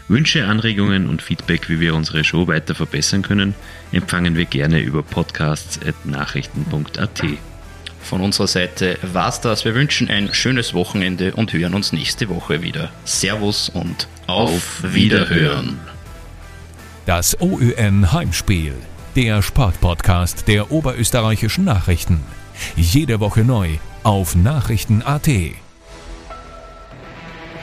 Wünsche, 0.07 0.45
Anregungen 0.45 1.07
und 1.07 1.21
Feedback, 1.21 1.69
wie 1.69 1.79
wir 1.79 1.93
unsere 1.95 2.23
Show 2.23 2.47
weiter 2.47 2.73
verbessern 2.75 3.21
können, 3.21 3.53
empfangen 3.91 4.35
wir 4.35 4.45
gerne 4.45 4.79
über 4.79 5.03
podcasts.nachrichten.at. 5.03 7.23
Von 8.01 8.21
unserer 8.21 8.47
Seite 8.47 8.97
war's 9.01 9.41
das. 9.41 9.63
Wir 9.63 9.75
wünschen 9.75 10.09
ein 10.09 10.33
schönes 10.33 10.73
Wochenende 10.73 11.33
und 11.33 11.53
hören 11.53 11.73
uns 11.73 11.93
nächste 11.93 12.29
Woche 12.29 12.61
wieder. 12.61 12.91
Servus 13.05 13.69
und 13.69 14.07
auf, 14.27 14.83
Wiederhören. 14.83 15.79
Das 17.05 17.39
OÜN 17.39 18.11
Heimspiel, 18.11 18.73
der 19.15 19.41
Sportpodcast 19.41 20.47
der 20.47 20.71
oberösterreichischen 20.71 21.63
Nachrichten. 21.63 22.21
Jede 22.75 23.19
Woche 23.19 23.43
neu 23.43 23.77
auf 24.03 24.35
Nachrichten.at. 24.35 25.29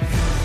Bye. 0.00 0.37